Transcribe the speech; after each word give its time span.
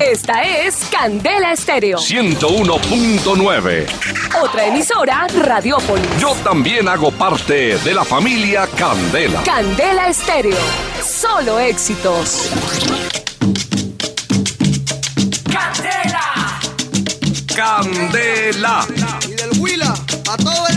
Esta 0.00 0.42
es 0.42 0.76
Candela 0.90 1.52
Estéreo. 1.52 1.98
101.9. 1.98 3.86
Otra 4.42 4.66
emisora, 4.66 5.26
Radiópolis. 5.42 6.06
Yo 6.20 6.34
también 6.44 6.86
hago 6.86 7.10
parte 7.10 7.78
de 7.78 7.94
la 7.94 8.04
familia 8.04 8.66
Candela. 8.76 9.42
Candela 9.42 10.08
Estéreo. 10.08 10.58
Solo 11.02 11.58
éxitos. 11.58 12.50
Candela. 15.50 16.60
Candela. 17.54 18.86
Y 19.26 19.30
del 19.30 19.50
Huila 19.58 19.94
a 20.28 20.36
todo 20.36 20.68
el 20.68 20.75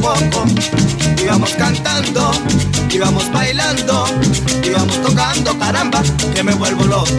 poco. 0.00 0.44
Y 1.22 1.26
vamos 1.26 1.50
cantando, 1.58 2.30
y 2.90 2.98
vamos 2.98 3.30
bailando, 3.32 4.06
y 4.62 4.70
vamos 4.70 5.02
tocando, 5.02 5.58
caramba, 5.58 6.02
que 6.34 6.42
me 6.42 6.54
vuelvo 6.54 6.84
loco. 6.84 7.10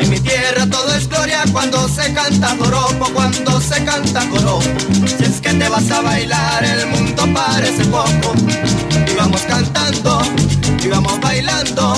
En 0.00 0.10
mi 0.10 0.18
tierra 0.20 0.66
todo 0.66 0.94
es 0.94 1.08
gloria 1.08 1.44
cuando 1.52 1.88
se 1.88 2.12
canta 2.12 2.56
joropo, 2.58 3.06
cuando 3.12 3.60
se 3.60 3.84
canta 3.84 4.22
joropo. 4.30 4.62
Si 5.06 5.24
es 5.24 5.40
que 5.40 5.54
te 5.54 5.68
vas 5.68 5.90
a 5.90 6.00
bailar, 6.00 6.64
el 6.64 6.86
mundo 6.88 7.24
parece 7.32 7.84
poco. 7.84 8.34
Y 9.10 9.14
vamos 9.16 9.42
cantando, 9.42 10.22
y 10.82 10.88
vamos 10.88 11.20
bailando, 11.20 11.94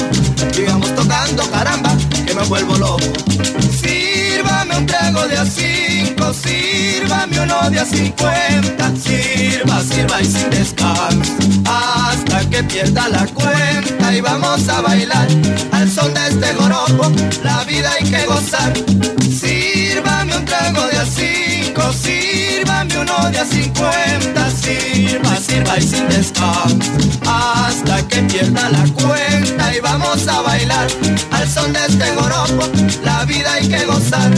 y 0.56 0.62
vamos 0.62 0.94
tocando, 0.94 1.50
caramba, 1.50 1.96
que 2.26 2.34
me 2.34 2.42
vuelvo 2.44 2.76
loco. 2.76 3.12
Sírvame 3.80 4.76
un 4.76 4.86
trago 4.86 5.26
de 5.28 5.38
a 5.38 5.46
cinco, 6.34 7.04
sírvame 7.04 7.40
uno 7.40 7.70
de 7.70 7.80
a 7.80 7.84
cincuenta, 7.84 8.92
sirva, 8.96 9.82
sirva 9.82 10.20
y 10.20 10.24
sin 10.24 10.50
descanso, 10.50 11.32
hasta 11.64 12.48
que 12.50 12.62
pierda 12.64 13.08
la 13.08 13.26
cuenta 13.26 14.14
y 14.14 14.20
vamos 14.20 14.68
a 14.68 14.80
bailar 14.80 15.28
al 15.72 15.90
son 15.90 16.12
de 16.14 16.28
este 16.28 16.54
joropo, 16.54 17.12
la 17.42 17.64
vida 17.64 17.90
hay 17.98 18.10
que 18.10 18.26
gozar. 18.26 18.72
Sírvame 19.22 20.36
un 20.36 20.44
trago 20.44 20.86
de 20.88 20.98
a 20.98 21.06
cinco, 21.74 21.92
sírvame 21.92 22.98
uno 22.98 23.30
de 23.30 23.38
a 23.38 23.44
cincuenta, 23.44 24.50
sirva, 24.50 25.36
sirva 25.36 25.78
y 25.78 25.82
sin 25.82 26.08
descanso, 26.08 26.92
hasta 27.26 28.06
que 28.08 28.22
pierda 28.22 28.68
la 28.70 28.84
cuenta 28.92 29.74
y 29.74 29.80
vamos 29.80 30.26
a 30.28 30.40
bailar 30.42 30.86
al 31.32 31.48
son 31.48 31.72
de 31.72 31.80
este 31.86 32.06
joropo, 32.14 32.68
la 33.02 33.24
vida 33.24 33.54
hay 33.54 33.68
que 33.68 33.84
gozar. 33.84 34.30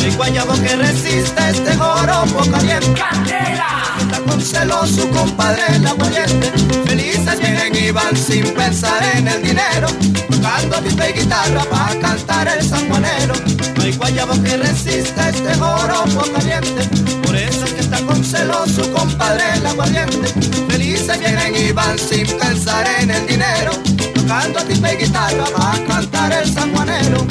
Hay 0.00 0.14
guayabo 0.16 0.54
que 0.54 0.76
resista 0.76 1.50
este 1.50 1.76
joropo 1.76 2.50
caliente. 2.50 2.92
¡Candela! 2.94 4.01
Con 4.32 4.40
celo 4.40 4.86
su 4.86 5.06
compadre 5.10 5.60
el 5.76 5.86
aguardiente. 5.86 6.50
Felices 6.86 7.38
vienen 7.38 7.76
y 7.76 7.90
van 7.90 8.16
sin 8.16 8.42
pensar 8.54 9.02
en 9.14 9.28
el 9.28 9.42
dinero. 9.42 9.88
Tocando 10.30 10.80
pipa 10.82 11.10
y 11.10 11.12
guitarra 11.12 11.62
para 11.64 12.00
cantar 12.00 12.48
el 12.48 12.66
sanjuanero. 12.66 13.34
No 13.76 13.82
hay 13.82 13.92
guayabo 13.92 14.42
que 14.42 14.56
resista 14.56 15.28
este 15.28 15.54
joropo 15.56 16.22
caliente. 16.32 16.82
Por 17.22 17.36
eso 17.36 17.66
es 17.66 17.72
que 17.74 17.80
está 17.80 17.98
con 18.06 18.24
celo 18.24 18.64
su 18.66 18.90
compadre 18.90 19.44
el 19.56 19.66
aguardiente. 19.66 20.26
Felices 20.70 21.18
vienen 21.18 21.54
y 21.54 21.72
van 21.72 21.98
sin 21.98 22.26
pensar 22.38 22.86
en 23.00 23.10
el 23.10 23.26
dinero. 23.26 23.72
Tocando 24.14 24.64
pipa 24.66 24.94
y 24.94 24.96
guitarra 24.96 25.44
para 25.54 25.84
cantar 25.84 26.32
el 26.32 26.50
sanjuanero. 26.50 27.26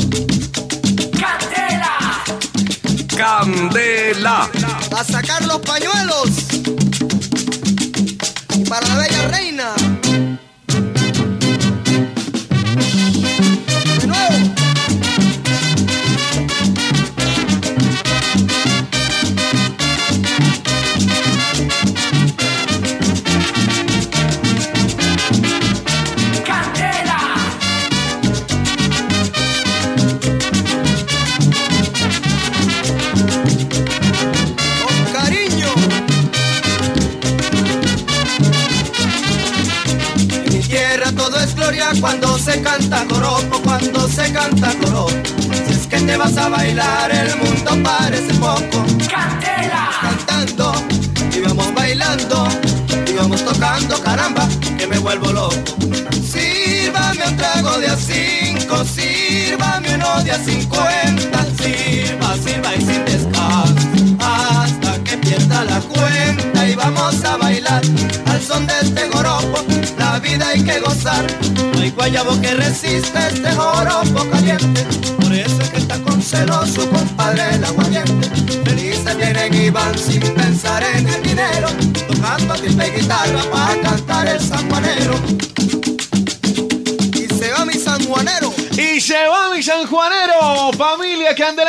Candela. 3.17 4.51
a 4.95 5.03
sacar 5.03 5.43
los 5.45 5.59
pañuelos 5.61 6.80
para 8.71 8.87
la 8.87 8.95
bella 8.95 9.27
reina. 9.27 9.80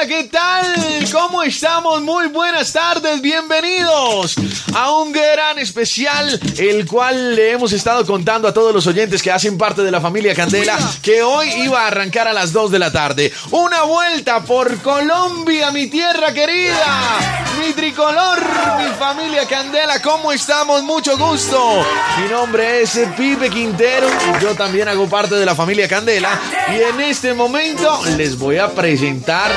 ¿Qué 0.08 0.24
tal? 0.24 0.66
¿Cómo 1.12 1.44
estamos? 1.44 2.02
Muy 2.02 2.26
buenas 2.26 2.72
tardes, 2.72 3.20
bienvenidos 3.20 4.34
a 4.74 4.90
un 4.96 5.12
gran 5.12 5.60
especial, 5.60 6.40
el 6.58 6.86
cual 6.86 7.36
le 7.36 7.52
hemos 7.52 7.72
estado 7.72 8.04
contando 8.04 8.48
a 8.48 8.52
todos 8.52 8.74
los 8.74 8.84
oyentes 8.88 9.22
que 9.22 9.30
hacen 9.30 9.56
parte 9.56 9.82
de 9.82 9.92
la 9.92 10.00
familia 10.00 10.34
Candela, 10.34 10.76
que 11.02 11.22
hoy 11.22 11.48
iba 11.58 11.82
a 11.82 11.86
arrancar 11.86 12.26
a 12.26 12.32
las 12.32 12.52
2 12.52 12.72
de 12.72 12.78
la 12.80 12.90
tarde. 12.90 13.32
Una 13.52 13.82
vuelta 13.82 14.42
por 14.42 14.76
Colombia, 14.82 15.70
mi 15.70 15.86
tierra 15.86 16.34
querida, 16.34 17.51
mi 17.62 17.72
tricolor, 17.74 18.40
mi 18.78 18.92
familia 18.98 19.46
Candela, 19.46 20.02
¿cómo 20.02 20.32
estamos? 20.32 20.82
Mucho 20.82 21.16
gusto. 21.16 21.84
Mi 22.20 22.28
nombre 22.28 22.82
es 22.82 22.98
Pipe 23.16 23.50
Quintero, 23.50 24.08
yo 24.40 24.54
también 24.56 24.88
hago 24.88 25.08
parte 25.08 25.36
de 25.36 25.46
la 25.46 25.54
familia 25.54 25.86
Candela 25.86 26.40
y 26.72 26.80
en 26.80 27.00
este 27.00 27.34
momento 27.34 28.00
les 28.16 28.36
voy 28.36 28.58
a 28.58 28.68
presentar 28.70 29.52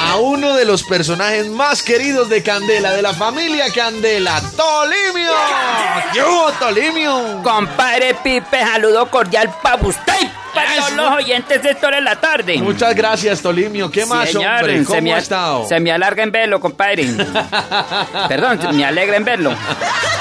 a 0.00 0.16
uno 0.16 0.54
de 0.54 0.64
los 0.64 0.82
personajes 0.82 1.48
más 1.48 1.82
queridos 1.82 2.30
de 2.30 2.42
Candela, 2.42 2.92
de 2.92 3.02
la 3.02 3.12
familia 3.12 3.66
Candela, 3.70 4.40
Tolimio. 4.56 5.32
¿Qué 6.14 6.22
hubo, 6.22 6.52
Tolimio? 6.52 7.42
Compadre 7.42 8.14
Pipe, 8.14 8.60
saludo 8.60 9.10
cordial 9.10 9.54
para 9.62 9.76
usted 9.86 10.14
para 10.54 10.76
todos 10.76 10.92
los 10.92 11.10
oyentes 11.16 11.62
de 11.62 11.70
esta 11.70 11.86
hora 11.86 11.96
de 11.96 12.02
la 12.02 12.16
tarde. 12.20 12.58
Muchas 12.58 12.94
gracias, 12.94 13.40
Tolimio. 13.42 13.90
¿Qué 13.90 14.06
más, 14.06 14.30
Señor, 14.30 14.60
hombre? 14.60 14.78
se 14.78 14.84
¿Cómo 14.84 15.00
me, 15.02 15.12
ha 15.14 15.18
estado? 15.18 15.68
Se 15.68 15.80
me 15.80 15.90
alarga 15.92 16.22
en 16.22 16.30
verlo, 16.32 16.60
compadre. 16.60 17.06
Perdón, 18.28 18.58
me 18.76 18.84
alegra 18.84 19.16
en 19.16 19.24
verlo. 19.24 19.52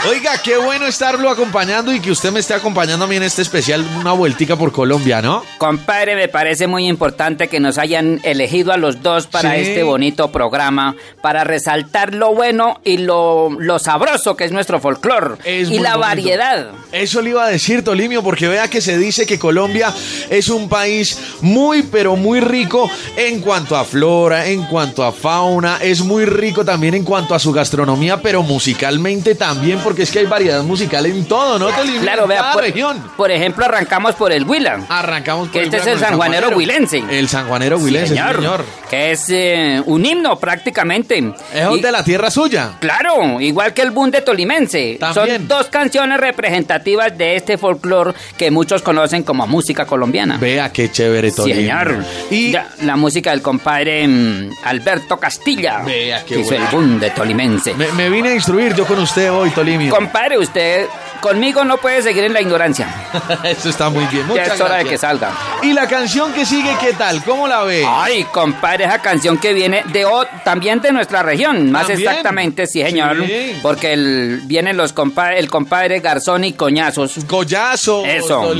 Oiga, 0.09 0.31
qué 0.43 0.57
bueno 0.57 0.87
estarlo 0.87 1.29
acompañando 1.29 1.93
y 1.93 1.99
que 1.99 2.11
usted 2.11 2.31
me 2.31 2.39
esté 2.39 2.53
acompañando 2.53 3.05
a 3.05 3.07
mí 3.07 3.15
en 3.15 3.23
este 3.23 3.41
especial, 3.41 3.85
una 3.99 4.13
vueltica 4.13 4.55
por 4.55 4.71
Colombia, 4.71 5.21
¿no? 5.21 5.43
Compadre, 5.57 6.15
me 6.15 6.27
parece 6.27 6.67
muy 6.67 6.87
importante 6.87 7.47
que 7.47 7.59
nos 7.59 7.77
hayan 7.77 8.19
elegido 8.23 8.71
a 8.73 8.77
los 8.77 9.01
dos 9.03 9.27
para 9.27 9.51
Sí. 9.55 9.61
este 9.61 9.83
bonito 9.83 10.31
programa, 10.31 10.95
para 11.21 11.43
resaltar 11.43 12.13
lo 12.15 12.33
bueno 12.33 12.79
y 12.83 12.97
lo, 12.97 13.49
lo 13.59 13.79
sabroso 13.79 14.35
que 14.35 14.45
es 14.45 14.51
nuestro 14.51 14.79
folclor 14.79 15.37
Es 15.43 15.69
y 15.69 15.77
la 15.79 15.91
bonito. 15.91 15.99
variedad. 15.99 16.67
Eso 16.91 17.21
le 17.21 17.31
iba 17.31 17.43
a 17.45 17.47
decir, 17.49 17.83
Tolimio, 17.83 18.23
porque 18.23 18.47
vea 18.47 18.67
que 18.69 18.81
se 18.81 18.97
dice 18.97 19.25
que 19.25 19.37
Colombia 19.37 19.93
es 20.29 20.49
un 20.49 20.69
país 20.69 21.17
muy, 21.41 21.83
pero 21.83 22.15
muy 22.15 22.39
rico 22.39 22.89
en 23.17 23.41
cuanto 23.41 23.75
a 23.77 23.83
flora, 23.83 24.47
en 24.47 24.63
cuanto 24.65 25.03
a 25.03 25.11
fauna, 25.11 25.77
es 25.81 26.01
muy 26.01 26.25
rico 26.25 26.63
también 26.65 26.93
en 26.93 27.03
cuanto 27.03 27.35
a 27.35 27.39
su 27.39 27.51
gastronomía, 27.51 28.17
pero 28.21 28.43
musicalmente 28.43 29.35
también, 29.35 29.79
porque 29.83 30.03
es 30.03 30.11
que 30.11 30.19
hay 30.19 30.25
variedad 30.25 30.63
musical 30.63 31.05
en 31.05 31.25
todo, 31.25 31.59
¿no, 31.59 31.69
Tolimio? 31.69 32.01
Claro, 32.01 32.27
vea, 32.27 32.51
por, 32.51 32.63
región. 32.63 33.03
por 33.17 33.31
ejemplo, 33.31 33.65
arrancamos 33.65 34.15
por 34.15 34.31
el 34.31 34.43
Huila. 34.45 34.85
Arrancamos 34.89 35.49
por 35.49 35.53
Que 35.53 35.63
este 35.63 35.77
es 35.77 35.87
el 35.87 35.99
sanjuanero 35.99 36.49
huilense. 36.55 37.03
El 37.09 37.27
sanjuanero 37.27 37.77
huilense, 37.77 38.09
sí, 38.09 38.15
señor, 38.15 38.35
señor. 38.37 38.65
Que 38.89 39.11
es 39.11 39.25
eh, 39.29 39.81
un 39.85 40.05
himno 40.05 40.37
prácticamente. 40.39 41.33
Es 41.53 41.67
Y- 41.71 41.81
de 41.81 41.91
la 41.91 42.03
tierra 42.03 42.29
suya. 42.31 42.73
Claro, 42.79 43.39
igual 43.39 43.73
que 43.73 43.81
el 43.81 43.91
bunde 43.91 44.21
tolimense. 44.21 44.97
También. 44.99 45.37
Son 45.37 45.47
dos 45.47 45.67
canciones 45.67 46.19
representativas 46.19 47.17
de 47.17 47.35
este 47.35 47.57
folclore 47.57 48.13
que 48.37 48.51
muchos 48.51 48.81
conocen 48.81 49.23
como 49.23 49.47
música 49.47 49.85
colombiana. 49.85 50.10
Vea 50.37 50.71
qué 50.71 50.91
chévere, 50.91 51.31
Sí, 51.31 51.53
señor. 51.53 52.03
Y 52.29 52.51
Ya, 52.51 52.69
la 52.83 52.95
música 52.95 53.31
del 53.31 53.41
compadre 53.41 54.07
mm, 54.07 54.51
Alberto 54.63 55.17
Castilla. 55.17 55.79
Vea 55.83 56.23
qué 56.25 56.35
que 56.35 56.39
hizo 56.41 56.53
el 56.55 56.61
bueno. 56.63 56.77
bunde 56.89 57.09
tolimense. 57.11 57.73
me, 57.73 57.91
me 57.93 58.09
vine 58.09 58.29
a 58.29 58.35
instruir 58.35 58.73
yo 58.75 58.85
con 58.85 58.99
usted 58.99 59.31
hoy, 59.31 59.49
Tolimio. 59.51 59.93
Compadre, 59.93 60.37
usted 60.37 60.85
conmigo 61.21 61.63
no 61.63 61.77
puede 61.77 62.01
seguir 62.01 62.25
en 62.25 62.33
la 62.33 62.41
ignorancia. 62.41 62.93
Eso 63.43 63.69
está 63.69 63.89
muy 63.89 64.03
bien. 64.07 64.23
Ya 64.23 64.27
Muchas 64.27 64.53
es 64.55 64.61
hora 64.61 64.75
de 64.77 64.85
que 64.85 64.97
salga. 64.97 65.31
Y 65.61 65.73
la 65.73 65.87
canción 65.87 66.33
que 66.33 66.45
sigue, 66.45 66.75
¿qué 66.81 66.93
tal? 66.93 67.23
¿Cómo 67.23 67.47
la 67.47 67.63
ve? 67.63 67.85
Ay, 67.87 68.25
compadre, 68.25 68.85
esa 68.85 68.99
canción 69.01 69.37
que 69.37 69.53
viene 69.53 69.83
de 69.93 70.05
o- 70.05 70.25
también 70.43 70.81
de 70.81 70.91
nuestra 70.91 71.23
región, 71.23 71.71
más 71.71 71.87
¿También? 71.87 72.09
exactamente, 72.09 72.67
sí, 72.67 72.81
señor. 72.81 73.25
Sí. 73.25 73.57
Porque 73.61 73.93
el, 73.93 74.41
vienen 74.45 74.75
los 74.75 74.91
compa 74.93 75.33
el 75.35 75.49
compadre 75.49 75.99
Garzón 75.99 76.43
y 76.43 76.53
Coñazos. 76.53 77.25
Goyazo. 77.27 78.05
Eso. 78.05 78.53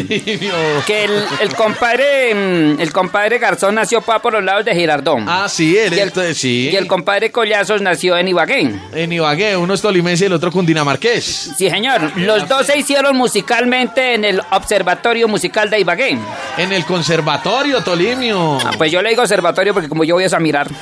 Que 0.85 1.03
el, 1.05 1.23
el 1.41 1.55
compadre 1.55 2.33
mm, 2.35 2.79
el 2.81 2.91
compadre 2.93 3.39
Garzón 3.39 3.75
nació 3.75 4.01
pa 4.01 4.19
por 4.21 4.33
los 4.33 4.43
lados 4.43 4.65
de 4.65 4.73
Girardón. 4.75 5.25
Ah, 5.27 5.47
sí, 5.49 5.75
él 5.77 5.93
y 5.93 5.99
el, 5.99 6.07
entonces, 6.09 6.37
sí. 6.37 6.69
y 6.71 6.75
el 6.75 6.87
compadre 6.87 7.31
Collazos 7.31 7.81
nació 7.81 8.17
en 8.17 8.27
Ibagué. 8.27 8.71
En 8.93 9.11
Ibagué, 9.11 9.57
uno 9.57 9.73
es 9.73 9.81
tolimense 9.81 10.25
y 10.25 10.27
el 10.27 10.33
otro 10.33 10.51
cundinamarqués. 10.51 11.51
Sí, 11.57 11.69
señor. 11.69 12.11
Los 12.17 12.47
dos 12.51 12.67
se 12.67 12.77
hicieron 12.77 13.15
musicalmente 13.15 14.13
en 14.13 14.25
el 14.25 14.41
Observatorio 14.51 15.29
Musical 15.29 15.69
de 15.69 15.79
Ibagué. 15.79 16.17
En 16.57 16.73
el 16.73 16.83
conservatorio, 16.85 17.81
Tolimio. 17.81 18.57
Ah, 18.59 18.71
pues 18.77 18.91
yo 18.91 19.01
le 19.01 19.07
digo 19.09 19.21
observatorio 19.21 19.73
porque 19.73 19.87
como 19.87 20.03
yo 20.03 20.15
voy 20.15 20.25
a 20.29 20.39
mirar. 20.39 20.67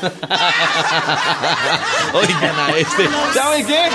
Oigan 2.13 2.59
a 2.59 2.71
este. 2.75 3.07
¿Saben 3.35 3.67
qué? 3.67 3.89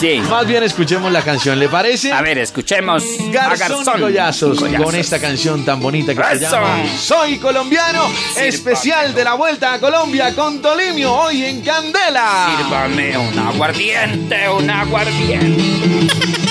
Sí. 0.00 0.22
Más 0.30 0.46
bien 0.46 0.62
escuchemos 0.62 1.10
la 1.10 1.22
canción, 1.22 1.58
¿le 1.58 1.68
parece? 1.68 2.12
A 2.12 2.22
ver, 2.22 2.38
escuchemos 2.38 3.02
a 3.02 3.06
Garzón, 3.32 3.68
Garzón. 3.84 3.98
y 3.98 4.02
Goyazos, 4.02 4.60
Goyazos. 4.60 4.84
con 4.84 4.94
esta 4.94 5.18
canción 5.18 5.64
tan 5.64 5.80
bonita 5.80 6.14
que 6.14 6.22
se 6.38 6.44
llama 6.48 6.84
Soy 6.96 7.38
colombiano, 7.38 8.08
especial 8.36 9.14
de 9.14 9.24
la 9.24 9.34
Vuelta 9.34 9.72
a 9.72 9.80
Colombia 9.80 10.32
con 10.32 10.62
Tolimio, 10.62 11.12
hoy 11.12 11.44
en 11.44 11.62
Candela. 11.62 12.54
Sírvame 12.56 13.18
un 13.18 13.36
aguardiente, 13.36 14.48
un 14.48 14.70
aguardiente. 14.70 16.45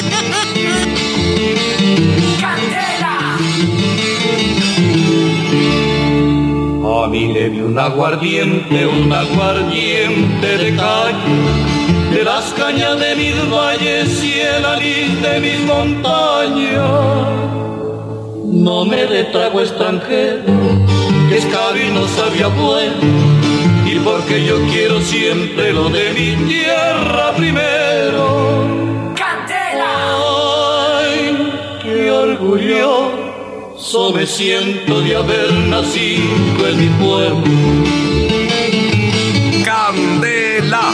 A 7.05 7.07
mí 7.07 7.31
deme 7.31 7.63
un 7.63 7.77
aguardiente, 7.77 8.87
un 8.87 9.13
aguardiente 9.13 10.57
de 10.57 10.75
calle, 10.75 11.35
de 12.11 12.23
las 12.23 12.45
cañas 12.53 12.99
de 12.99 13.15
mis 13.15 13.35
valles 13.51 14.23
y 14.23 14.39
el 14.39 14.65
anís 14.65 15.21
de 15.21 15.39
mis 15.39 15.59
montañas. 15.67 16.81
No 18.45 18.85
me 18.85 19.05
dé 19.05 19.25
trago 19.25 19.61
extranjero, 19.61 20.45
que 21.29 21.37
es 21.37 21.45
y 21.45 21.91
no 21.93 22.07
sabía 22.07 22.47
bueno, 22.47 22.95
y 23.85 23.99
porque 23.99 24.43
yo 24.43 24.57
quiero 24.71 24.99
siempre 25.01 25.73
lo 25.73 25.89
de 25.89 26.11
mi 26.13 26.47
tierra 26.47 27.33
primero. 27.37 28.74
Orgulloso 32.45 34.13
me 34.13 34.25
siento 34.25 35.01
de 35.01 35.15
haber 35.15 35.53
nacido 35.67 36.67
en 36.67 36.77
mi 36.77 36.89
pueblo. 37.03 37.43
Candela. 39.63 40.93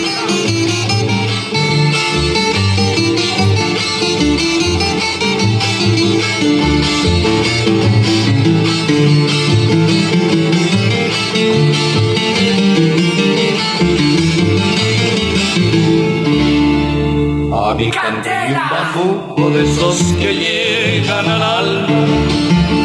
A 17.54 17.74
mi 17.76 17.86
y 17.86 17.88
un 17.88 18.70
bambuco 18.70 19.50
de 19.52 19.64
esos 19.64 19.98
que 20.20 20.61
llegan 21.02 21.30
al 21.30 21.42
alma, 21.42 22.06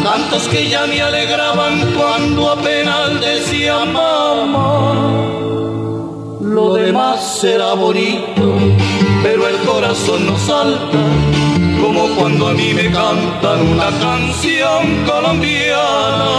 cantos 0.03 0.49
que 0.49 0.69
ya 0.69 0.87
me 0.87 1.01
alegraban 1.01 1.95
cuando 1.97 2.51
apenas 2.51 3.21
decía 3.21 3.85
mamá. 3.85 4.95
Lo 6.41 6.75
demás 6.75 7.39
será 7.41 7.75
bonito, 7.75 8.59
pero 9.23 9.47
el 9.49 9.57
corazón 9.59 10.27
no 10.27 10.37
salta, 10.39 10.99
como 11.81 12.09
cuando 12.17 12.49
a 12.49 12.53
mí 12.53 12.73
me 12.73 12.91
cantan 12.91 13.61
una 13.73 13.91
canción 13.99 15.05
colombiana. 15.05 16.31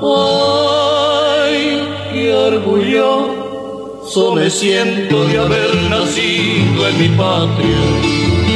Ay, 0.00 1.88
qué 2.12 2.34
orgulloso 2.34 4.34
me 4.34 4.50
siento 4.50 5.24
de 5.24 5.38
haber 5.38 5.74
nacido 5.90 6.88
en 6.88 6.98
mi 7.00 7.08
patria. 7.16 8.47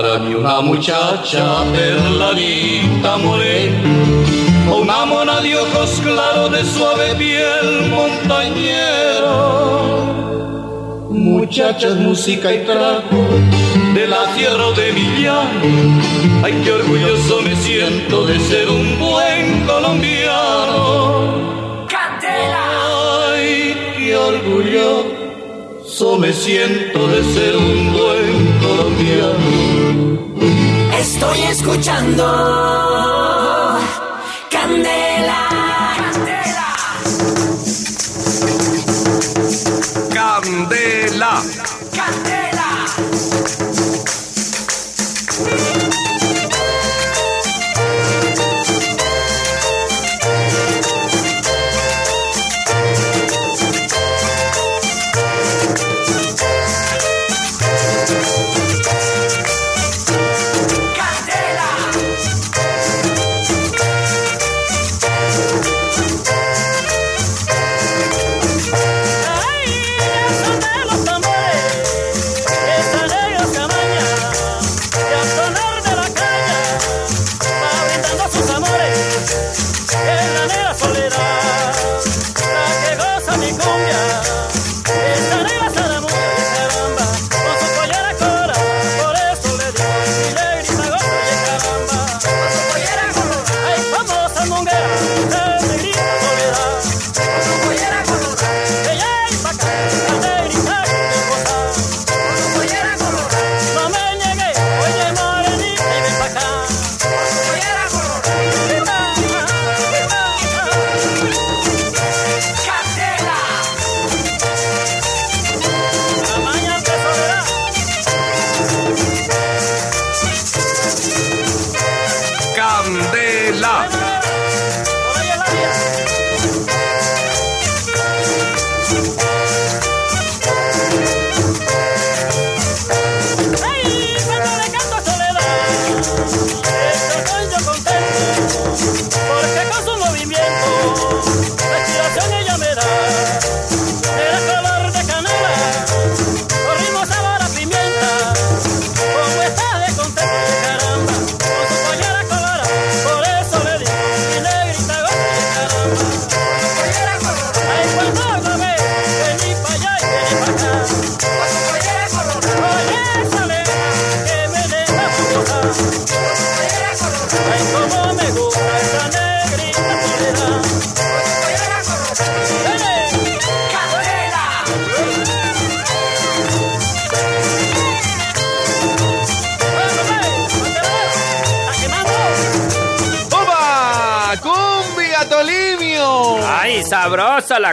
Para 0.00 0.18
mí 0.20 0.32
una 0.32 0.60
muchacha 0.60 1.64
perladita 1.72 3.16
morena, 3.16 3.82
o 4.70 4.76
una 4.76 5.04
mona 5.04 5.40
de 5.40 5.56
ojos 5.56 6.00
claros 6.04 6.52
de 6.52 6.64
suave 6.64 7.16
piel 7.16 7.90
montañera. 7.90 9.34
Muchachas, 11.10 11.96
música 11.96 12.54
y 12.54 12.64
trago 12.64 13.26
de 13.92 14.06
la 14.06 14.24
tierra 14.36 14.70
de 14.76 14.92
mi 14.92 15.20
llano. 15.20 16.00
Ay, 16.44 16.60
qué 16.62 16.70
orgulloso 16.70 17.42
me 17.42 17.56
siento 17.56 18.24
de 18.24 18.38
ser 18.38 18.70
un 18.70 19.00
buen 19.00 19.66
colombiano. 19.66 21.88
Ay, 23.34 23.76
qué 23.96 24.16
orgulloso 24.16 26.18
me 26.18 26.32
siento 26.32 27.08
de 27.08 27.24
ser 27.34 27.56
un 27.56 27.92
buen 27.92 28.46
colombiano. 28.62 29.67
Estoy 30.98 31.42
escuchando 31.42 33.37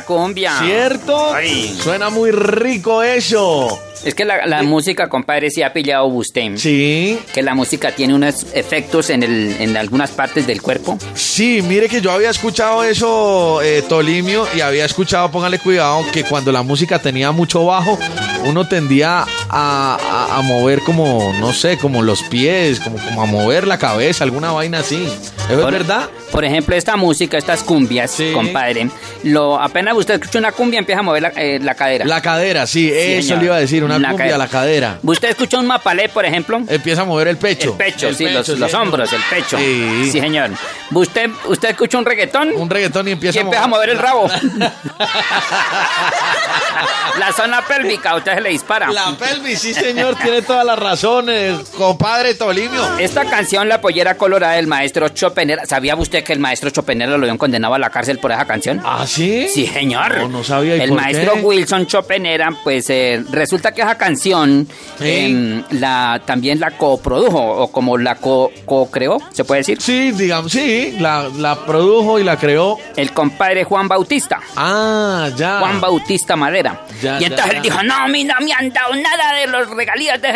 cumbia. 0.06 0.60
¿Cierto? 0.60 1.34
Ay. 1.34 1.78
Suena 1.82 2.10
muy 2.10 2.32
rico 2.32 3.04
eso. 3.04 3.80
Es 4.04 4.14
que 4.14 4.24
la, 4.24 4.46
la 4.46 4.62
música, 4.62 5.10
compadre, 5.10 5.50
sí 5.50 5.64
ha 5.64 5.74
pillado 5.74 6.06
usted. 6.06 6.58
Sí. 6.58 7.20
Que 7.34 7.42
la 7.42 7.56
música 7.56 7.92
tiene 7.92 8.14
unos 8.14 8.46
efectos 8.54 9.10
en, 9.10 9.24
el, 9.24 9.56
en 9.60 9.76
algunas 9.76 10.12
partes 10.12 10.46
del 10.46 10.62
cuerpo. 10.62 11.00
Sí, 11.16 11.64
mire 11.64 11.90
que 11.90 12.02
yo 12.02 12.12
había 12.12 12.30
escuchado 12.30 12.84
eso, 12.84 13.64
eh, 13.64 13.84
Tolimio, 13.90 14.48
y 14.56 14.62
había 14.62 14.86
escuchado, 14.86 15.32
póngale 15.32 15.58
cuidado, 15.58 16.06
que 16.14 16.24
cuando 16.24 16.52
la 16.52 16.62
música 16.62 17.00
tenía 17.00 17.32
mucho 17.32 17.66
bajo, 17.66 17.98
uno 18.44 18.68
tendía 18.68 19.26
a, 19.58 19.98
a- 20.32 20.38
a 20.38 20.42
mover 20.42 20.82
como, 20.82 21.32
no 21.40 21.54
sé, 21.54 21.78
como 21.78 22.02
los 22.04 22.24
pies, 22.24 22.82
como, 22.82 22.98
como 22.98 23.22
a 23.22 23.26
mover 23.26 23.66
la 23.66 23.78
cabeza, 23.78 24.26
alguna 24.26 24.52
vaina 24.52 24.80
así. 24.80 25.06
¿Eso 25.06 25.54
es 25.54 25.60
Por- 25.60 25.72
verdad? 25.72 26.10
Por 26.32 26.44
ejemplo, 26.44 26.76
esta 26.76 26.98
música, 26.98 27.38
estas 27.38 27.64
cumbias, 27.64 28.12
Sí. 28.12 28.32
compadre, 28.34 28.90
lo, 29.24 29.58
apenas 29.62 29.96
usted 29.96 30.16
escucha 30.16 30.40
una 30.40 30.52
cumbia, 30.52 30.80
empieza 30.80 31.00
a 31.00 31.04
mover 31.04 31.22
la, 31.22 31.30
eh, 31.38 31.60
la 31.62 31.76
cadera. 31.76 32.04
La 32.04 32.22
cadera, 32.22 32.68
sí, 32.68 32.92
eso 32.94 33.22
señor. 33.28 33.40
le 33.40 33.46
iba 33.46 33.56
a 33.56 33.60
decir, 33.60 33.84
una 33.86 33.98
La 33.98 34.10
cumbia 34.10 34.26
cadera. 34.26 34.38
la 34.38 34.48
cadera. 34.50 35.00
Usted 35.04 35.30
escucha 35.30 35.58
un 35.60 35.68
mapalé, 35.68 36.10
por 36.10 36.26
ejemplo. 36.26 36.60
Empieza 36.68 37.04
a 37.04 37.06
mover 37.06 37.30
el 37.30 37.38
pecho. 37.38 37.70
El 37.72 37.78
pecho, 37.78 38.14
sí, 38.14 38.26
pecho, 38.26 38.38
los, 38.40 38.48
sí, 38.48 38.56
los 38.58 38.74
hombros, 38.74 39.14
el 39.14 39.22
pecho. 39.30 39.58
Sí. 39.58 40.10
Sí, 40.12 40.20
señor. 40.20 40.50
¿Usted, 40.92 41.30
usted 41.46 41.70
escucha 41.70 41.98
un 42.00 42.06
reggaetón? 42.06 42.50
Un 42.54 42.70
reggaetón 42.70 43.08
y 43.08 43.12
empieza, 43.12 43.38
y 43.38 43.42
empieza 43.42 43.64
a 43.64 43.68
mover 43.68 43.92
el 43.92 44.00
rabo. 44.00 44.28
la 47.20 47.32
zona 47.34 47.62
pélvica, 47.62 48.16
usted 48.16 48.36
se 48.36 48.42
le 48.42 48.50
dispara. 48.50 48.92
La 48.92 49.12
pelvis, 49.46 49.60
sí, 49.60 49.74
señor, 49.74 50.16
tiene 50.16 50.42
todas 50.42 50.66
las 50.66 50.78
razones, 50.80 51.60
compadre 51.78 52.34
Tolimio. 52.36 52.98
Esta 52.98 53.26
canción, 53.26 53.70
La 53.70 53.82
Pollera 53.82 54.16
Colorada 54.18 54.54
del 54.54 54.68
maestro 54.68 55.10
Chopenera, 55.10 55.66
¿sabía 55.66 55.96
usted 55.96 56.24
que 56.24 56.34
el 56.34 56.40
maestro 56.40 56.70
Chopenera 56.70 57.12
lo 57.12 57.24
habían 57.24 57.38
condenado 57.38 57.74
a 57.74 57.80
la 57.80 57.90
cárcel 57.90 58.20
por 58.20 58.32
esa 58.32 58.46
canción? 58.46 58.82
¿Ah, 58.84 59.06
sí? 59.08 59.48
Sí, 59.54 59.68
señor. 59.68 60.18
No, 60.18 60.30
no 60.30 60.44
sabía, 60.44 60.78
¿y 60.78 60.82
El 60.82 60.90
por 60.90 61.02
maestro 61.02 61.34
qué? 61.34 61.40
Wilson 61.42 61.86
Chopenera, 61.88 62.50
pues 62.64 62.90
eh, 62.90 63.24
resulta 63.32 63.72
que 63.74 63.82
esa 63.82 63.98
canción 63.98 64.68
Sí. 65.00 65.10
em, 65.10 65.64
la, 65.72 66.22
también 66.26 66.60
la 66.60 66.72
coprodujo, 66.72 67.40
o 67.40 67.72
como 67.72 67.98
la 67.98 68.16
co- 68.16 68.52
co-creó, 68.66 69.18
¿se 69.32 69.44
puede 69.44 69.62
decir? 69.62 69.82
Sí, 69.82 70.12
digamos, 70.12 70.52
sí, 70.52 70.96
la, 71.00 71.30
la 71.38 71.56
produjo 71.66 72.20
y 72.20 72.24
la 72.24 72.38
creó. 72.38 72.78
El 72.96 73.12
compadre 73.12 73.64
Juan 73.64 73.88
Bautista. 73.88 74.40
Ah, 74.56 75.30
ya. 75.36 75.60
Juan 75.60 75.80
Bautista 75.82 76.36
Madera. 76.36 76.82
Ya, 77.02 77.20
y 77.20 77.26
entonces 77.26 77.52
ya, 77.52 77.58
él 77.58 77.62
dijo, 77.64 77.84
no, 77.84 77.94
a 77.96 78.08
mí 78.08 78.24
no 78.24 78.34
me 78.42 78.54
han 78.54 78.72
dado 78.72 78.96
nada 78.96 79.34
de 79.36 79.48
los 79.48 79.70
regalías 79.70 80.22
de, 80.22 80.30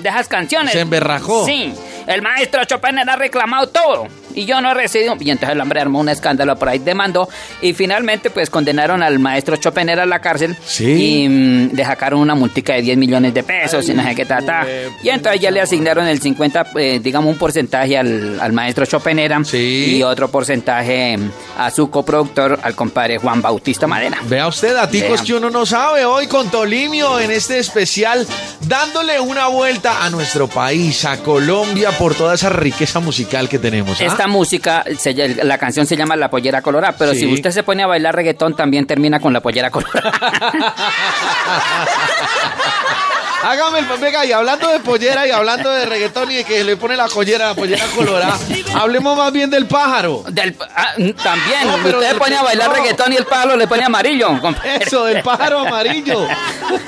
de 0.00 0.08
esas 0.08 0.28
canciones. 0.28 0.72
Se 0.72 0.80
emberrajó. 0.80 1.44
Sí, 1.46 1.74
el 2.06 2.22
maestro 2.22 2.64
Chopin 2.64 2.98
ha 2.98 3.16
reclamado 3.16 3.68
todo 3.68 4.08
y 4.36 4.44
yo 4.44 4.60
no 4.60 4.70
he 4.70 4.74
recibido. 4.74 5.16
Y 5.18 5.30
entonces 5.30 5.54
el 5.56 5.60
hombre 5.60 5.80
armó 5.80 5.98
un 5.98 6.08
escándalo 6.08 6.54
por 6.56 6.68
ahí, 6.68 6.78
demandó 6.78 7.28
y 7.60 7.72
finalmente 7.72 8.30
pues 8.30 8.48
condenaron 8.50 9.02
al 9.02 9.18
maestro 9.18 9.56
Chopin 9.56 9.90
a 9.90 10.06
la 10.06 10.20
cárcel 10.20 10.56
Sí. 10.64 10.84
y 11.24 11.28
mm, 11.28 11.70
le 11.74 11.84
sacaron 11.84 12.20
una 12.20 12.34
multica 12.36 12.74
de 12.74 12.82
10 12.82 12.98
millones 12.98 13.34
de 13.34 13.42
pesos 13.42 13.88
y 13.88 13.94
no 13.94 14.04
sé 14.04 14.14
qué 14.14 14.24
tata. 14.24 14.64
Y 15.02 15.08
entonces 15.08 15.40
ya 15.40 15.50
le 15.50 15.60
asignaron 15.60 16.06
el 16.06 16.20
50, 16.20 16.66
eh, 16.76 17.00
digamos 17.02 17.30
un 17.32 17.38
porcentaje 17.38 17.96
al, 17.98 18.38
al 18.40 18.52
maestro 18.52 18.86
Chopinera 18.86 19.42
Sí. 19.44 19.96
y 19.96 20.02
otro 20.02 20.28
porcentaje 20.30 21.16
mm, 21.16 21.30
a 21.58 21.70
su 21.70 21.88
coproductor, 21.90 22.58
al 22.62 22.74
compadre 22.74 23.18
Juan 23.18 23.40
Bautista 23.42 23.86
Madera. 23.86 24.18
Vea 24.28 24.46
usted, 24.46 24.74
daticos 24.74 25.08
Vea. 25.20 25.24
que 25.24 25.34
uno 25.34 25.50
no 25.50 25.64
sabe 25.66 26.04
hoy 26.04 26.26
con 26.26 26.50
Tolimio 26.50 27.18
en 27.20 27.30
este 27.30 27.58
especial, 27.58 28.26
dándole 28.60 29.18
una 29.20 29.46
vuelta 29.48 30.04
a 30.04 30.10
nuestro 30.10 30.48
país, 30.48 31.04
a 31.04 31.16
Colombia, 31.22 31.90
por 31.92 32.14
toda 32.14 32.34
esa 32.34 32.50
riqueza 32.50 33.00
musical 33.00 33.48
que 33.48 33.58
tenemos. 33.58 34.00
¿ah? 34.00 34.04
Esta 34.26 34.38
música, 34.38 34.84
se 34.98 35.14
la 35.44 35.56
canción 35.56 35.86
se 35.86 35.96
llama 35.96 36.16
La 36.16 36.28
Pollera 36.28 36.60
Colorada, 36.60 36.96
pero 36.98 37.12
Sí. 37.12 37.20
si 37.20 37.32
usted 37.32 37.52
se 37.52 37.62
pone 37.62 37.84
a 37.84 37.86
bailar 37.86 38.12
reggaetón 38.16 38.56
también 38.56 38.84
termina 38.84 39.20
con 39.20 39.32
La 39.32 39.40
Pollera 39.40 39.70
Colorada. 39.70 40.12
Hágame 43.42 43.78
el 43.80 43.86
venga, 44.00 44.24
y 44.26 44.32
hablando 44.32 44.68
de 44.68 44.80
pollera 44.80 45.26
y 45.26 45.30
hablando 45.30 45.70
de 45.70 45.86
reggaetón 45.86 46.30
y 46.30 46.36
de 46.36 46.44
que 46.44 46.64
le 46.64 46.76
pone 46.76 46.96
la 46.96 47.06
pollera, 47.06 47.48
la 47.48 47.54
pollera 47.54 47.84
colorada, 47.94 48.38
hablemos 48.74 49.16
más 49.16 49.32
bien 49.32 49.50
del 49.50 49.66
pájaro. 49.66 50.24
Del- 50.30 50.56
ah, 50.74 50.94
también, 51.22 51.66
No, 51.66 51.76
pero 51.82 51.98
usted 51.98 52.08
se 52.08 52.14
de- 52.14 52.18
pone 52.20 52.36
a 52.36 52.42
bailar 52.42 52.68
no. 52.68 52.74
reggaetón 52.74 53.12
y 53.12 53.16
el 53.16 53.24
pájaro 53.26 53.56
le 53.56 53.66
pone 53.68 53.84
amarillo. 53.84 54.40
compadre. 54.40 54.78
Eso, 54.84 55.04
del 55.04 55.22
pájaro 55.22 55.60
amarillo. 55.60 56.26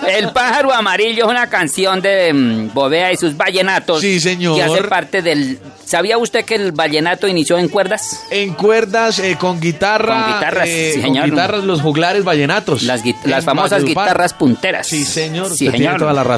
El 0.09 0.31
pájaro 0.33 0.73
amarillo 0.73 1.25
es 1.25 1.31
una 1.31 1.49
canción 1.49 2.01
de 2.01 2.33
mm, 2.33 2.73
Bovea 2.73 3.13
y 3.13 3.17
sus 3.17 3.37
vallenatos. 3.37 4.01
Sí, 4.01 4.19
señor. 4.21 4.57
Que 4.57 4.63
hace 4.63 4.83
parte 4.85 5.23
del... 5.23 5.59
¿Sabía 5.85 6.19
usted 6.19 6.45
que 6.45 6.55
el 6.55 6.73
vallenato 6.73 7.27
inició 7.29 7.57
en 7.59 7.69
cuerdas? 7.69 8.23
En 8.31 8.53
cuerdas, 8.55 9.19
eh, 9.21 9.37
con 9.41 9.59
guitarra. 9.61 10.23
Con 10.25 10.35
guitarras, 10.35 10.69
eh, 10.69 10.91
sí, 10.95 11.01
con 11.01 11.11
señor. 11.11 11.31
guitarras, 11.31 11.65
los 11.65 11.81
juglares 11.81 12.25
vallenatos. 12.25 12.83
Las, 12.83 13.01
las 13.25 13.45
famosas 13.45 13.71
Valledupar. 13.83 14.05
guitarras 14.05 14.35
punteras. 14.35 14.87
Sí, 14.87 15.05
señor. 15.05 15.47
Sí, 15.47 15.53
usted 15.53 15.71
tiene 15.71 15.79
señor. 15.87 15.99
toda 15.99 16.13
la 16.13 16.25
razón, 16.25 16.38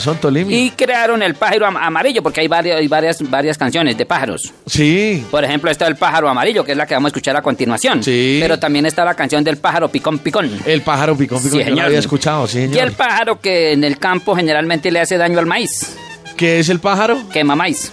Y 0.50 0.71
crearon 0.71 1.23
el 1.23 1.35
pájaro 1.35 1.66
am- 1.66 1.76
amarillo, 1.76 2.23
porque 2.23 2.40
hay 2.40 2.49
varias, 2.49 2.78
hay 2.78 2.88
varias, 2.88 3.19
varias 3.30 3.57
canciones 3.59 3.97
de 3.97 4.07
pájaros. 4.07 4.52
Sí. 4.66 5.25
Por 5.30 5.45
ejemplo, 5.45 5.71
está 5.71 5.87
el 5.87 5.97
pájaro 5.97 6.28
amarillo, 6.28 6.64
que 6.64 6.73
es 6.73 6.78
la 6.78 6.87
que 6.87 6.95
vamos 6.95 7.09
a 7.09 7.11
escuchar 7.11 7.37
a 7.37 7.42
continuación. 7.42 8.02
Sí. 8.02 8.38
Pero 8.40 8.59
también 8.59 8.87
está 8.87 9.04
la 9.04 9.14
canción 9.14 9.42
del 9.45 9.57
pájaro 9.59 9.88
picón 9.88 10.19
picón. 10.19 10.50
El 10.66 10.83
pájaro 10.83 11.16
picón 11.16 11.38
picón, 11.42 11.50
Sí, 11.52 11.59
yo 11.59 11.64
lo 11.64 11.71
señor. 11.71 11.87
había 11.87 11.99
escuchado, 11.99 12.47
sí, 12.47 12.59
Y 12.59 12.69
señor. 12.69 12.88
el 12.88 12.92
pájaro 12.92 13.40
que 13.40 13.73
en 13.73 13.85
el 13.85 13.99
campo 13.99 14.35
generalmente 14.37 14.90
le 14.90 15.00
hace 15.00 15.16
daño 15.16 15.38
al 15.38 15.47
maíz. 15.47 15.97
¿Qué 16.37 16.59
es 16.61 16.69
el 16.69 16.81
pájaro? 16.81 17.29
Quema 17.29 17.55
maíz. 17.55 17.93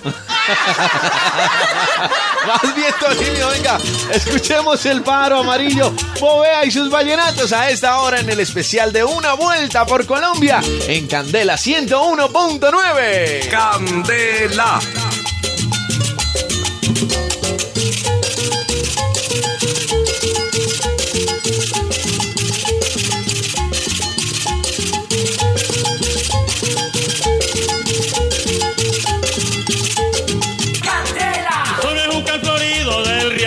Más 2.48 2.76
bien, 2.76 2.94
Tolimio, 3.00 3.50
venga, 3.50 3.78
escuchemos 4.14 4.86
el 4.86 5.02
pájaro 5.02 5.40
amarillo, 5.40 5.94
Bovea 6.20 6.64
y 6.66 6.72
sus 6.72 6.90
vallenatos 6.90 7.52
a 7.52 7.70
esta 7.70 8.00
hora 8.00 8.20
en 8.20 8.30
el 8.30 8.40
especial 8.40 8.94
de 8.94 9.04
Una 9.04 9.34
Vuelta 9.34 9.86
por 9.86 10.06
Colombia 10.06 10.62
en 10.88 11.08
Candela 11.08 11.56
101.9. 11.56 13.50
Candela. 13.50 14.80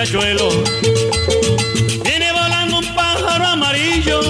Riachuelo. 0.01 0.49
Viene 2.03 2.33
volando 2.33 2.79
un 2.79 2.95
pájaro 2.95 3.45
amarillo 3.45 4.23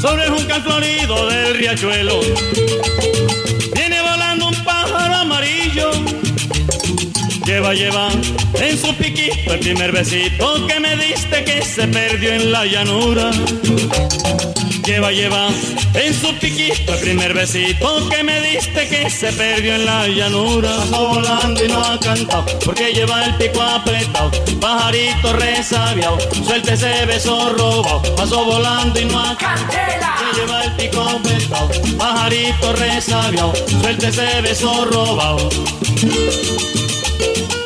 Sobre 0.00 0.26
el 0.26 0.30
juncal 0.30 0.62
florido 0.62 1.28
del 1.28 1.54
riachuelo 1.56 2.20
Lleva, 7.50 7.74
lleva 7.74 8.08
en 8.60 8.78
su 8.78 8.94
piquito 8.94 9.54
el 9.54 9.58
primer 9.58 9.90
besito 9.90 10.68
que 10.68 10.78
me 10.78 10.94
diste 10.94 11.42
que 11.42 11.64
se 11.64 11.88
perdió 11.88 12.32
en 12.32 12.52
la 12.52 12.64
llanura 12.64 13.32
Lleva, 14.86 15.10
lleva 15.10 15.48
en 15.94 16.14
su 16.14 16.32
piquito 16.38 16.94
el 16.94 17.00
primer 17.00 17.34
besito 17.34 18.08
que 18.08 18.22
me 18.22 18.40
diste 18.40 18.86
que 18.86 19.10
se 19.10 19.32
perdió 19.32 19.74
en 19.74 19.84
la 19.84 20.06
llanura. 20.06 20.70
Pasó 20.76 21.08
volando 21.08 21.64
y 21.64 21.68
no 21.68 21.82
ha 21.82 21.98
cantado 21.98 22.44
porque 22.64 22.92
lleva 22.92 23.24
el 23.24 23.34
pico 23.34 23.60
apretado. 23.60 24.30
Pajarito 24.60 25.32
resabiado, 25.32 26.18
suelte 26.46 26.74
ese 26.74 27.04
beso 27.06 27.52
robado. 27.58 28.14
Pasó 28.14 28.44
volando 28.44 29.00
y 29.00 29.06
no 29.06 29.18
ha 29.18 29.36
cantado. 29.36 30.76
pico 30.78 31.02
apretado, 31.02 31.68
pajarito 31.98 32.72
resabiado, 32.74 33.52
suelte 33.82 34.06
ese 34.06 34.40
beso 34.40 34.84
robado. 34.84 35.48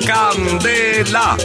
Candela. 0.06 1.36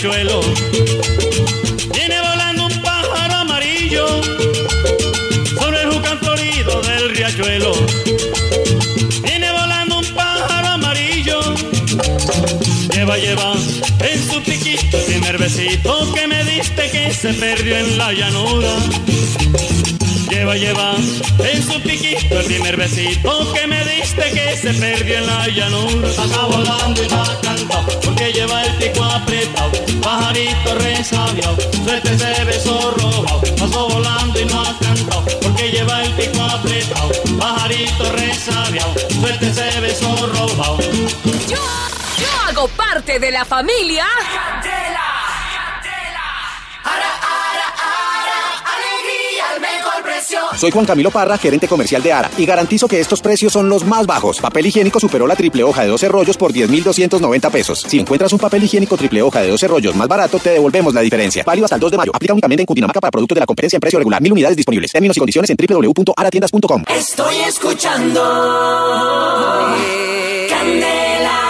Riachuelo, 0.00 0.40
viene 1.92 2.20
volando 2.20 2.66
un 2.66 2.82
pájaro 2.82 3.34
amarillo. 3.34 4.06
Sobre 5.60 5.82
el 5.82 5.90
jucal 5.90 6.18
florido 6.18 6.80
del 6.82 7.16
riachuelo, 7.16 7.72
viene 9.24 9.50
volando 9.50 9.98
un 9.98 10.06
pájaro 10.14 10.68
amarillo. 10.68 11.40
Lleva, 12.94 13.18
lleva 13.18 13.54
en 14.00 14.30
su 14.30 14.40
piquito 14.42 14.98
el 14.98 15.04
primer 15.04 15.38
besito 15.38 16.12
que 16.14 16.28
me 16.28 16.44
diste 16.44 16.90
que 16.92 17.12
se 17.12 17.34
perdió 17.34 17.76
en 17.76 17.98
la 17.98 18.12
llanura. 18.12 18.76
Lleva, 20.30 20.56
lleva 20.56 20.94
en 20.94 21.62
su 21.62 21.80
piquito 21.80 22.38
el 22.38 22.44
primer 22.46 22.76
besito 22.76 23.52
que 23.54 23.66
me 23.66 23.82
diste 23.84 24.30
que 24.30 24.56
se 24.56 24.74
perdió 24.74 25.18
en 25.18 25.26
la 25.26 25.48
llanura. 25.48 26.08
Pasa 26.16 26.42
volando 26.46 27.02
y 27.02 27.08
no 27.08 27.22
ha 27.22 27.40
cantado 27.40 28.00
porque 28.04 28.32
lleva 28.32 28.62
el 28.64 28.74
pico 28.74 29.04
apretado. 29.04 29.70
Pajarito 30.02 30.74
resabiado, 30.74 31.56
suelta 31.84 32.12
ese 32.12 32.44
beso 32.44 32.90
robado. 32.90 33.42
Pasó 33.58 33.88
volando 33.88 34.40
y 34.40 34.44
no 34.44 34.60
ha 34.60 34.78
cantado 34.78 35.24
porque 35.40 35.70
lleva 35.70 36.02
el 36.02 36.12
pico 36.12 36.42
apretado. 36.42 37.10
Pajarito 37.38 38.12
resabiado, 38.12 38.94
suelta 39.20 39.46
ese 39.46 39.80
beso 39.80 40.26
robado. 40.26 40.78
Yo, 41.48 41.56
yo 42.18 42.28
hago 42.46 42.68
parte 42.68 43.18
de 43.18 43.30
la 43.30 43.44
familia. 43.44 44.06
Soy 50.56 50.70
Juan 50.70 50.84
Camilo 50.84 51.10
Parra, 51.10 51.38
gerente 51.38 51.68
comercial 51.68 52.02
de 52.02 52.12
ARA, 52.12 52.30
y 52.36 52.44
garantizo 52.44 52.88
que 52.88 53.00
estos 53.00 53.20
precios 53.20 53.52
son 53.52 53.68
los 53.68 53.84
más 53.84 54.06
bajos. 54.06 54.40
Papel 54.40 54.66
higiénico 54.66 55.00
superó 55.00 55.26
la 55.26 55.36
triple 55.36 55.62
hoja 55.62 55.82
de 55.82 55.88
12 55.88 56.08
rollos 56.08 56.36
por 56.36 56.52
10,290 56.52 57.50
pesos. 57.50 57.84
Si 57.86 57.98
encuentras 57.98 58.32
un 58.32 58.38
papel 58.38 58.64
higiénico 58.64 58.96
triple 58.96 59.22
hoja 59.22 59.40
de 59.40 59.48
12 59.48 59.68
rollos 59.68 59.94
más 59.94 60.08
barato, 60.08 60.38
te 60.38 60.50
devolvemos 60.50 60.92
la 60.94 61.00
diferencia. 61.00 61.44
Válido 61.44 61.64
hasta 61.64 61.76
el 61.76 61.80
2 61.80 61.90
de 61.92 61.96
mayo. 61.96 62.12
Aplica 62.14 62.32
únicamente 62.34 62.62
en 62.62 62.66
Cundinamarca 62.66 63.00
para 63.00 63.10
productos 63.10 63.36
de 63.36 63.40
la 63.40 63.46
competencia 63.46 63.76
en 63.76 63.80
precio 63.80 63.98
regular. 63.98 64.20
Mil 64.20 64.32
unidades 64.32 64.56
disponibles. 64.56 64.92
Términos 64.92 65.16
y 65.16 65.20
condiciones 65.20 65.50
en 65.50 65.56
www.aratiendas.com. 65.56 66.84
Estoy 66.88 67.36
escuchando 67.46 68.20
Candela. 70.48 71.48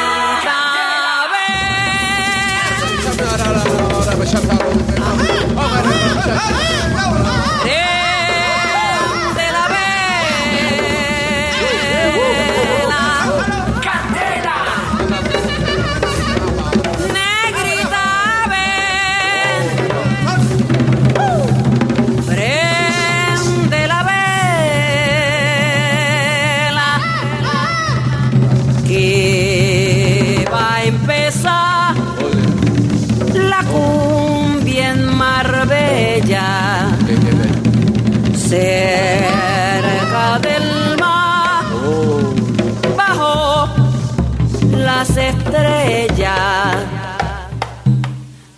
De 7.64 7.87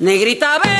Negrita, 0.00 0.58
ven, 0.64 0.79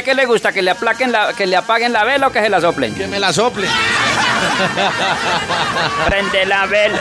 usted 0.00 0.12
qué 0.12 0.14
le 0.14 0.26
gusta? 0.26 0.52
¿Que 0.52 0.62
le 0.62 0.70
aplaquen 0.70 1.12
la, 1.12 1.32
que 1.34 1.46
le 1.46 1.56
apaguen 1.56 1.92
la 1.92 2.04
vela 2.04 2.28
o 2.28 2.32
que 2.32 2.40
se 2.40 2.48
la 2.48 2.60
soplen? 2.60 2.94
que 2.94 3.06
me 3.06 3.18
la 3.18 3.32
sople. 3.32 3.68
Prende 6.06 6.46
la 6.46 6.66
vela. 6.66 6.98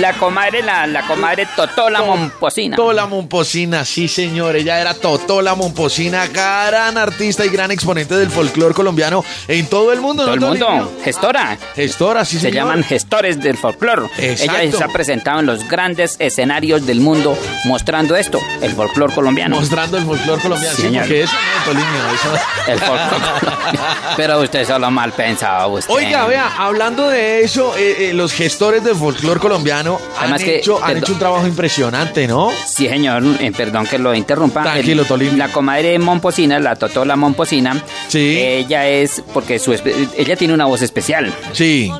La 0.00 0.12
comadre, 0.14 0.62
la, 0.62 0.86
la 0.86 1.02
comadre 1.06 1.46
Totola 1.54 2.02
Momposina. 2.02 2.76
Totola 2.76 3.06
Momposina, 3.06 3.84
sí 3.84 4.08
señor, 4.08 4.56
ella 4.56 4.80
era 4.80 4.94
Totola 4.94 5.54
Momposina, 5.54 6.26
gran 6.26 6.98
artista 6.98 7.44
y 7.44 7.48
gran 7.48 7.70
exponente 7.70 8.16
del 8.16 8.30
folclore 8.30 8.74
colombiano 8.74 9.24
en 9.48 9.66
todo 9.66 9.92
el 9.92 10.00
mundo. 10.00 10.24
Todo 10.24 10.34
el 10.34 10.40
¿no, 10.40 10.48
mundo, 10.48 10.92
gestora. 11.02 11.56
Gestora, 11.74 12.24
sí 12.24 12.36
Se 12.36 12.42
señor. 12.42 12.54
llaman 12.54 12.84
gestores 12.84 13.40
del 13.40 13.56
folclore. 13.56 14.08
Ella 14.18 14.70
se 14.70 14.84
ha 14.84 14.88
presentado 14.88 15.40
en 15.40 15.46
los 15.46 15.68
grandes 15.68 16.16
escenarios 16.18 16.86
del 16.86 17.00
mundo 17.00 17.36
mostrando 17.64 18.16
esto, 18.16 18.40
el 18.62 18.72
folclore 18.72 19.14
colombiano. 19.14 19.56
Mostrando 19.56 19.98
el 19.98 20.04
folclore 20.04 20.40
colombiano. 20.42 20.76
Sí, 20.76 20.82
señor. 20.82 21.04
porque 21.04 21.22
eso 21.22 21.34
no, 21.66 21.80
eso... 22.14 22.44
El 22.66 22.78
folclore 22.78 23.10
colombiano. 23.10 23.86
Pero 24.16 24.40
usted 24.40 24.66
solo 24.66 24.90
mal 24.90 25.12
pensado, 25.12 25.68
usted. 25.70 25.92
Oiga, 25.92 26.26
vea, 26.36 26.52
hablando 26.58 27.08
de 27.08 27.40
eso, 27.42 27.76
eh, 27.76 28.10
eh, 28.10 28.12
los 28.12 28.32
gestores 28.32 28.84
del 28.84 28.94
folclore 28.96 29.40
colombiano 29.40 29.98
han, 30.16 30.22
Además 30.24 30.42
que- 30.44 30.56
hecho, 30.58 30.82
han 30.82 30.96
hecho 30.98 31.12
un 31.12 31.18
trabajo 31.18 31.46
impresionante, 31.46 32.26
¿no? 32.26 32.50
Sí, 32.66 32.88
señor, 32.88 33.22
eh, 33.40 33.52
perdón 33.56 33.86
que 33.86 33.98
lo 33.98 34.14
interrumpa. 34.14 34.62
Tranquilo, 34.62 35.04
Tolima. 35.04 35.36
La 35.36 35.48
comadre 35.48 35.98
Momposina, 35.98 36.58
la 36.60 36.76
Totola 36.76 37.16
Momposina, 37.16 37.82
Sí. 38.08 38.38
ella 38.38 38.86
es, 38.88 39.22
porque 39.32 39.58
su 39.58 39.72
ella 39.72 40.36
tiene 40.36 40.54
una 40.54 40.66
voz 40.66 40.82
especial. 40.82 41.32
Sí. 41.52 41.90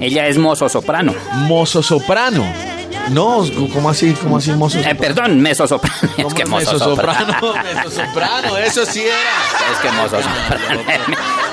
Ella 0.00 0.26
es 0.28 0.36
mozo 0.38 0.68
soprano. 0.68 1.14
Mozo 1.32 1.82
soprano. 1.82 2.44
No, 3.10 3.44
¿cómo 3.72 3.90
así? 3.90 4.12
¿Cómo 4.14 4.38
así 4.38 4.52
mozo 4.52 4.78
Eh, 4.78 4.94
perdón, 4.94 5.40
meso 5.40 5.66
soprano. 5.66 5.96
Es 6.16 6.24
¿Cómo 6.24 6.34
que 6.34 6.44
mozo 6.46 6.72
mezzo 6.72 6.78
soprano. 6.84 7.34
Mezzo 7.74 7.90
soprano, 7.90 8.56
eso 8.58 8.86
sí 8.86 9.02
era. 9.02 9.72
Es 9.72 9.78
que 9.80 9.90
mozo 9.92 10.16
soprano. 10.22 10.82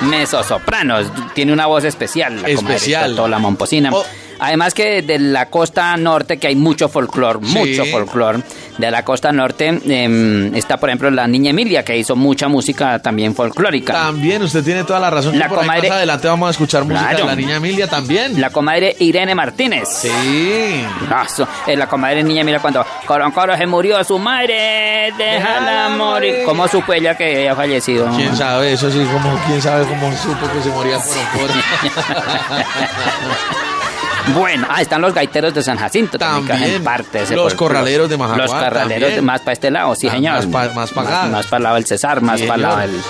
Meso 0.02 0.42
soprano. 0.42 0.96
Tiene 1.34 1.52
una 1.52 1.66
voz 1.66 1.84
especial. 1.84 2.42
La 2.42 2.48
Especial. 2.48 3.10
Totola 3.10 3.38
Momposina. 3.38 3.90
Oh. 3.92 4.04
Además 4.38 4.74
que 4.74 5.02
de 5.02 5.18
la 5.18 5.46
costa 5.50 5.96
norte, 5.96 6.38
que 6.38 6.48
hay 6.48 6.56
mucho 6.56 6.88
folclore, 6.88 7.40
Sí. 7.44 7.58
mucho 7.58 7.84
folclore. 7.86 8.40
De 8.78 8.90
la 8.90 9.04
costa 9.04 9.30
norte 9.30 9.68
em, 9.86 10.52
está, 10.54 10.76
por 10.78 10.88
ejemplo, 10.88 11.08
la 11.10 11.28
niña 11.28 11.50
Emilia, 11.50 11.84
que 11.84 11.96
hizo 11.96 12.16
mucha 12.16 12.48
música 12.48 12.98
también 12.98 13.32
folclórica. 13.34 13.92
También, 13.92 14.42
usted 14.42 14.64
tiene 14.64 14.82
toda 14.82 14.98
la 14.98 15.10
razón. 15.10 15.38
La 15.38 15.44
ahí 15.46 15.50
comadre- 15.52 15.88
más 15.88 15.96
adelante 15.98 16.26
vamos 16.26 16.48
a 16.48 16.50
escuchar 16.50 16.82
música 16.82 17.00
Claro. 17.10 17.18
de 17.18 17.24
la 17.26 17.36
niña 17.36 17.56
Emilia 17.56 17.86
también. 17.88 18.40
La 18.40 18.50
comadre 18.50 18.96
Irene 18.98 19.34
Martínez. 19.36 19.88
Sí. 19.88 20.84
Eso, 21.24 21.46
eh, 21.68 21.76
la 21.76 21.86
comadre 21.86 22.24
niña, 22.24 22.42
mira 22.42 22.58
cuando 22.58 22.84
Coron 23.06 23.30
Coro 23.30 23.56
se 23.56 23.64
murió 23.66 24.02
su 24.02 24.18
madre, 24.18 25.12
déjala 25.16 25.88
morir. 25.90 26.42
¿Cómo 26.44 26.66
supo 26.66 26.92
ella 26.94 27.16
que 27.16 27.36
había 27.36 27.54
fallecido? 27.54 28.08
¿Quién 28.16 28.36
sabe? 28.36 28.72
Eso 28.72 28.90
sí, 28.90 28.98
como, 29.12 29.38
¿quién 29.46 29.62
sabe 29.62 29.84
cómo 29.86 30.10
supo 30.16 30.52
que 30.52 30.62
se 30.62 30.68
moría 30.70 30.98
por 30.98 31.48
Bueno, 34.32 34.66
ah, 34.70 34.80
están 34.80 35.02
los 35.02 35.12
gaiteros 35.12 35.52
de 35.52 35.62
San 35.62 35.76
Jacinto 35.76 36.18
también, 36.18 36.46
También. 36.48 36.70
hacen 36.70 36.84
parte 36.84 37.18
de 37.18 37.24
ese 37.24 37.34
Los 37.36 37.52
folclore. 37.52 37.74
corraleros 37.74 38.08
de 38.08 38.16
Majagual 38.16 38.40
Los 38.42 38.50
corraleros 38.52 38.88
también. 38.88 39.14
de 39.16 39.22
más 39.22 39.40
para 39.42 39.52
este 39.52 39.70
lado, 39.70 39.94
sí, 39.94 40.08
Ah, 40.08 40.12
señor. 40.12 40.34
más 40.34 40.46
pa- 40.46 40.74
más 40.74 40.90
pa' 40.92 41.02
acá. 41.02 41.10
Más, 41.22 41.30
más 41.30 41.46
para 41.46 41.56
el 41.58 41.62
lado 41.64 41.74
del 41.76 41.86
Cesar, 41.86 42.20
más 42.22 42.40
Sí, 42.40 42.46
para 42.46 42.56
el 42.56 42.62
lado 42.62 42.76
del... 42.78 43.00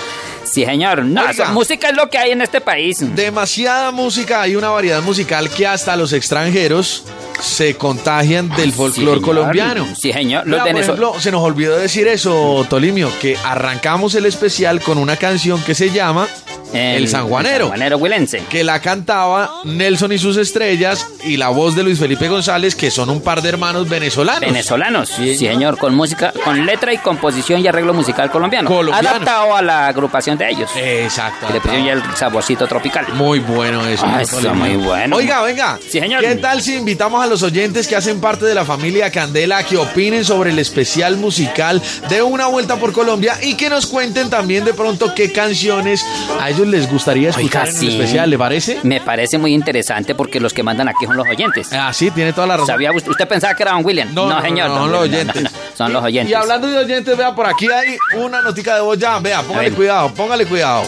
Sí, 0.43 0.63
señor. 0.65 1.03
No, 1.05 1.21
Oiga. 1.21 1.31
eso- 1.31 1.45
música 1.53 1.89
es 1.89 1.95
lo 1.95 2.09
que 2.09 2.17
hay 2.17 2.31
en 2.31 2.41
este 2.41 2.61
país. 2.61 2.97
Demasiada 3.15 3.91
música, 3.91 4.41
hay 4.41 4.55
una 4.55 4.69
variedad 4.69 5.01
musical 5.01 5.49
que 5.49 5.65
hasta 5.65 5.95
los 5.95 6.11
extranjeros 6.13 7.03
se 7.41 7.75
contagian 7.75 8.49
del 8.49 8.71
folclore 8.71 9.17
señor. 9.17 9.21
colombiano. 9.21 9.87
Sí, 9.99 10.11
señor. 10.13 10.45
Los 10.47 10.63
Vea, 10.63 10.71
por 10.73 10.81
ejemplo, 10.81 11.13
se 11.19 11.31
nos 11.31 11.41
olvidó 11.43 11.77
decir 11.77 12.07
eso, 12.07 12.65
Tolimio, 12.69 13.09
que 13.21 13.37
arrancamos 13.43 14.15
el 14.15 14.25
especial 14.25 14.81
con 14.81 14.97
una 14.97 15.15
canción 15.17 15.61
que 15.63 15.75
se 15.75 15.89
llama 15.91 16.27
El, 16.75 17.07
sanjuanero. 17.07 17.65
Sanjuanero 17.65 17.97
huilense. 17.97 18.43
Que 18.49 18.63
la 18.63 18.79
cantaba 18.81 19.61
Nelson 19.63 20.11
y 20.11 20.17
sus 20.17 20.37
estrellas 20.37 21.07
y 21.23 21.37
la 21.37 21.49
voz 21.49 21.75
de 21.75 21.83
Luis 21.83 21.99
Felipe 21.99 22.27
González, 22.27 22.75
que 22.75 22.91
son 22.91 23.09
un 23.09 23.21
par 23.21 23.41
de 23.41 23.49
hermanos 23.49 23.89
venezolanos. 23.89 24.41
Venezolanos, 24.41 25.09
sí, 25.09 25.35
señor, 25.35 25.77
con 25.77 25.95
música, 25.95 26.33
con 26.43 26.65
letra 26.65 26.93
y 26.93 26.97
composición 26.97 27.61
y 27.61 27.67
arreglo 27.67 27.93
musical 27.93 28.29
colombiano. 28.29 28.69
Colombiano. 28.69 29.09
Adaptado 29.09 29.55
a 29.55 29.61
la 29.61 29.87
agrupación 29.87 30.37
de 30.37 30.49
ellos. 30.49 30.69
Exacto. 30.75 31.47
Que 31.47 31.53
le 31.53 31.61
pusieron 31.61 31.85
ya 31.85 31.93
el 31.93 32.03
saborcito 32.15 32.67
tropical. 32.67 33.05
Muy 33.13 33.39
bueno 33.39 33.85
eso. 33.87 34.05
Ah, 34.07 34.21
está 34.21 34.53
muy 34.53 34.75
bueno. 34.75 35.15
Oiga, 35.15 35.41
venga. 35.41 35.79
Sí, 35.81 35.99
señor. 35.99 36.21
¿Qué 36.21 36.35
tal 36.35 36.61
si 36.61 36.75
invitamos 36.75 37.23
a 37.23 37.27
los 37.27 37.43
oyentes 37.43 37.87
que 37.87 37.95
hacen 37.95 38.19
parte 38.19 38.45
de 38.45 38.55
la 38.55 38.65
familia 38.65 39.11
Candela 39.11 39.59
a 39.59 39.63
que 39.63 39.77
opinen 39.77 40.25
sobre 40.25 40.51
el 40.51 40.59
especial 40.59 41.17
musical 41.17 41.81
de 42.09 42.21
Una 42.21 42.47
Vuelta 42.47 42.77
por 42.77 42.91
Colombia 42.91 43.37
y 43.41 43.55
que 43.55 43.69
nos 43.69 43.85
cuenten 43.87 44.29
también 44.29 44.65
de 44.65 44.73
pronto 44.73 45.13
qué 45.15 45.31
canciones 45.31 46.05
a 46.39 46.49
ellos 46.49 46.64
les 46.65 46.89
gustaría 46.91 47.29
escuchar 47.29 47.63
Oiga, 47.63 47.71
en 47.71 47.75
sí. 47.77 47.87
el 47.87 47.93
especial? 47.93 48.29
¿Le 48.29 48.37
parece? 48.37 48.79
Me 48.83 49.01
parece 49.01 49.37
muy 49.37 49.53
interesante 49.53 50.15
porque 50.15 50.39
los 50.39 50.53
que 50.53 50.63
mandan 50.63 50.87
aquí 50.87 51.05
son 51.05 51.17
los 51.17 51.27
oyentes. 51.27 51.71
Ah, 51.73 51.91
sí, 51.93 52.11
tiene 52.11 52.33
toda 52.33 52.47
la 52.47 52.53
razón. 52.57 52.67
¿Sabía 52.67 52.91
usted, 52.91 53.11
usted 53.11 53.27
pensaba 53.27 53.53
que 53.55 53.63
era 53.63 53.71
Don 53.73 53.85
William? 53.85 54.13
No, 54.13 54.27
no, 54.29 54.41
señor. 54.41 54.69
no, 54.69 54.77
son 54.77 54.91
los 54.91 55.01
oyentes. 55.01 55.43
no, 55.43 55.49
no, 55.49 55.55
son 55.75 55.93
los 55.93 56.03
oyentes. 56.03 56.31
Y 56.31 56.33
hablando 56.33 56.67
de 56.67 56.77
oyentes, 56.79 57.17
vea, 57.17 57.33
por 57.35 57.45
aquí 57.47 57.67
hay 57.71 57.97
una 58.17 58.41
notica 58.41 58.75
de 58.75 58.81
voz 58.81 58.97
ya. 58.97 59.19
Vea, 59.19 59.41
póngale 59.41 59.71
cuidado, 59.71 60.13
póngale 60.13 60.45
cuidado. 60.45 60.83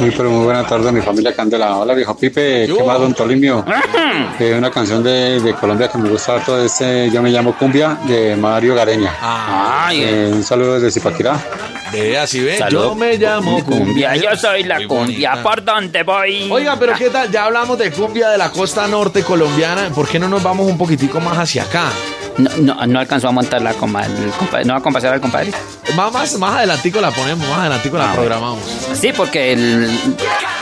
Muy, 0.00 0.10
pero 0.12 0.30
muy 0.30 0.44
buena 0.44 0.64
tarde, 0.66 0.92
mi 0.92 1.00
familia 1.00 1.34
Candela. 1.34 1.76
Hola, 1.76 1.94
viejo 1.94 2.16
Pipe. 2.16 2.66
Yo. 2.66 2.76
¿Qué 2.76 2.84
más, 2.84 2.98
don 2.98 3.14
Tolimio? 3.14 3.64
Eh, 4.40 4.54
una 4.56 4.70
canción 4.70 5.02
de, 5.02 5.38
de 5.40 5.52
Colombia 5.54 5.88
que 5.88 5.98
me 5.98 6.08
gusta 6.08 6.34
harto 6.34 6.62
es 6.64 6.80
eh, 6.80 7.10
Yo 7.12 7.20
me 7.22 7.30
llamo 7.30 7.54
Cumbia, 7.56 7.98
de 8.06 8.34
Mario 8.36 8.74
Gareña. 8.74 9.12
Ay, 9.20 10.02
Eh, 10.02 10.30
un 10.32 10.42
saludo 10.42 10.74
desde 10.80 10.90
Zipaquirá. 10.90 11.38
Vea, 11.92 12.26
si 12.26 12.40
ve, 12.40 12.58
yo 12.70 12.94
me 12.94 13.16
llamo 13.16 13.64
cumbia, 13.64 14.14
yo 14.16 14.36
soy 14.36 14.62
la 14.64 14.76
Muy 14.76 14.86
cumbia, 14.86 15.30
bonita. 15.30 15.42
¿por 15.42 15.64
dónde 15.64 16.02
voy? 16.02 16.48
Oiga, 16.50 16.76
pero 16.78 16.94
¿qué 16.94 17.10
tal? 17.10 17.30
Ya 17.30 17.44
hablamos 17.46 17.78
de 17.78 17.90
cumbia 17.90 18.28
de 18.30 18.38
la 18.38 18.50
costa 18.50 18.86
norte 18.86 19.22
colombiana. 19.22 19.88
¿Por 19.94 20.08
qué 20.08 20.18
no 20.18 20.28
nos 20.28 20.42
vamos 20.42 20.66
un 20.66 20.78
poquitico 20.78 21.20
más 21.20 21.36
hacia 21.38 21.64
acá? 21.64 21.86
No, 22.38 22.50
no, 22.58 22.86
no 22.86 22.98
alcanzó 23.00 23.28
a 23.28 23.32
montar 23.32 23.60
la 23.60 23.74
coma- 23.74 24.06
el 24.06 24.30
compadre, 24.38 24.64
no 24.64 24.72
va 24.74 24.78
a 24.78 24.82
compasar 24.82 25.12
al 25.12 25.20
compadre. 25.20 25.50
Más, 25.96 26.12
más, 26.12 26.38
más 26.38 26.56
adelantico 26.56 27.00
la 27.00 27.10
ponemos, 27.10 27.46
más 27.48 27.58
adelantico 27.58 27.98
la 27.98 28.10
Ah, 28.10 28.14
programamos. 28.14 28.58
Sí, 28.94 29.12
porque 29.14 29.52
el, 29.52 29.90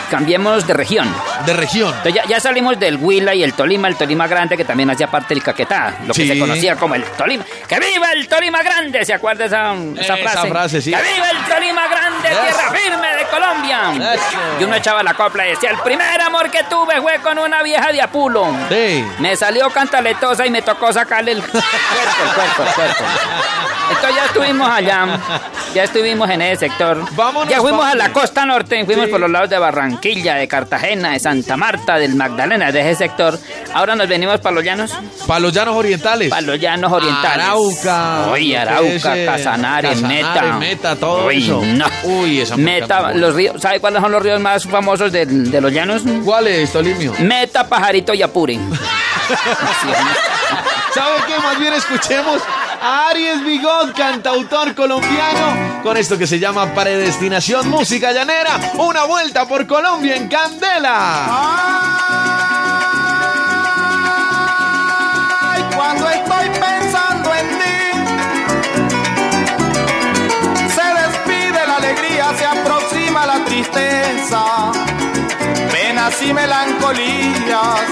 cambiemos 0.09 0.67
de 0.67 0.75
región. 0.75 1.13
De 1.47 1.53
región. 1.53 1.89
Entonces 1.89 2.15
ya, 2.15 2.25
ya 2.25 2.41
salimos 2.41 2.79
del 2.79 2.97
Huila 2.97 3.35
y 3.35 3.43
el 3.43 3.53
Tolima, 3.55 3.89
el 3.89 3.97
Tolima 3.97 4.27
Grande, 4.27 4.57
que 4.57 4.65
también 4.65 4.91
hacía 4.91 5.07
parte 5.09 5.35
del 5.35 5.43
Caquetá, 5.43 5.95
lo 6.07 6.15
que 6.15 6.27
se 6.27 6.39
conocía 6.39 6.77
como 6.77 6.95
el 6.95 7.05
Tolima. 7.05 7.45
¡Que 7.69 7.79
viva 7.79 8.13
el 8.13 8.27
Tolima 8.29 8.63
Grande! 8.63 9.05
¿Se 9.05 9.15
acuerda 9.15 9.45
esa, 9.45 9.75
esa 9.97 10.15
Esa 10.15 10.17
frase? 10.17 10.49
frase, 10.49 10.83
sí. 10.83 10.91
¡Que 10.91 11.03
viva 11.15 11.31
el 11.31 11.45
Tolima 11.55 11.89
Grande, 11.89 12.29
Eso. 12.29 12.41
tierra 12.43 12.71
firme 12.73 13.07
de 13.17 13.25
Colombia! 13.31 14.15
Eso. 14.15 14.39
Y 14.61 14.65
uno 14.65 14.75
echaba 14.77 15.03
la 15.03 15.15
copla 15.15 15.47
y 15.47 15.51
decía, 15.51 15.71
el 15.71 15.79
primer 15.79 16.21
amor 16.21 16.51
que 16.51 16.65
tuve 16.65 17.01
fue 17.01 17.19
con 17.21 17.39
una 17.39 17.63
vieja 17.63 17.93
de 17.93 18.01
Apulo. 18.03 18.47
Sí. 18.69 19.05
Me 19.19 19.37
salió 19.37 19.71
cantaletosa 19.71 20.47
y 20.47 20.51
me 20.51 20.63
tocó 20.63 20.93
sacarle 20.93 21.33
el 21.33 21.43
cuerpo, 21.43 21.59
el 21.69 22.35
cuerpo, 22.35 22.63
el 22.63 22.75
cuerpo. 22.75 23.05
Entonces 23.91 24.17
ya 24.17 24.25
estuvimos 24.27 24.69
allá, 24.71 25.07
ya 25.75 25.85
estuvimos 25.85 26.29
en 26.29 26.43
ese 26.43 26.69
sector. 26.69 27.03
Vámonos, 27.15 27.49
ya 27.49 27.59
fuimos 27.61 27.87
a 27.87 27.95
la 27.95 28.11
costa 28.13 28.45
norte, 28.45 28.85
fuimos 28.85 29.07
Sí. 29.07 29.11
por 29.11 29.21
los 29.21 29.31
lados 29.31 29.49
de 29.49 29.59
Barranquilla, 29.99 30.35
de 30.37 30.47
Cartagena, 30.47 31.11
de 31.13 31.19
Santa 31.19 31.57
Marta, 31.57 31.97
del 31.99 32.15
Magdalena, 32.15 32.71
de 32.71 32.81
ese 32.83 32.95
sector. 32.95 33.37
Ahora 33.75 33.97
nos 33.97 34.07
venimos 34.09 34.39
para 34.41 34.55
los 34.55 34.63
llanos, 34.65 34.93
Para 35.27 35.41
los 35.41 35.53
llanos 35.53 35.75
orientales. 35.77 36.31
para 36.31 36.43
los 36.43 36.61
llanos 36.61 36.93
orientales. 36.93 37.45
Arauca. 37.45 38.29
Uy, 38.33 38.55
Arauca, 38.55 39.15
Casanare, 39.27 39.97
Meta. 39.97 40.43
Meta, 40.59 40.95
todo 40.97 41.27
Uy, 41.27 41.43
eso. 41.43 41.61
no. 41.65 41.87
Uy, 42.05 42.41
esa 42.41 42.57
Meta, 42.57 43.13
los 43.13 43.35
ríos, 43.35 43.61
¿sabe 43.61 43.81
cuáles 43.81 44.01
son 44.01 44.13
los 44.13 44.23
ríos 44.23 44.41
más 44.41 44.63
famosos 44.65 45.11
de, 45.11 45.27
de 45.27 45.61
los 45.61 45.73
llanos? 45.73 46.05
buena. 46.05 46.25
¿Cuál 46.25 46.47
es, 46.47 46.73
Tolimio? 46.73 47.13
Meta, 47.19 47.69
Pajarito 47.69 48.15
y 48.15 48.23
Apure. 48.23 48.57
¿Sabe 50.99 51.19
qué? 51.29 51.39
Más 51.39 51.59
bien 51.61 51.73
escuchemos 51.75 52.43
a 52.83 53.11
Aries 53.11 53.45
Bigot, 53.45 53.97
cantautor 53.97 54.75
colombiano, 54.75 55.81
con 55.85 55.97
esto 55.97 56.19
que 56.19 56.27
se 56.27 56.41
llama 56.41 56.75
Predestinación 56.75 57.69
Música 57.69 58.11
Llanera. 58.11 58.59
Una 58.79 59.05
vuelta 59.05 59.47
por 59.47 59.65
Colombia 59.69 60.17
en 60.17 60.27
Candela. 60.27 61.27
Ay, 65.41 65.63
cuando 65.77 66.09
estoy 66.09 66.49
pensando 66.49 67.33
en 67.33 67.49
ti, 67.61 67.77
se 70.75 70.83
despide 71.01 71.65
la 71.65 71.77
alegría, 71.77 72.35
se 72.37 72.45
aproxima 72.45 73.25
la 73.25 73.45
tristeza, 73.45 74.73
penas 75.71 76.21
y 76.23 76.35
melancolías. 76.35 77.83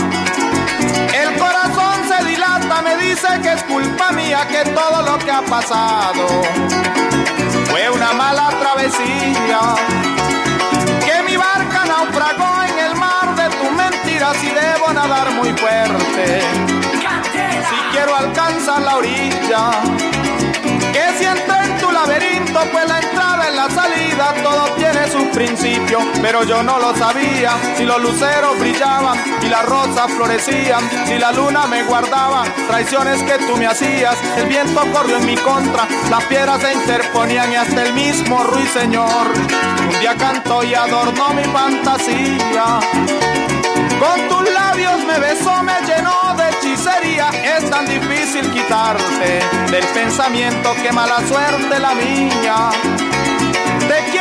El 1.15 1.39
corazón 1.39 1.66
dice 3.07 3.29
que 3.43 3.53
es 3.53 3.63
culpa 3.65 4.11
mía 4.13 4.47
que 4.49 4.69
todo 4.71 5.03
lo 5.03 5.19
que 5.19 5.31
ha 5.31 5.43
pasado 5.43 6.27
fue 7.71 7.89
una 7.91 8.13
mala 8.13 8.49
travesía. 8.61 9.61
Que 11.07 11.23
mi 11.23 11.37
barca 11.37 11.85
naufragó 11.85 12.51
en 12.71 12.79
el 12.87 12.95
mar 12.97 13.35
de 13.37 13.49
tus 13.59 13.71
mentiras 13.71 14.37
y 14.43 14.51
debo 14.51 14.93
nadar 14.93 15.31
muy 15.33 15.53
fuerte. 15.53 16.41
Si 17.69 17.77
quiero 17.93 18.17
alcanzar 18.17 18.83
la 18.83 18.97
orilla, 18.97 19.63
que 20.93 21.05
si 21.19 21.25
entré 21.25 21.59
en 21.65 21.79
tu 21.79 21.91
laberinto, 21.93 22.61
pues 22.73 22.89
la 22.89 22.99
la 23.57 23.71
salida, 23.71 24.35
todo 24.43 24.65
tiene 24.77 25.11
su 25.11 25.31
principio, 25.31 25.99
pero 26.21 26.45
yo 26.45 26.63
no 26.63 26.79
lo 26.79 26.95
sabía. 26.95 27.53
Si 27.77 27.85
los 27.85 28.01
luceros 28.01 28.59
brillaban 28.61 29.19
y 29.43 29.49
las 29.49 29.65
rosas 29.65 30.11
florecían, 30.13 30.81
si 31.07 31.19
la 31.19 31.33
luna 31.33 31.67
me 31.67 31.83
guardaba, 31.85 32.45
traiciones 32.69 33.23
que 33.23 33.39
tú 33.47 33.57
me 33.57 33.67
hacías, 33.67 34.17
el 34.37 34.47
viento 34.47 34.81
corrió 34.93 35.17
en 35.17 35.27
mi 35.27 35.37
contra, 35.37 35.89
las 36.11 36.25
piedras 36.25 36.61
se 36.61 36.73
interponían 36.73 37.53
y 37.53 37.57
hasta 37.57 37.83
el 37.83 37.95
mismo 37.95 38.45
ruiseñor. 38.45 39.27
Un 39.81 40.01
día 40.01 40.15
cantó 40.17 40.63
y 40.63 40.75
adornó 40.75 41.31
mi 41.31 41.45
fantasía. 41.45 42.81
Con 43.99 44.29
tus 44.29 44.53
labios 44.53 45.05
me 45.07 45.19
besó, 45.19 45.63
me 45.63 45.81
llenó 45.87 46.35
de 46.37 46.51
hechicería. 46.51 47.31
Es 47.57 47.71
tan 47.71 47.87
difícil 47.87 48.51
quitarte 48.53 49.41
del 49.71 49.85
pensamiento 49.95 50.75
que 50.83 50.93
mala 50.93 51.17
suerte 51.27 51.79
la 51.79 51.95
mía. 51.95 52.71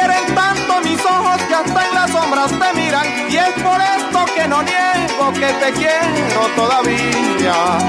Quieren 0.06 0.36
tanto 0.36 0.82
mis 0.82 1.04
ojos 1.04 1.42
que 1.48 1.56
hasta 1.56 1.88
en 1.88 1.96
las 1.96 2.12
sombras 2.12 2.52
te 2.52 2.80
miran. 2.80 3.08
Y 3.28 3.38
es 3.38 3.64
por 3.64 3.82
esto 3.82 4.26
que 4.36 4.48
no 4.48 4.62
niego 4.62 5.34
que 5.34 5.52
te 5.54 5.74
quiero 5.74 6.46
todavía. 6.56 7.80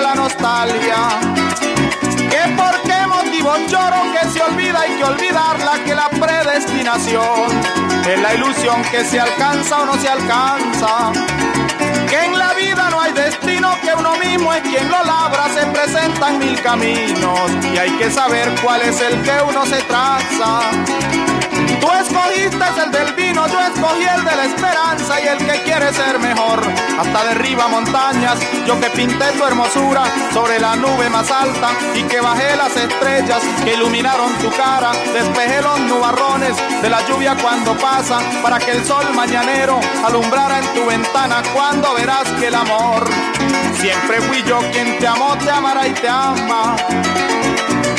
La 0.00 0.14
nostalgia. 0.14 0.96
¿Que 2.30 2.52
por 2.56 2.82
qué 2.82 3.06
motivo 3.06 3.56
lloro 3.68 4.02
que 4.12 4.28
se 4.30 4.42
olvida 4.42 4.86
y 4.88 4.96
que 4.96 5.04
olvidarla 5.04 5.72
que 5.84 5.94
la 5.94 6.08
predestinación 6.08 7.62
es 8.08 8.20
la 8.20 8.34
ilusión 8.34 8.82
que 8.90 9.04
se 9.04 9.20
alcanza 9.20 9.82
o 9.82 9.86
no 9.86 9.94
se 9.94 10.08
alcanza? 10.08 11.12
Que 12.08 12.24
en 12.24 12.38
la 12.38 12.52
vida 12.54 12.90
no 12.90 13.00
hay 13.00 13.12
destino, 13.12 13.76
que 13.82 13.94
uno 13.94 14.16
mismo 14.16 14.52
es 14.52 14.62
quien 14.62 14.90
lo 14.90 15.02
labra, 15.04 15.48
se 15.54 15.66
presentan 15.66 16.38
mil 16.38 16.60
caminos 16.62 17.50
y 17.72 17.78
hay 17.78 17.90
que 17.92 18.10
saber 18.10 18.54
cuál 18.62 18.82
es 18.82 19.00
el 19.00 19.20
que 19.22 19.42
uno 19.48 19.64
se 19.66 19.80
traza. 19.82 20.60
Tú 21.84 21.92
escogiste 21.92 22.64
el 22.82 22.90
del 22.90 23.12
vino, 23.12 23.46
yo 23.46 23.60
escogí 23.60 24.04
el 24.04 24.24
de 24.24 24.36
la 24.36 24.44
esperanza 24.46 25.20
y 25.20 25.28
el 25.28 25.36
que 25.36 25.62
quiere 25.64 25.92
ser 25.92 26.18
mejor. 26.18 26.62
Hasta 26.98 27.24
derriba 27.24 27.68
montañas, 27.68 28.38
yo 28.66 28.80
que 28.80 28.88
pinté 28.88 29.26
tu 29.32 29.44
hermosura 29.44 30.04
sobre 30.32 30.58
la 30.58 30.76
nube 30.76 31.10
más 31.10 31.30
alta 31.30 31.72
y 31.94 32.02
que 32.04 32.22
bajé 32.22 32.56
las 32.56 32.74
estrellas 32.74 33.42
que 33.62 33.74
iluminaron 33.74 34.32
tu 34.38 34.50
cara. 34.52 34.92
Despejé 35.12 35.60
los 35.60 35.78
nubarrones 35.80 36.56
de 36.80 36.88
la 36.88 37.06
lluvia 37.06 37.36
cuando 37.36 37.76
pasa 37.76 38.18
para 38.42 38.58
que 38.58 38.70
el 38.70 38.82
sol 38.82 39.04
mañanero 39.14 39.78
alumbrara 40.06 40.60
en 40.60 40.66
tu 40.72 40.86
ventana 40.86 41.42
cuando 41.52 41.92
verás 41.92 42.26
que 42.40 42.46
el 42.46 42.54
amor 42.54 43.04
siempre 43.78 44.22
fui 44.22 44.42
yo 44.44 44.58
quien 44.72 44.98
te 44.98 45.06
amó, 45.06 45.36
te 45.36 45.50
amará 45.50 45.86
y 45.86 45.92
te 45.92 46.08
ama 46.08 46.76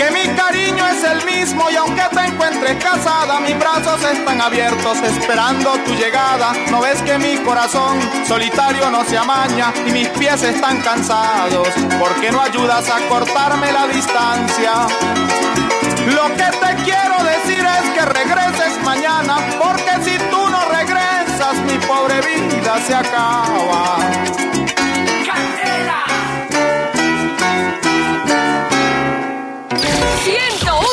que 0.06 0.12
mi 0.12 0.36
cariño 0.36 0.88
es 0.88 1.04
el 1.04 1.26
mismo 1.26 1.70
y 1.72 1.76
aunque 1.76 2.04
te 2.13 2.26
encuentres 2.26 2.84
casada, 2.84 3.39
mis 3.39 3.58
brazos 3.58 4.04
están 4.04 4.39
abiertos 4.41 4.98
esperando 5.02 5.72
tu 5.80 5.94
llegada. 5.96 6.54
No 6.70 6.82
ves 6.82 7.02
que 7.02 7.18
mi 7.18 7.38
corazón 7.38 8.00
solitario 8.28 8.89
no 8.91 9.04
se 9.06 9.18
amaña 9.18 9.74
y 9.86 9.91
mis 9.91 10.08
pies 10.10 10.44
están 10.44 10.82
cansados 10.82 11.70
porque 12.00 12.32
no 12.32 12.41
ayudas 12.41 12.89
a 12.89 13.00
cortarme 13.08 13.72
la 13.72 13.88
distancia. 13.88 14.88
Lo 16.13 16.28
que 16.36 16.50
te 16.63 16.84
quiero 16.84 17.24
decir 17.24 17.65
es 17.65 17.89
que 17.91 18.06
regreses 18.06 18.84
mañana 18.84 19.38
porque 19.60 19.91
si 20.04 20.18
tú 20.30 20.50
no 20.50 20.65
regresas 20.65 21.56
mi 21.65 21.78
pobre 21.86 22.22
vida 22.22 22.78
se 22.86 22.94
acaba. 22.94 24.64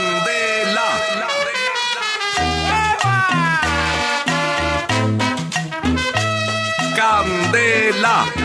Candela. 6.95 8.25
Ya 8.35 8.44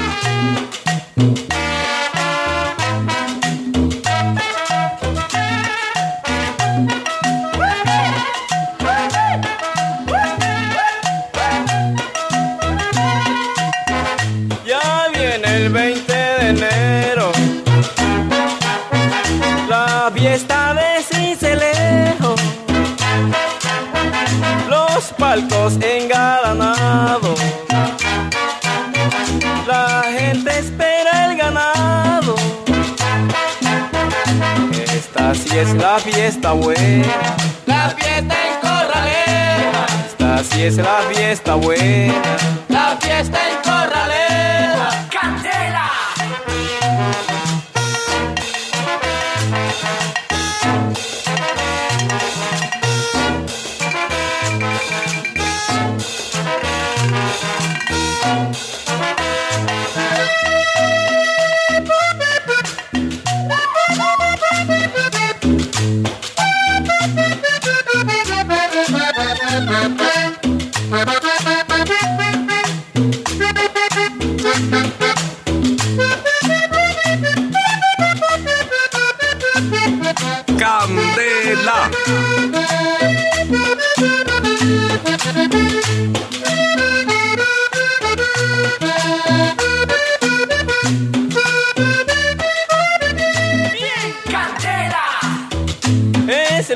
fiesta 36.01 36.53
buena, 36.53 37.05
La 37.67 37.91
fiesta 37.91 38.35
en 38.35 38.61
Corraleja, 38.61 39.87
esta 40.07 40.45
sí 40.45 40.63
es 40.63 40.77
la 40.77 41.01
fiesta 41.13 41.55
buena. 41.55 42.15
la 42.69 42.97
fiesta 43.01 43.39
en 43.49 43.50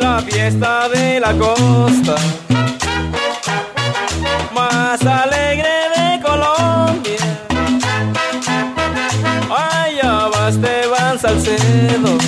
la 0.04 0.20
fiesta 0.20 0.88
de 0.90 1.18
la 1.18 1.32
costa 1.32 2.14
más 4.54 5.00
alegre 5.06 5.74
de 5.96 6.20
Colombia. 6.20 7.22
Allá 9.48 10.28
va 10.32 10.48
Esteban 10.50 11.18
Salcedo 11.18 12.18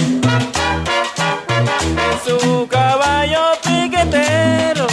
en 2.06 2.16
su 2.24 2.66
caballo 2.66 3.44
piquetero. 3.66 4.86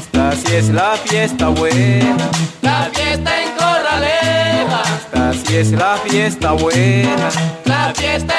Esta 0.00 0.32
sí 0.32 0.56
es 0.56 0.68
la 0.70 0.96
fiesta 1.04 1.46
buena, 1.48 2.26
La 2.60 2.90
fiesta 2.92 3.30
en 3.42 3.50
Corraleja, 3.60 4.82
esta 5.00 5.32
sí 5.32 5.56
es 5.56 5.70
la 5.70 5.96
fiesta 6.04 6.52
buena. 6.52 7.28
la 7.64 7.92
fiesta 7.94 8.37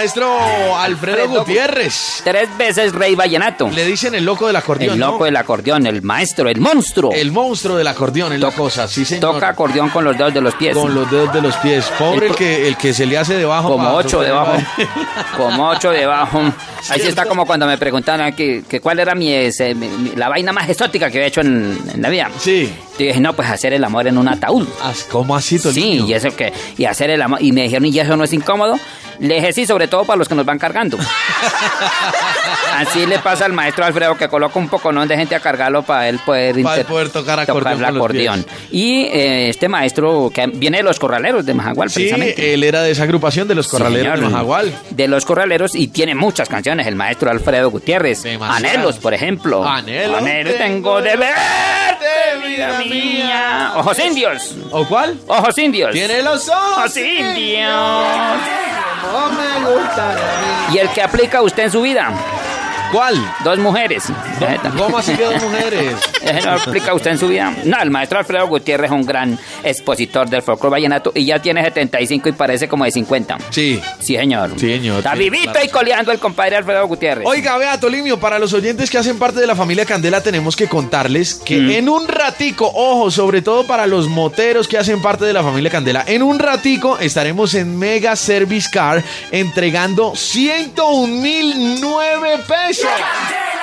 maestro 0.00 0.76
Alfredo 0.78 1.22
Alfredo 1.24 1.28
Gutiérrez. 1.40 2.22
Tres 2.24 2.48
veces 2.56 2.92
rey 2.94 3.14
vallenato. 3.14 3.68
Le 3.68 3.84
dicen 3.84 4.14
el 4.14 4.24
loco 4.24 4.46
del 4.46 4.56
acordeón, 4.56 4.94
El 4.94 4.98
¿no? 5.00 5.12
loco 5.12 5.24
del 5.26 5.36
acordeón, 5.36 5.86
el 5.86 6.00
maestro, 6.02 6.48
el 6.48 6.58
monstruo. 6.58 7.12
El 7.12 7.30
monstruo 7.32 7.76
del 7.76 7.86
acordeón 7.86 8.32
es 8.32 8.40
la 8.40 8.50
cosa, 8.50 8.88
sí, 8.88 9.04
señor. 9.04 9.32
Toca 9.34 9.48
acordeón 9.48 9.90
con 9.90 10.04
los 10.04 10.16
dedos 10.16 10.32
de 10.32 10.40
los 10.40 10.54
pies. 10.54 10.74
Con 10.76 10.94
los 10.94 11.10
dedos 11.10 11.32
de 11.34 11.42
los 11.42 11.54
pies. 11.56 11.84
Pobre 11.98 12.26
el, 12.26 12.32
El- 12.32 12.36
que, 12.36 12.68
el 12.68 12.76
que 12.78 12.94
se 12.94 13.04
le 13.04 13.18
hace 13.18 13.34
debajo. 13.34 13.68
Como 13.68 13.90
ocho 13.94 14.20
debajo. 14.22 14.52
Como 15.36 15.68
ocho 15.68 15.90
debajo. 15.90 16.40
Así 16.88 17.02
está 17.08 17.26
como 17.26 17.44
cuando 17.46 17.66
me 17.66 17.76
preguntaban 17.76 18.32
que, 18.34 18.62
que 18.68 18.80
cuál 18.80 18.98
era 19.00 19.14
mi, 19.14 19.32
ese, 19.32 19.74
mi- 19.74 20.12
la 20.16 20.28
vaina 20.28 20.52
más 20.52 20.68
exótica 20.68 21.10
que 21.10 21.18
había 21.18 21.28
hecho 21.28 21.42
en, 21.42 21.78
en 21.94 22.00
la 22.02 22.08
vida. 22.08 22.30
Sí. 22.38 22.72
Y 23.04 23.06
dije, 23.08 23.20
no, 23.20 23.32
pues 23.34 23.48
hacer 23.50 23.72
el 23.72 23.82
amor 23.84 24.06
en 24.06 24.18
un 24.18 24.28
ataúd. 24.28 24.66
¿Cómo 25.10 25.34
así, 25.36 25.58
Tolimio? 25.58 26.04
Sí, 26.06 26.10
y 26.10 26.14
eso 26.14 26.34
que, 26.36 26.52
y 26.76 26.84
hacer 26.84 27.10
el 27.10 27.22
amor. 27.22 27.42
Y 27.42 27.52
me 27.52 27.62
dijeron, 27.62 27.86
¿y 27.86 27.98
eso 27.98 28.16
no 28.16 28.24
es 28.24 28.32
incómodo? 28.32 28.78
Le 29.18 29.34
dije, 29.36 29.52
sí, 29.52 29.66
sobre 29.66 29.86
todo 29.88 30.04
para 30.04 30.16
los 30.16 30.28
que 30.28 30.34
nos 30.34 30.46
van 30.46 30.58
cargando. 30.58 30.96
Así 32.76 33.04
le 33.04 33.18
pasa 33.18 33.44
al 33.44 33.52
maestro 33.52 33.84
Alfredo 33.84 34.16
que 34.16 34.28
coloca 34.28 34.58
un 34.58 34.68
poco 34.68 34.90
de 34.92 35.16
gente 35.16 35.34
a 35.34 35.40
cargarlo 35.40 35.82
para 35.82 36.08
él 36.08 36.18
poder, 36.24 36.52
Para 36.62 36.76
inter- 36.76 36.86
poder 36.86 37.10
tocar 37.10 37.38
acordeón 37.40 37.72
el 37.72 37.84
con 37.84 37.94
los 37.94 37.96
acordeón. 37.96 38.46
Y 38.70 39.02
eh, 39.12 39.48
este 39.50 39.68
maestro 39.68 40.30
que 40.34 40.46
viene 40.46 40.78
de 40.78 40.82
los 40.82 40.98
corraleros 40.98 41.44
de 41.44 41.52
Majagual, 41.54 41.90
Sí, 41.90 41.94
precisamente. 41.96 42.54
él 42.54 42.64
era 42.64 42.82
de 42.82 42.92
esa 42.92 43.02
agrupación 43.02 43.46
de 43.48 43.54
los 43.54 43.68
corraleros 43.68 44.06
de 44.12 44.16
Señor, 44.16 44.30
Majagual. 44.30 44.72
De 44.90 45.08
los 45.08 45.24
corraleros 45.26 45.74
y 45.74 45.88
tiene 45.88 46.14
muchas 46.14 46.48
canciones, 46.48 46.86
el 46.86 46.96
maestro 46.96 47.30
Alfredo 47.30 47.70
Gutiérrez. 47.70 48.24
Anhelos, 48.40 48.96
por 48.98 49.12
ejemplo. 49.12 49.66
Anhelo 49.66 50.16
Anhelo 50.16 50.52
tengo 50.54 51.02
de 51.02 51.16
verte, 51.16 52.46
vida 52.48 52.78
mía. 52.78 52.89
Ojos 53.76 53.98
indios. 53.98 54.54
¿O 54.70 54.84
cuál? 54.84 55.18
Ojos 55.26 55.58
indios. 55.58 55.92
Tiene 55.92 56.22
los 56.22 56.48
ojos 56.48 56.76
Ojos 56.78 56.96
indios. 56.96 57.70
No 59.12 59.30
me 59.30 59.70
gusta. 59.70 60.16
Y 60.72 60.78
el 60.78 60.88
que 60.90 61.02
aplica 61.02 61.42
usted 61.42 61.64
en 61.64 61.70
su 61.70 61.82
vida. 61.82 62.12
¿Cuál? 62.92 63.14
Dos 63.44 63.58
mujeres. 63.58 64.04
¿Cómo 64.76 64.98
así 64.98 65.14
que 65.14 65.24
dos 65.24 65.42
mujeres? 65.42 65.94
No 66.44 66.50
lo 66.52 66.56
explica 66.56 66.94
usted 66.94 67.10
en 67.12 67.18
su 67.18 67.28
vida. 67.28 67.52
No, 67.64 67.80
el 67.82 67.90
maestro 67.90 68.18
Alfredo 68.18 68.46
Gutiérrez 68.46 68.90
es 68.90 68.92
un 68.96 69.04
gran 69.04 69.38
expositor 69.64 70.28
del 70.28 70.42
folclore 70.42 70.72
vallenato 70.72 71.12
y 71.14 71.24
ya 71.24 71.40
tiene 71.40 71.62
75 71.62 72.28
y 72.28 72.32
parece 72.32 72.68
como 72.68 72.84
de 72.84 72.90
50. 72.92 73.38
Sí. 73.50 73.80
Sí, 73.98 74.16
señor. 74.16 74.50
Sí, 74.56 74.68
señor. 74.74 74.98
Está 74.98 75.14
vivito 75.14 75.50
claro. 75.52 75.66
y 75.66 75.68
coleando 75.68 76.12
el 76.12 76.18
compadre 76.18 76.56
Alfredo 76.56 76.86
Gutiérrez. 76.86 77.26
Oiga, 77.26 77.56
vea, 77.58 77.78
Tolimio, 77.80 78.18
para 78.20 78.38
los 78.38 78.52
oyentes 78.52 78.90
que 78.90 78.98
hacen 78.98 79.18
parte 79.18 79.40
de 79.40 79.46
la 79.46 79.56
familia 79.56 79.84
Candela 79.84 80.22
tenemos 80.22 80.56
que 80.56 80.68
contarles 80.68 81.34
que 81.34 81.58
Mm. 81.58 81.70
en 81.70 81.88
un 81.88 82.06
ratico, 82.08 82.70
ojo, 82.74 83.10
sobre 83.10 83.42
todo 83.42 83.66
para 83.66 83.86
los 83.86 84.06
moteros 84.08 84.68
que 84.68 84.78
hacen 84.78 85.00
parte 85.02 85.24
de 85.24 85.32
la 85.32 85.42
familia 85.42 85.70
Candela, 85.70 86.04
en 86.06 86.22
un 86.22 86.38
ratico 86.38 86.98
estaremos 86.98 87.54
en 87.54 87.78
Mega 87.78 88.14
Service 88.16 88.68
Car 88.72 89.02
entregando 89.30 90.14
101 90.14 91.06
mil 91.20 91.80
nueve 91.80 92.38
pesos. 92.46 92.79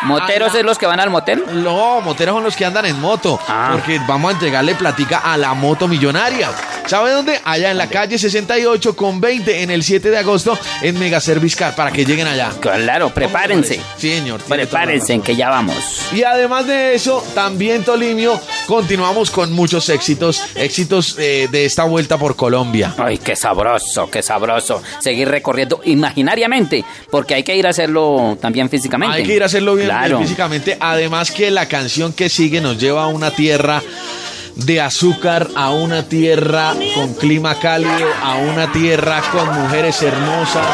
¿Moteros 0.04 0.54
es 0.56 0.64
los 0.64 0.78
que 0.78 0.86
van 0.86 1.00
al 1.00 1.10
motel? 1.10 1.44
No, 1.64 2.02
moteros 2.02 2.36
son 2.36 2.44
los 2.44 2.56
que 2.56 2.66
andan 2.66 2.86
en 2.86 3.00
moto, 3.02 3.40
Ah. 3.48 3.70
porque 3.74 4.00
vamos 4.08 4.30
a 4.30 4.34
entregarle 4.34 4.76
platica 4.76 5.20
a 5.20 5.38
la 5.38 5.54
moto 5.54 5.88
millonaria. 5.88 6.50
¿Sabe 6.88 7.12
dónde? 7.12 7.40
Allá 7.44 7.72
en 7.72 7.78
la 7.78 7.88
calle 7.88 8.18
68 8.18 8.96
con 8.96 9.20
20 9.20 9.62
en 9.62 9.72
el 9.72 9.84
7 9.84 10.10
de 10.10 10.18
agosto 10.20 10.58
en 10.82 10.98
Mega 10.98 11.20
Service 11.20 11.56
Car 11.58 11.76
para 11.76 11.92
que 11.92 12.06
lleguen 12.06 12.28
allá. 12.28 12.52
Claro, 12.62 13.10
prepárense. 13.10 13.82
Sí, 13.98 14.10
señor. 14.10 14.40
Prepárense, 14.42 15.20
que 15.20 15.36
ya 15.36 15.50
vamos. 15.50 15.76
Y 16.14 16.24
además 16.24 16.66
de 16.66 16.96
eso, 16.96 17.22
también 17.36 17.84
Tolimio, 17.84 18.40
continuamos 18.68 19.32
con 19.32 19.52
muchos 19.52 19.90
éxitos, 19.90 20.42
éxitos 20.56 21.18
eh, 21.20 21.50
de 21.52 21.66
esta 21.66 21.84
vuelta 21.84 22.18
por 22.18 22.38
Colombia. 22.38 22.94
Ay, 22.98 23.18
qué 23.18 23.36
sabroso, 23.36 24.10
qué 24.10 24.24
sabroso. 24.24 24.82
Seguir 25.00 25.28
recorriendo 25.28 25.82
imaginariamente, 25.84 26.86
porque 27.12 27.36
hay 27.36 27.44
que 27.44 27.56
ir 27.58 27.68
a 27.68 27.72
hacerlo 27.72 28.38
también 28.42 28.70
físicamente. 28.70 29.18
Hay 29.18 29.24
que 29.26 29.36
ir 29.36 29.44
a 29.44 29.48
hacerlo 29.48 29.76
bien, 29.76 29.88
Claro. 29.88 30.18
bien 30.20 30.22
físicamente. 30.30 30.78
Además 30.80 31.32
que 31.32 31.52
la 31.52 31.68
canción 31.68 32.14
que 32.14 32.30
sigue 32.30 32.62
nos 32.62 32.78
lleva 32.80 33.04
a 33.04 33.08
una 33.08 33.32
tierra 33.32 33.82
de 34.66 34.82
azúcar, 34.82 35.48
a 35.56 35.70
una 35.72 36.04
tierra 36.10 36.74
con 36.96 37.14
clima 37.16 37.56
cálido, 37.60 38.08
a 38.24 38.36
una 38.38 38.72
tierra 38.72 39.22
con 39.32 39.48
mujeres 39.64 40.02
hermosas. 40.02 40.66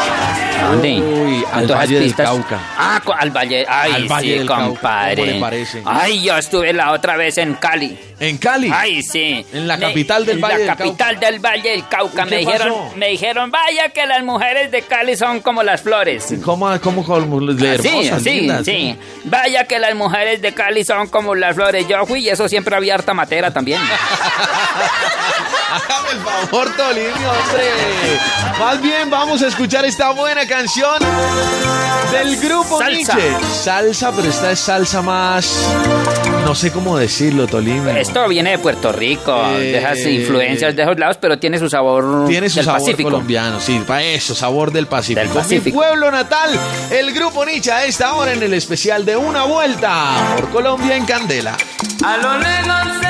¿A 0.62 0.68
dónde? 0.68 0.92
Uy, 1.00 1.44
¿A 1.52 1.58
al 1.58 1.66
Valle 1.66 1.94
del 1.96 2.04
pistas? 2.04 2.26
Cauca. 2.26 2.58
Ah, 2.78 3.00
al 3.18 3.30
Valle. 3.30 3.66
Ay, 3.68 3.92
Al 3.92 4.06
Valle 4.06 4.32
sí, 4.32 4.38
del 4.38 4.46
Cauca, 4.48 4.64
compadre. 4.66 5.14
¿cómo 5.16 5.26
le 5.32 5.40
parece? 5.40 5.82
Ay, 5.84 6.22
yo 6.22 6.38
estuve 6.38 6.72
la 6.72 6.92
otra 6.92 7.16
vez 7.16 7.36
en 7.38 7.54
Cali. 7.54 7.98
¿En 8.20 8.38
Cali? 8.38 8.70
Ay, 8.72 9.02
sí. 9.02 9.44
En 9.52 9.68
la 9.68 9.76
Me- 9.76 9.86
capital 9.88 10.24
del 10.24 10.36
en 10.36 10.40
Valle 10.40 10.54
la 10.54 10.58
del 10.60 10.76
capital 10.76 11.20
del 11.20 11.38
Valle 11.40 11.70
del 11.70 11.88
Cauca. 11.88 12.24
¿Y 12.26 12.30
Me 12.30 12.36
dijeron, 12.38 12.68
pasó? 12.68 12.92
me 12.96 13.08
dijeron, 13.08 13.50
vaya 13.50 13.88
que 13.90 14.06
las 14.06 14.22
mujeres 14.24 14.70
de 14.70 14.82
Cali 14.82 15.16
son 15.16 15.40
como 15.40 15.62
las 15.62 15.82
flores. 15.82 16.32
¿Cómo, 16.42 16.70
cómo, 16.80 17.04
cómo 17.04 17.40
de 17.52 17.78
Sí, 17.78 17.88
hermosas, 17.88 18.22
sí, 18.22 18.30
lindas? 18.30 18.64
sí. 18.64 18.96
Vaya 19.24 19.64
que 19.64 19.78
las 19.78 19.94
mujeres 19.94 20.40
de 20.40 20.54
Cali 20.54 20.84
son 20.84 21.08
como 21.08 21.34
las 21.34 21.54
flores. 21.56 21.86
Yo 21.88 22.06
fui 22.06 22.20
y 22.20 22.28
eso 22.30 22.48
siempre 22.48 22.74
había 22.74 22.94
harta 22.94 23.12
matera 23.12 23.52
también. 23.52 23.73
Hágame 25.72 26.10
el 26.12 26.18
favor, 26.20 26.76
Tolimio, 26.76 27.30
hombre. 27.30 27.70
Más 28.58 28.80
bien, 28.80 29.10
vamos 29.10 29.42
a 29.42 29.48
escuchar 29.48 29.84
esta 29.84 30.10
buena 30.10 30.46
canción 30.46 30.94
del 32.12 32.36
grupo 32.36 32.78
Salsa. 32.78 33.14
Nietzsche. 33.16 33.36
Salsa, 33.62 34.12
pero 34.12 34.28
esta 34.28 34.50
es 34.52 34.60
salsa 34.60 35.02
más. 35.02 35.68
No 36.44 36.54
sé 36.54 36.70
cómo 36.70 36.96
decirlo, 36.98 37.46
Tolimio. 37.46 37.90
Esto 37.96 38.28
viene 38.28 38.50
de 38.50 38.58
Puerto 38.58 38.92
Rico, 38.92 39.34
Eh, 39.56 39.58
de 39.72 39.78
esas 39.78 39.98
influencias 40.00 40.76
de 40.76 40.82
esos 40.82 40.98
lados, 40.98 41.16
pero 41.20 41.38
tiene 41.38 41.58
su 41.58 41.68
sabor 41.70 42.26
Tiene 42.28 42.48
su 42.50 42.56
del 42.56 42.66
sabor 42.66 42.80
Pacífico. 42.82 43.10
colombiano, 43.10 43.58
sí, 43.60 43.82
para 43.86 44.02
eso, 44.02 44.34
sabor 44.34 44.70
del 44.70 44.86
Pacífico. 44.86 45.20
Del 45.20 45.30
Pacífico. 45.30 45.64
Mi 45.64 45.72
pueblo 45.84 46.10
natal, 46.10 46.50
el 46.90 47.12
grupo 47.12 47.44
Nietzsche 47.44 47.72
a 47.72 47.84
esta 47.86 48.12
hora 48.14 48.32
en 48.32 48.42
el 48.42 48.52
especial 48.54 49.04
de 49.04 49.16
Una 49.16 49.44
Vuelta 49.44 50.12
por 50.36 50.50
Colombia 50.50 50.94
en 50.96 51.06
Candela. 51.06 51.56
A 52.04 52.16
lo 52.18 52.38
lejos 52.38 53.00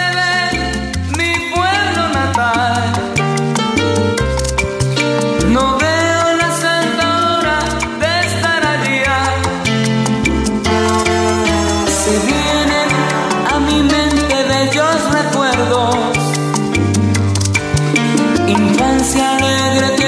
Alegre 19.17 20.04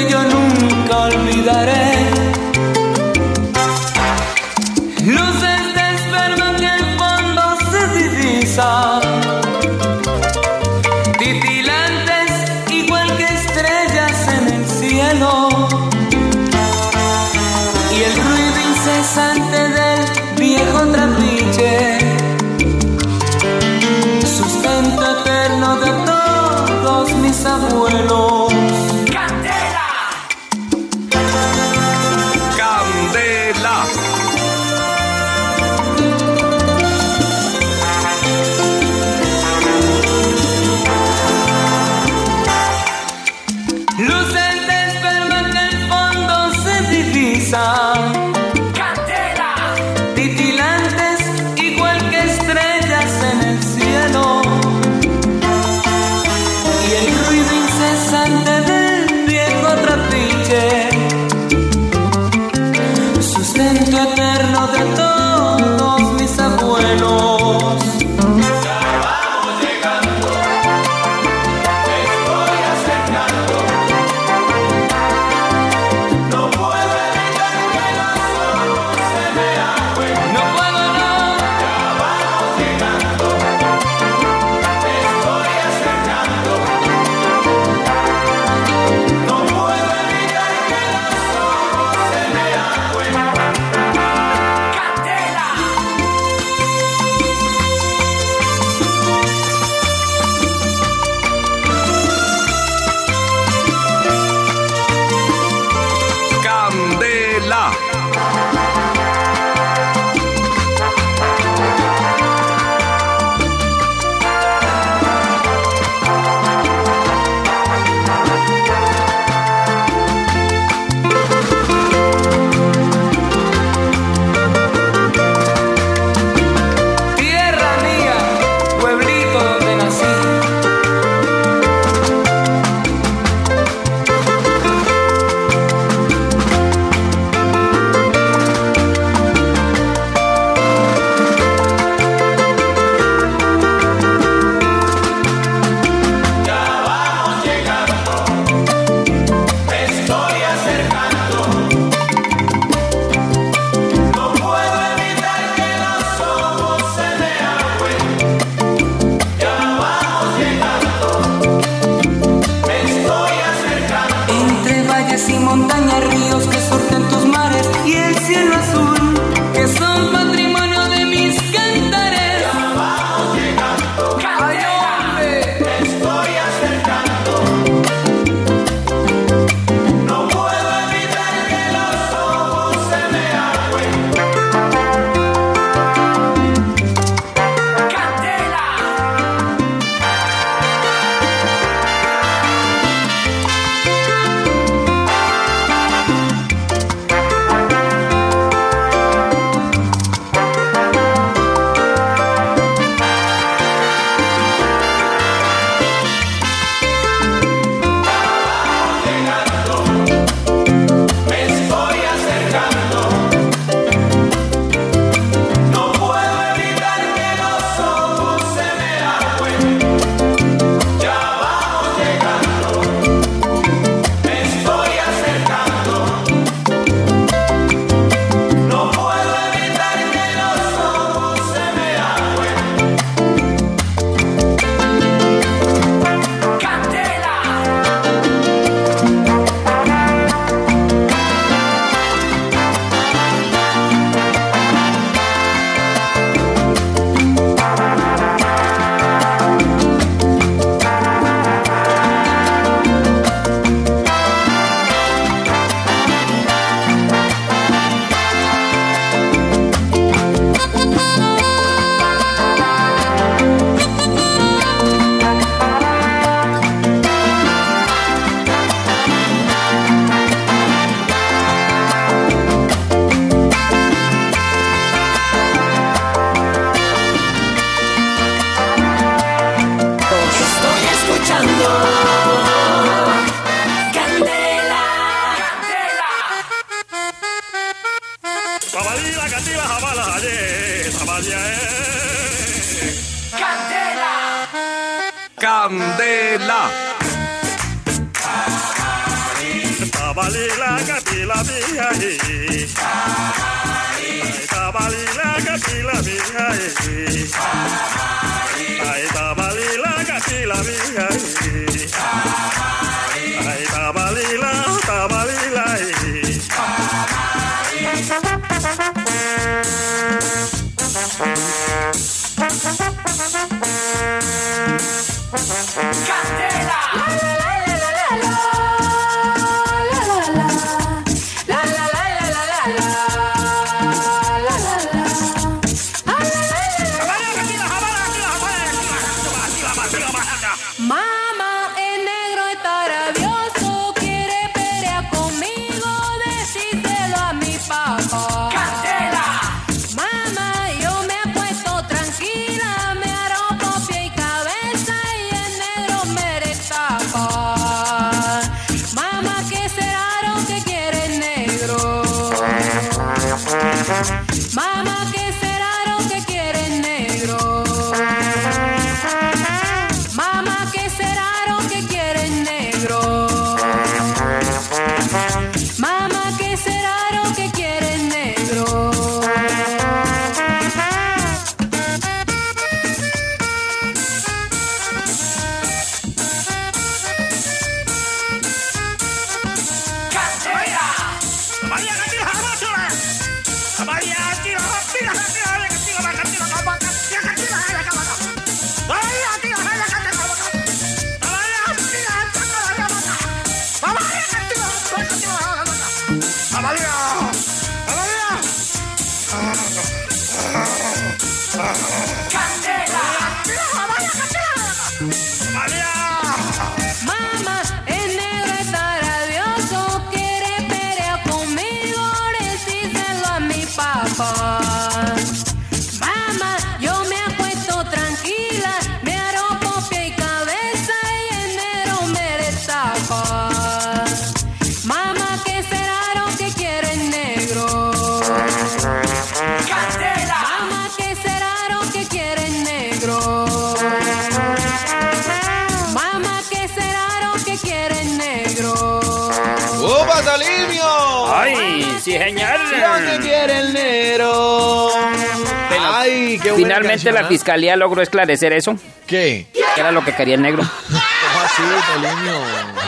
Finalmente 457.10 457.12
la 457.12 457.20
¿ah? 457.26 457.28
fiscalía 457.28 457.76
logró 457.76 458.02
esclarecer 458.02 458.52
eso. 458.52 458.76
¿Qué? 459.06 459.46
Que 459.74 459.80
era 459.80 459.92
lo 459.92 460.04
que 460.04 460.12
quería 460.14 460.34
el 460.34 460.42
negro. 460.42 460.62
¿Cómo 460.88 461.00
así, 461.44 461.62
Salimio? 461.92 462.34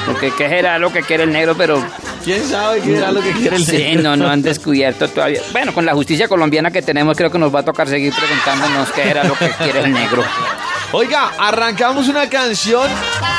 Porque 0.06 0.32
qué 0.36 0.44
era 0.58 0.78
lo 0.78 0.92
que 0.92 1.02
quiere 1.02 1.24
el 1.24 1.32
negro, 1.32 1.54
pero 1.56 1.82
¿Quién 2.24 2.44
sabe 2.46 2.80
qué 2.80 2.96
era 2.96 3.12
lo 3.12 3.20
que 3.22 3.32
quiere 3.32 3.56
el 3.56 3.64
Sí, 3.64 3.76
negro? 3.76 4.02
no, 4.02 4.16
no 4.16 4.28
han 4.30 4.42
descubierto 4.42 5.08
todavía. 5.08 5.40
Bueno, 5.52 5.72
con 5.72 5.84
la 5.86 5.94
justicia 5.94 6.28
colombiana 6.28 6.70
que 6.70 6.82
tenemos, 6.82 7.16
creo 7.16 7.30
que 7.30 7.38
nos 7.38 7.54
va 7.54 7.60
a 7.60 7.64
tocar 7.64 7.88
seguir 7.88 8.12
preguntándonos 8.14 8.90
qué 8.92 9.08
era 9.10 9.24
lo 9.24 9.34
que 9.34 9.48
quiere 9.50 9.80
el 9.80 9.92
negro. 9.92 10.24
Oiga, 10.92 11.32
arrancamos 11.38 12.08
una 12.08 12.28
canción, 12.30 12.88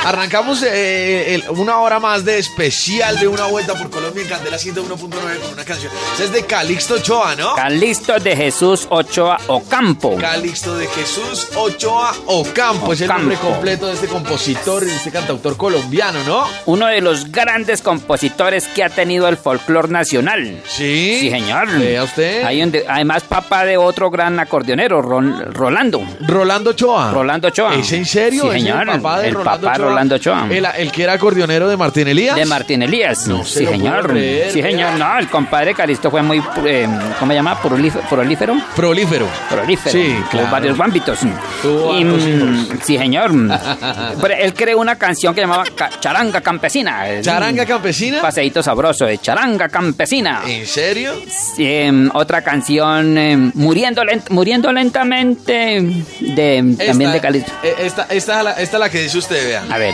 arrancamos 0.05 0.61
eh, 0.63 1.34
el- 1.36 1.43
una 1.49 1.80
hora 1.80 1.99
más 1.99 2.23
de 2.23 2.38
especial 2.38 3.19
de 3.19 3.27
una 3.27 3.45
vuelta 3.45 3.73
por 3.73 3.89
Colombia 4.10 4.24
en 4.24 4.30
Candela 4.30 4.57
101.9 4.57 5.39
con 5.39 5.53
una 5.53 5.64
canción. 5.66 5.91
Esa 6.16 6.24
es 6.24 6.32
de 6.32 6.43
Calixto 6.45 6.95
Ochoa, 6.95 7.36
¿no? 7.36 7.53
Calixto 7.55 8.20
de 8.20 8.36
Jesús 8.36 8.88
Ochoa 8.89 9.38
Ocampo. 9.47 10.16
Calixto 10.18 10.76
de 10.78 10.88
Jesús 10.88 11.47
Ochoa 11.55 12.12
Ocampo, 12.26 12.93
es 12.93 13.01
el 13.01 13.07
nombre 13.10 13.36
completo 13.38 13.86
de 13.88 13.93
este 13.93 14.07
compositor 14.07 14.82
y 14.84 14.88
de 14.88 14.95
este 14.95 15.12
cantautor 15.12 15.57
colombiano, 15.57 16.24
¿no? 16.26 16.47
Uno 16.66 16.88
de 16.88 17.01
los 17.01 17.32
grandes 17.32 17.82
compositores 17.84 18.68
que 18.68 18.84
ha 18.84 18.89
tenido 18.89 19.28
el 19.28 19.38
folclore 19.38 19.89
nacional. 19.89 20.60
Sí. 20.68 21.18
Sí, 21.22 21.30
señor. 21.30 21.70
Vea 21.78 22.03
usted. 22.03 22.43
Hay 22.45 22.64
un 22.64 22.72
de- 22.72 22.86
además, 22.88 23.24
papá 23.24 23.64
de 23.66 23.78
otro 23.78 24.10
gran 24.10 24.39
acordeonero, 24.39 25.01
Ron- 25.03 25.53
Rolando. 25.53 26.01
Rolando 26.22 26.72
Ochoa. 26.72 27.12
Rolando 27.12 27.49
Ochoa. 27.49 27.76
¿Es 27.76 27.91
en 27.91 28.05
serio? 28.05 28.43
Sí, 28.43 28.47
¿Es 28.49 28.53
señor. 28.55 28.89
el 28.89 29.01
papá 29.01 29.20
de 29.20 29.28
El 29.28 29.34
Rolando 29.36 29.62
papá 29.62 29.74
Ochoa? 29.76 29.88
Rolando 29.89 30.16
Ochoa. 30.16 30.47
El, 30.49 30.68
el 30.78 30.91
que 30.91 31.03
era 31.03 31.14
acordeonero 31.14 31.68
de 31.70 31.78
Martín 31.78 32.07
Elías. 32.07 32.36
De 32.36 32.45
Martín 32.45 32.82
Elías. 32.82 33.28
No 33.28 33.43
sí, 33.45 33.60
puedo 33.66 33.72
señor. 34.07 34.51
sí, 34.51 34.61
señor. 34.61 34.93
No, 34.99 35.17
el 35.19 35.27
compadre 35.29 35.73
Calisto 35.73 36.09
fue 36.11 36.21
muy, 36.21 36.41
eh, 36.65 36.87
¿cómo 37.19 37.31
se 37.31 37.35
llama? 37.35 37.59
Prolífero. 37.61 38.03
prolífero. 38.75 39.27
Prolífero. 39.49 39.91
Sí, 39.91 40.15
claro. 40.31 40.49
varios 40.51 40.79
ámbitos. 40.79 41.19
Y, 41.23 42.03
mm, 42.03 42.67
sí, 42.83 42.97
señor. 42.97 43.31
Pero 44.21 44.33
él 44.35 44.53
creó 44.53 44.79
una 44.79 44.95
canción 44.97 45.33
que 45.35 45.41
llamaba 45.41 45.63
Charanga 45.99 46.41
Campesina. 46.41 47.07
Es 47.09 47.25
¿Charanga 47.25 47.63
un 47.63 47.67
Campesina? 47.67 48.21
Paseíto 48.21 48.61
sabroso 48.63 49.05
de 49.05 49.17
Charanga 49.19 49.69
Campesina. 49.69 50.41
¿En 50.47 50.65
serio? 50.65 51.13
Em, 51.57 52.09
otra 52.13 52.41
canción, 52.41 53.17
em, 53.17 53.51
Muriendo, 53.55 54.03
lent- 54.03 54.29
muriendo 54.29 54.71
Lentamente, 54.71 55.81
de, 56.19 56.75
también 56.87 57.11
de 57.11 57.19
Calisto. 57.19 57.51
eh, 57.63 57.75
Esta, 57.79 58.03
esta, 58.09 58.37
es 58.39 58.43
la, 58.43 58.51
esta 58.53 58.77
es 58.77 58.79
la 58.79 58.89
que 58.89 59.01
dice 59.01 59.17
usted, 59.17 59.47
vea. 59.47 59.63
A 59.69 59.77
ver. 59.77 59.93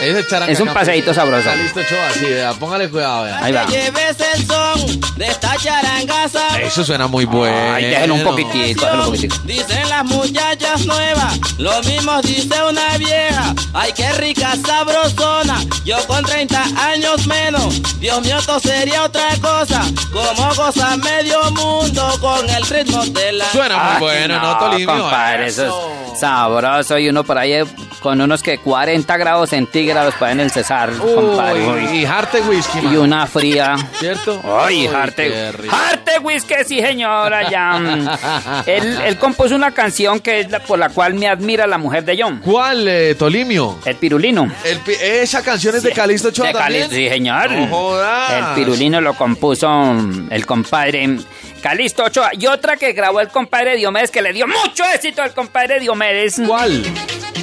Es 0.00 0.60
un 0.60 0.68
paseíto 0.68 1.12
sabroso. 1.12 1.44
Calixto 1.44 1.80
Ochoa, 1.80 2.10
sí, 2.14 2.26
vea. 2.26 2.52
Póngale 2.54 2.88
cuidado, 2.88 3.24
vea. 3.24 3.38
Ahí 3.42 3.52
va. 3.52 3.66
Lleves 3.66 4.16
el 4.34 4.46
son 4.46 5.00
de 5.16 5.26
esta 5.26 5.56
charangaza. 5.56 6.60
Eso 6.60 6.84
suena 6.84 7.06
muy 7.08 7.24
bueno. 7.24 7.74
Ay, 7.74 7.86
déjelo 7.86 8.14
un 8.14 8.22
poquitico, 8.22 8.84
déjelo 8.84 9.00
un 9.00 9.06
poquitico. 9.06 9.36
Dicen 9.44 9.88
las 9.88 10.04
muchachas 10.04 10.86
nuevas, 10.86 11.38
lo 11.58 11.82
mismo 11.82 12.20
dice 12.22 12.54
una 12.68 12.96
vieja. 12.98 13.54
Ay, 13.74 13.92
qué 13.94 14.12
rica 14.12 14.54
sabrosona. 14.64 15.58
Yo 15.84 15.96
con 16.06 16.24
30 16.24 16.62
años 16.90 17.26
menos, 17.26 17.98
Dios 17.98 18.22
mío, 18.22 18.38
esto 18.38 18.60
sería 18.60 19.02
otra 19.04 19.28
cosa. 19.40 19.82
Como 20.12 20.54
goza 20.54 20.96
medio 20.96 21.42
mundo 21.50 22.14
con 22.20 22.48
el 22.48 22.64
ritmo 22.66 23.04
de 23.06 23.32
la. 23.32 23.50
Suena 23.50 23.76
muy 23.76 23.92
Ay, 23.94 24.00
bueno, 24.00 24.40
¿no, 24.40 24.58
Tolimio? 24.58 24.86
compadre, 25.00 25.46
eso 25.48 25.66
es 25.66 26.07
sabroso. 26.20 26.98
Y 26.98 27.08
uno 27.08 27.24
por 27.24 27.38
ahí 27.38 27.52
eh, 27.52 27.64
con 28.00 28.20
unos 28.20 28.42
que 28.42 28.58
40 28.58 29.16
grados 29.16 29.50
centígrados 29.50 30.14
para 30.14 30.32
en 30.32 30.40
el 30.40 30.50
Cesar, 30.50 30.90
compadre. 30.92 31.66
Uy, 31.66 31.84
Uy. 31.90 31.98
y 31.98 32.04
Harte 32.04 32.40
Whisky, 32.42 32.78
Y 32.92 32.96
una 32.96 33.26
fría. 33.26 33.76
¿Cierto? 33.98 34.40
Ay, 34.44 34.86
Harte. 34.86 35.52
Harte 35.70 36.18
Whisky, 36.22 36.54
sí, 36.66 36.80
señora, 36.80 37.50
ya. 37.50 38.62
él, 38.66 39.00
él 39.04 39.16
compuso 39.18 39.54
una 39.54 39.70
canción 39.72 40.20
que 40.20 40.40
es 40.40 40.50
la, 40.50 40.60
por 40.60 40.78
la 40.78 40.88
cual 40.90 41.14
me 41.14 41.28
admira 41.28 41.66
la 41.66 41.78
mujer 41.78 42.04
de 42.04 42.16
John. 42.20 42.40
¿Cuál, 42.44 42.86
eh, 42.88 43.14
Tolimio? 43.16 43.78
El 43.84 43.96
pirulino. 43.96 44.50
El 44.64 44.78
esa 45.00 45.42
canción 45.42 45.76
es 45.76 45.82
de 45.82 45.92
Calixto 45.92 46.28
Ochoa 46.28 46.46
De 46.48 46.52
también. 46.52 46.88
Cali- 46.88 46.94
sí, 46.96 47.08
señor. 47.08 47.50
No 47.50 47.66
jodas. 47.68 48.32
El 48.32 48.44
pirulino 48.54 49.00
lo 49.00 49.14
compuso 49.14 49.68
mm, 49.68 50.28
el 50.30 50.46
compadre 50.46 51.18
Calisto 51.62 52.04
Ochoa. 52.04 52.30
Y 52.38 52.46
otra 52.46 52.76
que 52.76 52.92
grabó 52.92 53.20
el 53.20 53.28
compadre 53.28 53.76
Diomedes, 53.76 54.10
que 54.10 54.22
le 54.22 54.32
dio 54.32 54.46
mucho 54.46 54.84
éxito 54.94 55.22
al 55.22 55.32
compadre 55.34 55.80
Diomedes. 55.80 56.40
¿Cuál? 56.46 56.82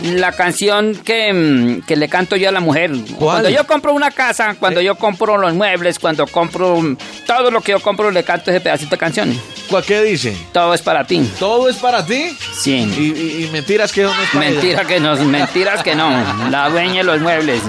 La 0.04 0.34
canción 0.34 0.94
que, 0.96 1.34
mm, 1.34 1.82
que 1.88 1.96
le 1.96 2.08
canto 2.08 2.36
yo 2.36 2.50
a 2.50 2.52
la 2.52 2.60
mujer. 2.60 2.92
Cuando 3.18 3.50
yo 3.50 3.66
compro 3.66 3.92
una 3.94 4.12
casa, 4.12 4.56
cuando 4.60 4.80
yo 4.80 4.96
compro 4.96 5.36
los 5.38 5.54
muebles, 5.56 5.98
cuando 5.98 6.28
compro 6.28 6.80
mm, 6.80 6.98
todo 7.26 7.50
lo 7.50 7.62
que 7.62 7.72
yo 7.72 7.80
compro, 7.80 8.12
le 8.12 8.24
canto 8.24 8.52
ese 8.52 8.62
pedacito 8.62 8.92
de 8.92 8.98
canción. 9.00 9.42
¿Cuál 9.68 9.84
qué 9.84 10.04
dice? 10.04 10.38
Todo 10.52 10.76
es 10.76 10.82
para 10.84 11.06
ti. 11.08 11.28
¿Todo 11.40 11.70
es 11.70 11.78
para 11.78 12.06
ti? 12.06 12.38
Sí. 12.62 12.74
Y, 12.76 13.20
y- 13.20 13.46
y 13.46 13.50
mentiras 13.52 13.92
que 13.92 14.04
no 14.04 14.12
es 14.12 14.30
para 14.32 14.46
Mentira 14.52 14.82
ella. 14.82 14.86
que 14.88 15.00
no, 15.00 15.16
mentiras 15.26 15.82
que 15.82 15.96
no. 15.96 16.50
La 16.52 16.70
dueña 16.70 16.98
de 16.98 17.04
los 17.04 17.20
muebles. 17.20 17.62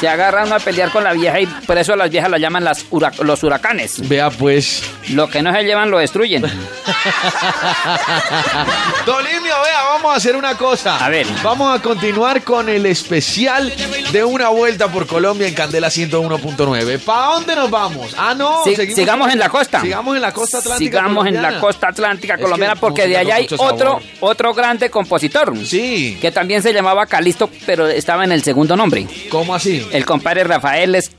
Se 0.00 0.08
agarran 0.08 0.52
a 0.52 0.58
pelear 0.58 0.90
con 0.90 1.04
la 1.04 1.12
vieja 1.12 1.40
y 1.40 1.46
por 1.46 1.78
eso 1.78 1.92
a 1.92 1.96
las 1.96 2.10
viejas 2.10 2.30
las 2.30 2.40
llaman 2.40 2.64
las 2.64 2.84
los 3.22 3.42
huracanes. 3.44 4.08
Vea 4.08 4.30
pues. 4.30 4.82
Lo 5.10 5.28
que 5.28 5.40
no 5.42 5.52
se 5.52 5.62
llevan 5.70 5.90
lo 5.90 5.98
destruyen. 5.98 6.42
Tolimio, 9.04 9.54
vea, 9.64 9.82
vamos 9.92 10.12
a 10.12 10.16
hacer 10.16 10.36
una 10.36 10.56
cosa. 10.56 11.04
A 11.04 11.08
ver. 11.08 11.26
Vamos 11.42 11.78
a 11.78 11.82
continuar 11.82 12.42
con 12.42 12.68
el 12.68 12.86
especial 12.86 13.72
de 14.12 14.24
una 14.24 14.48
vuelta 14.48 14.88
por 14.88 15.06
Colombia 15.06 15.46
en 15.48 15.54
Candela 15.54 15.88
101.9. 15.88 16.98
¿Para 17.00 17.26
dónde 17.34 17.56
nos 17.56 17.70
vamos? 17.70 18.14
Ah, 18.16 18.34
no. 18.36 18.62
Seguimos- 18.64 18.94
sigamos 18.94 19.32
en 19.32 19.38
la 19.38 19.48
costa. 19.48 19.80
Sigamos 19.80 20.16
en 20.16 20.22
la 20.22 20.32
costa 20.32 20.58
atlántica. 20.58 20.98
Sigamos 20.98 21.26
en 21.26 21.42
la 21.42 21.60
costa 21.60 21.88
atlántica 21.88 22.34
Es 22.34 22.40
colombiana 22.40 22.74
que 22.74 22.80
porque 22.80 23.06
de 23.06 23.16
allá 23.16 23.36
hay 23.36 23.46
otro, 23.58 24.00
otro 24.20 24.54
grande 24.54 24.90
compositor. 24.90 25.56
Sí. 25.64 26.18
Que 26.20 26.30
también 26.30 26.62
se 26.62 26.72
llamaba 26.72 27.06
Calisto, 27.06 27.50
pero 27.66 27.86
estaba 27.88 28.24
en 28.24 28.32
el 28.32 28.42
segundo 28.42 28.76
nombre. 28.76 29.06
¿Cómo 29.30 29.54
así? 29.54 29.86
El 29.92 30.04
compadre 30.04 30.44
Rafael, 30.44 30.94
es, 30.94 31.10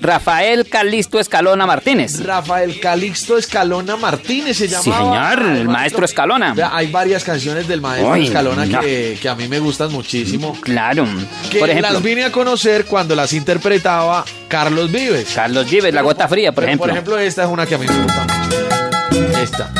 Rafael 0.00 0.68
Calisto 0.68 1.18
Escalona 1.20 1.66
Martínez. 1.66 2.24
Rafael 2.24 2.78
Calixto 2.80 3.38
Escalona 3.38 3.96
Martínez 4.00 4.56
se 4.56 4.68
Sí, 4.68 4.74
llamaba. 4.90 5.30
señor, 5.36 5.56
el 5.56 5.68
maestro 5.68 6.04
Escalona. 6.04 6.54
Hay 6.72 6.88
varias 6.90 7.22
canciones 7.24 7.68
del 7.68 7.80
maestro 7.80 8.14
Escalona 8.16 8.64
no. 8.66 8.80
que, 8.80 9.18
que 9.20 9.28
a 9.28 9.34
mí 9.34 9.46
me 9.48 9.58
gustan 9.60 9.92
muchísimo. 9.92 10.56
Claro. 10.60 11.06
Que 11.50 11.58
Por 11.60 11.70
ejemplo, 11.70 11.92
las 11.92 12.02
vine 12.02 12.24
a 12.24 12.32
conocer 12.32 12.86
cuando 12.86 13.14
las 13.14 13.32
interpretaba 13.32 14.24
Carlos 14.48 14.90
Vives. 14.90 15.32
Carlos 15.34 15.70
Vives, 15.70 15.94
La 15.94 16.02
Gota 16.02 16.26
Fría, 16.28 16.52
por 16.52 16.64
ejemplo. 16.64 16.84
Por 16.86 16.90
ejemplo, 16.90 17.18
esta 17.18 17.44
es 17.44 17.48
una 17.48 17.66
que 17.66 17.74
a 17.74 17.78
mí 17.78 17.86
me 17.86 18.02
gusta 18.02 18.22
mucho. 18.24 19.40
Esta. 19.40 19.70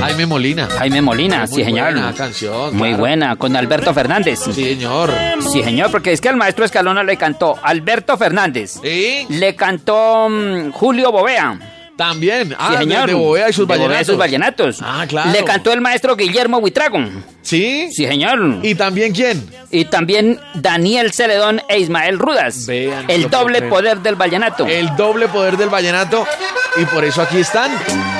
Jaime 0.00 0.26
Molina. 0.26 0.68
Jaime 0.78 1.00
Molina, 1.02 1.46
Muy 1.46 1.48
sí, 1.48 1.64
señor. 1.64 1.92
buena 1.92 2.12
canción, 2.12 2.76
Muy 2.76 2.88
claro. 2.90 2.98
buena, 3.00 3.36
con 3.36 3.56
Alberto 3.56 3.94
Fernández. 3.94 4.40
Sí, 4.44 4.52
señor. 4.52 5.12
Sí, 5.52 5.62
señor, 5.62 5.90
porque 5.90 6.12
es 6.12 6.20
que 6.20 6.28
al 6.28 6.36
maestro 6.36 6.64
Escalona 6.64 7.02
le 7.02 7.16
cantó 7.16 7.58
Alberto 7.62 8.16
Fernández. 8.18 8.78
¿Sí? 8.82 9.26
Le 9.28 9.54
cantó 9.54 10.28
mm, 10.28 10.72
Julio 10.72 11.10
Bovea. 11.12 11.58
También. 11.96 12.54
Ah, 12.58 12.70
sí, 12.72 12.78
señor. 12.78 13.06
de 13.08 13.14
Bovea 13.14 13.48
y 13.48 13.52
sus 13.52 13.68
De 13.68 13.74
Bovea 13.74 13.78
y 13.84 13.88
vallenatos. 13.88 14.06
sus 14.06 14.16
vallenatos. 14.18 14.78
Ah, 14.82 15.04
claro. 15.08 15.30
Le 15.30 15.44
cantó 15.44 15.72
el 15.72 15.80
maestro 15.80 16.16
Guillermo 16.16 16.60
Buitrago. 16.60 16.98
¿Sí? 17.42 17.88
Sí, 17.92 18.06
señor. 18.06 18.58
¿Y 18.62 18.74
también 18.74 19.12
quién? 19.12 19.48
Y 19.70 19.84
también 19.84 20.40
Daniel 20.54 21.12
Celedón 21.12 21.62
e 21.68 21.78
Ismael 21.78 22.18
Rudas. 22.18 22.66
Vean, 22.66 23.04
el 23.08 23.28
doble 23.30 23.62
poder 23.62 23.98
del 24.00 24.16
vallenato. 24.16 24.66
El 24.66 24.94
doble 24.96 25.28
poder 25.28 25.56
del 25.56 25.68
vallenato. 25.68 26.26
Y 26.76 26.84
por 26.86 27.04
eso 27.04 27.22
aquí 27.22 27.38
están. 27.38 27.70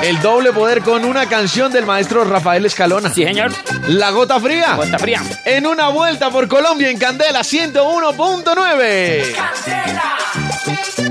El 0.03 0.21
doble 0.21 0.53
poder 0.53 0.81
con 0.81 1.03
una 1.03 1.27
canción 1.27 1.71
del 1.73 1.85
maestro 1.85 2.23
Rafael 2.23 2.65
Escalona. 2.65 3.13
Sí, 3.13 3.23
señor. 3.23 3.51
La 3.87 4.11
gota 4.11 4.39
fría. 4.39 4.75
Gota 4.75 4.97
fría. 4.99 5.21
En 5.43 5.67
una 5.67 5.89
vuelta 5.89 6.29
por 6.29 6.47
Colombia 6.47 6.89
en 6.89 6.97
Candela 6.97 7.41
101.9. 7.41 9.35
Me 10.97 11.04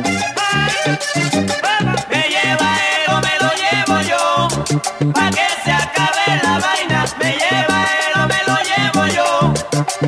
pa' 5.13 5.31
que 5.31 5.47
se 5.65 5.73
acabe 5.73 6.25
la 6.43 6.59
vaina. 6.59 7.05
Me 7.21 7.33
lleva 7.33 7.79
él 8.03 8.13
o 8.21 8.27
me 8.27 8.41
lo 8.49 8.57
llevo 8.71 9.07
yo, 9.17 9.55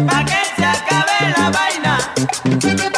pa' 0.07 0.24
que 0.24 0.41
se 0.57 0.64
acabe 0.64 1.18
la 1.37 1.51
vaina. 1.51 2.95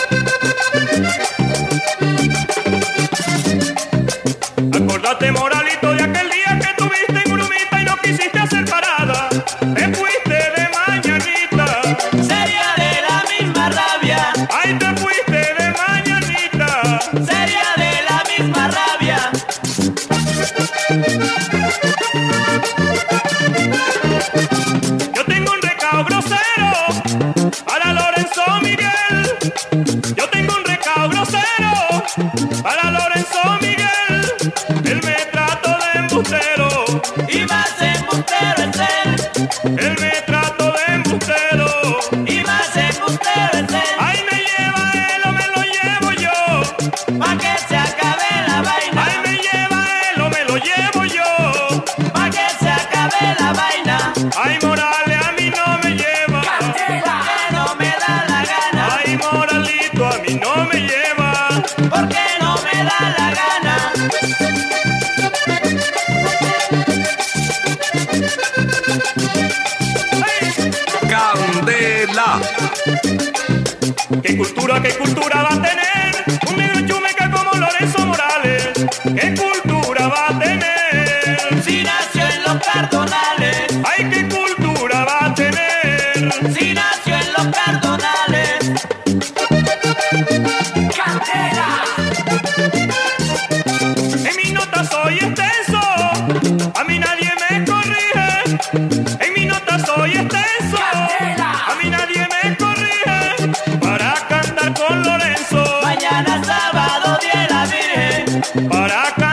Nota 99.48 99.78
soy 99.84 100.10
extenso. 100.12 100.78
A 101.70 101.74
mí 101.82 101.90
nadie 101.90 102.26
me 102.34 102.56
corrige. 102.56 103.78
Para 103.80 104.14
cantar 104.28 104.72
con 104.74 105.02
Lorenzo. 105.02 105.64
Mañana 105.82 106.42
sábado 106.44 107.18
día 107.22 107.46
la 107.50 107.66
Virgen. 107.66 108.68
Para 108.68 109.02
cantar 109.16 109.27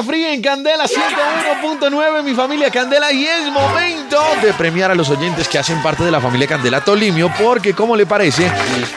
fría 0.00 0.32
en 0.32 0.40
Candela 0.40 0.84
101.9, 0.84 2.22
mi 2.22 2.34
familia 2.34 2.70
Candela. 2.70 3.12
Y 3.12 3.26
es 3.26 3.50
momento 3.50 4.20
de 4.40 4.52
premiar 4.54 4.92
a 4.92 4.94
los 4.94 5.10
oyentes 5.10 5.48
que 5.48 5.58
hacen 5.58 5.82
parte 5.82 6.04
de 6.04 6.10
la 6.12 6.20
familia 6.20 6.46
Candela 6.46 6.82
Tolimio, 6.82 7.32
porque, 7.42 7.74
¿cómo 7.74 7.96
le 7.96 8.06
parece 8.06 8.50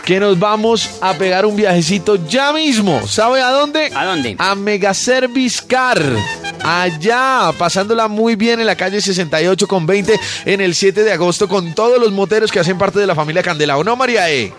que 0.06 0.20
nos 0.20 0.38
vamos 0.38 0.91
a 1.02 1.14
pegar 1.16 1.46
un 1.46 1.56
viajecito 1.56 2.28
ya 2.28 2.54
mismo? 2.54 3.06
¿Sabe 3.08 3.41
a 3.41 3.50
dónde? 3.50 3.91
¿A 3.96 4.06
dónde? 4.06 4.36
A 4.38 4.54
Mega 4.54 4.93
Service 4.93 5.62
Car. 5.68 6.02
Allá, 6.64 7.52
pasándola 7.58 8.08
muy 8.08 8.36
bien 8.36 8.60
en 8.60 8.68
la 8.68 8.76
calle 8.76 9.02
68 9.02 9.68
con 9.68 9.86
20 9.86 10.20
en 10.46 10.62
el 10.62 10.76
7 10.76 11.04
de 11.04 11.12
agosto 11.12 11.48
con 11.48 11.74
todos 11.74 12.00
los 12.00 12.12
moteros 12.12 12.52
que 12.52 12.60
hacen 12.60 12.78
parte 12.78 13.00
de 13.00 13.08
la 13.08 13.16
familia 13.16 13.43
Candela. 13.43 13.78
¿O 13.78 13.84
no, 13.84 13.96
María 13.96 14.30
E? 14.30 14.54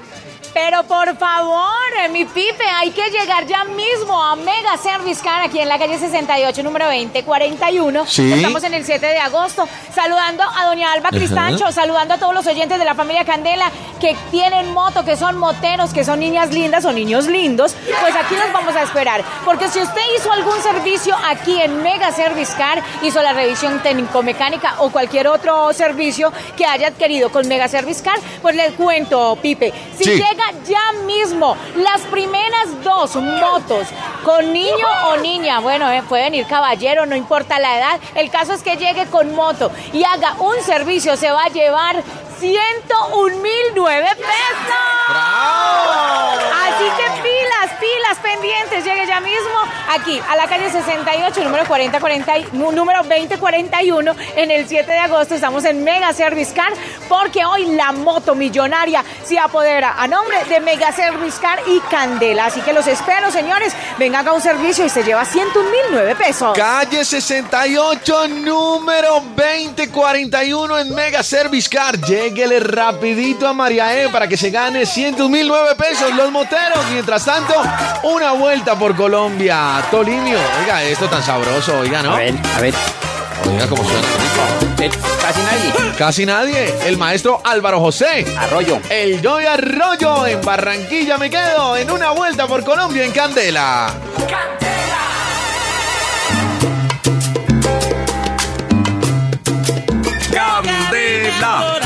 Pero 0.57 0.85
por 0.85 1.15
favor, 1.19 1.61
eh, 2.03 2.09
mi 2.09 2.25
Pipe, 2.25 2.65
hay 2.81 2.91
que 2.91 3.11
llegar 3.11 3.45
ya 3.47 3.65
mismo 3.65 4.25
a 4.25 4.37
Mega 4.37 4.79
Service 4.83 5.23
Car 5.23 5.43
aquí 5.43 5.59
en 5.61 5.69
la 5.69 5.79
calle 5.79 5.99
68, 5.99 6.63
número 6.63 6.87
2041. 6.87 8.07
Sí. 8.07 8.33
Estamos 8.33 8.65
en 8.65 8.73
el 8.73 8.83
7 8.83 9.05
de 9.05 9.19
agosto. 9.19 9.69
Saludando 9.95 10.43
a 10.45 10.65
doña 10.65 10.95
Alba 10.95 11.11
Cristancho, 11.11 11.71
saludando 11.73 12.15
a 12.15 12.19
todos 12.19 12.33
los 12.33 12.47
oyentes 12.47 12.79
de 12.79 12.87
la 12.87 12.95
familia 12.95 13.27
Candela 13.27 13.71
que 14.01 14.17
tienen 14.31 14.73
moto, 14.73 15.05
que 15.05 15.15
son 15.17 15.37
moteros, 15.37 15.93
que 15.93 16.05
son 16.05 16.21
niñas 16.21 16.51
lindas 16.51 16.87
o 16.87 16.93
niños 16.93 17.27
lindos. 17.27 17.75
Pues 18.01 18.15
aquí 18.17 18.35
nos 18.37 18.51
vamos 18.51 18.75
a 18.77 18.83
esperar. 18.83 19.23
Porque 19.45 19.69
si 19.69 19.81
usted 19.81 20.01
hizo 20.17 20.33
algún 20.33 20.59
servicio 20.63 21.15
aquí 21.27 21.61
en 21.61 21.83
Mega 21.83 22.13
Service 22.13 22.55
Car, 22.57 22.83
hizo 23.03 23.21
la 23.23 23.35
revisión 23.35 23.83
técnico-mecánica 23.83 24.77
o 24.79 24.89
cualquier 24.89 25.29
otro 25.29 25.71
servicio 25.75 26.33
que 26.57 26.65
haya 26.65 26.89
adquirido 26.89 27.31
con 27.31 27.47
Mega 27.47 27.69
Service 27.69 28.03
Car, 28.03 28.19
pues 28.41 28.57
les 28.57 28.73
cuento, 28.73 29.37
Pipe. 29.43 29.71
Si 29.99 30.05
Sí. 30.05 30.11
llega 30.13 30.46
ya 30.67 30.93
mismo. 31.05 31.57
Las 31.77 32.03
primeras 32.03 32.83
dos 32.83 33.17
motos 33.17 33.89
con 34.25 34.53
niño 34.53 34.87
o 35.09 35.17
niña, 35.19 35.61
bueno, 35.61 35.91
eh, 35.91 36.03
puede 36.09 36.25
venir 36.25 36.47
caballero, 36.47 37.07
no 37.07 37.17
importa 37.17 37.59
la 37.59 37.79
edad, 37.79 38.01
el 38.15 38.31
caso 38.31 38.53
es 38.53 38.63
que 38.63 38.77
llegue 38.77 39.07
con 39.07 39.35
moto 39.35 39.71
y 39.93 40.05
haga 40.05 40.35
un 40.41 40.61
servicio, 40.63 41.17
se 41.17 41.31
va 41.31 41.45
a 41.45 41.49
llevar 41.49 42.03
101 42.39 43.37
mil 43.39 43.53
nueve 43.75 44.09
pesos. 44.17 45.17
Así 46.67 46.85
que 46.97 47.23
pilas, 47.23 47.71
pilas 47.81 48.19
pendientes, 48.23 48.85
llegue 48.85 49.07
ya 49.07 49.21
mismo 49.21 49.55
aquí 49.89 50.21
a 50.29 50.37
la 50.37 50.47
calle 50.47 50.71
68, 50.71 51.43
número 51.45 51.65
40, 51.67 52.01
40, 52.01 52.39
y- 52.39 52.49
nu- 52.53 52.73
número 52.73 53.03
2041, 53.05 54.15
en 54.37 54.51
el 54.51 54.69
7 54.69 54.91
de 54.93 54.99
agosto 54.99 55.35
estamos 55.37 55.65
en 55.65 55.83
Mega 55.85 56.13
Service 56.13 56.53
Car, 56.53 56.73
porque 57.09 57.45
hoy 57.45 57.67
la 57.77 57.93
moto 57.93 58.35
millonaria 58.35 59.03
se 59.25 59.39
apodera 59.39 59.95
a 59.97 60.07
nombre 60.07 60.45
de 60.45 60.61
Mega 60.61 60.93
Service 60.93 61.41
Car 61.41 61.61
y 61.67 61.79
Candela. 61.81 62.47
Así 62.47 62.61
que 62.61 62.73
los 62.73 62.87
espero, 62.87 63.31
señores, 63.31 63.73
vengan 63.99 64.27
a 64.29 64.33
un 64.33 64.43
servicio 64.43 64.85
y 64.85 64.91
se 64.91 65.03
lleva 65.03 65.25
101 65.25 65.71
mil 65.71 65.81
nueve 65.93 66.15
pesos. 66.17 66.53
Calle 66.57 67.05
68, 67.05 68.29
número 68.29 69.23
2041 69.37 70.79
en 70.79 70.95
Mega 70.95 71.23
Service 71.23 71.69
Car. 71.71 71.97
Péguele 72.27 72.59
rapidito 72.59 73.47
a 73.47 73.53
María 73.53 74.03
E 74.03 74.09
para 74.09 74.27
que 74.27 74.37
se 74.37 74.51
gane 74.51 74.85
100 74.85 75.31
mil 75.31 75.47
nueve 75.47 75.77
pesos 75.77 76.13
los 76.13 76.33
moteros. 76.33 76.85
Mientras 76.91 77.25
tanto, 77.25 77.55
una 78.03 78.33
vuelta 78.33 78.77
por 78.77 78.97
Colombia. 78.97 79.81
Tolimio, 79.93 80.37
oiga, 80.61 80.83
esto 80.83 81.09
tan 81.09 81.23
sabroso, 81.23 81.79
oiga, 81.79 82.03
¿no? 82.03 82.15
A 82.15 82.17
ver, 82.17 82.35
a 82.57 82.61
ver. 82.61 82.75
Oiga 83.49 83.69
cómo 83.69 83.85
suena. 83.85 84.01
Eh, 84.81 84.91
casi 85.23 85.41
nadie. 85.41 85.73
Casi 85.97 86.27
nadie. 86.27 86.75
El 86.85 86.97
maestro 86.97 87.41
Álvaro 87.45 87.79
José. 87.79 88.27
Arroyo. 88.37 88.81
El 88.91 89.23
Joy 89.23 89.47
Arroyo. 89.47 90.27
En 90.27 90.43
Barranquilla 90.43 91.19
me 91.19 91.31
quedo. 91.31 91.77
En 91.77 91.89
una 91.93 92.11
vuelta 92.11 92.49
por 92.49 92.65
Colombia 92.65 93.05
en 93.05 93.13
Candela. 93.13 93.95
¡Candela! 94.19 95.05
¡Candela! 100.33 101.86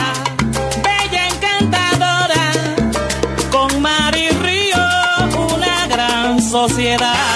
sociedad. 6.50 7.29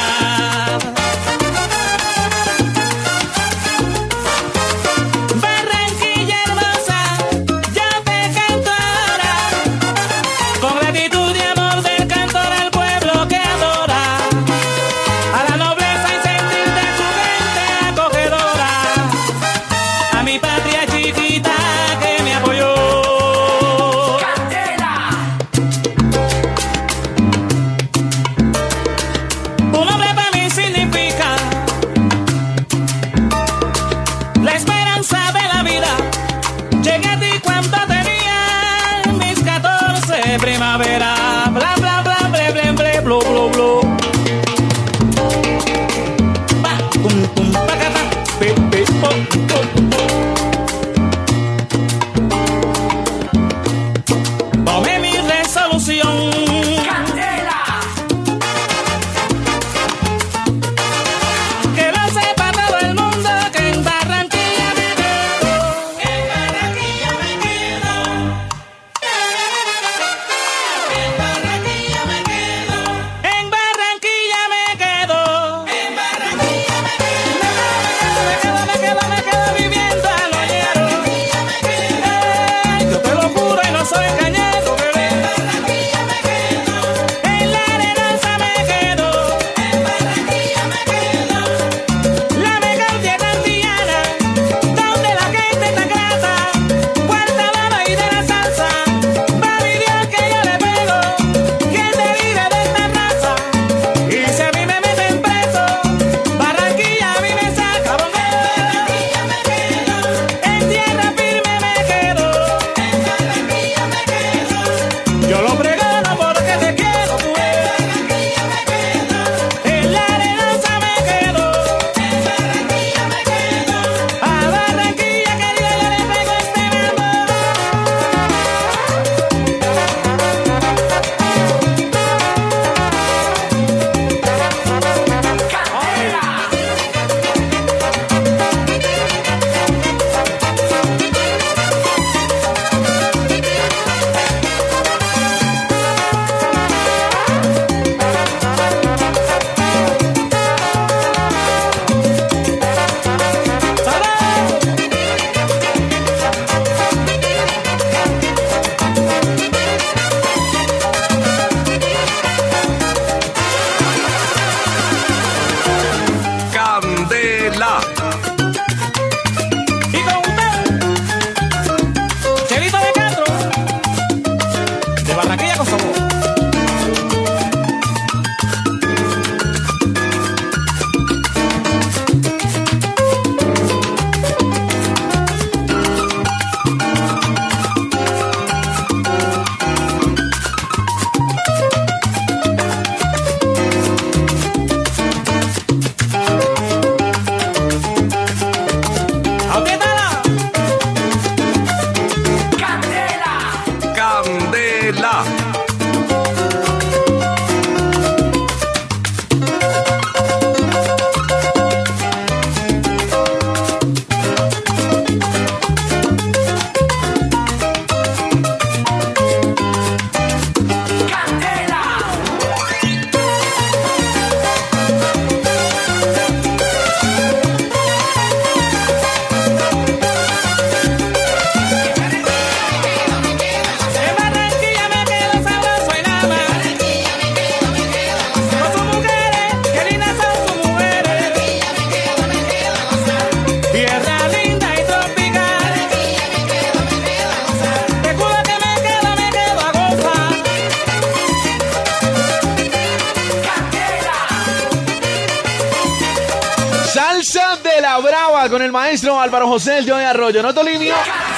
Álvaro 259.25 259.49
José, 259.49 259.79
el 259.79 259.87
de 259.87 259.93
Arroyo. 259.93 260.43
¿No, 260.43 260.53
Tolinio? 260.53 260.95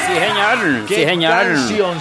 Sí, 0.07 0.13
señor. 0.15 0.89
Sí, 0.89 0.95
señor. 1.05 1.47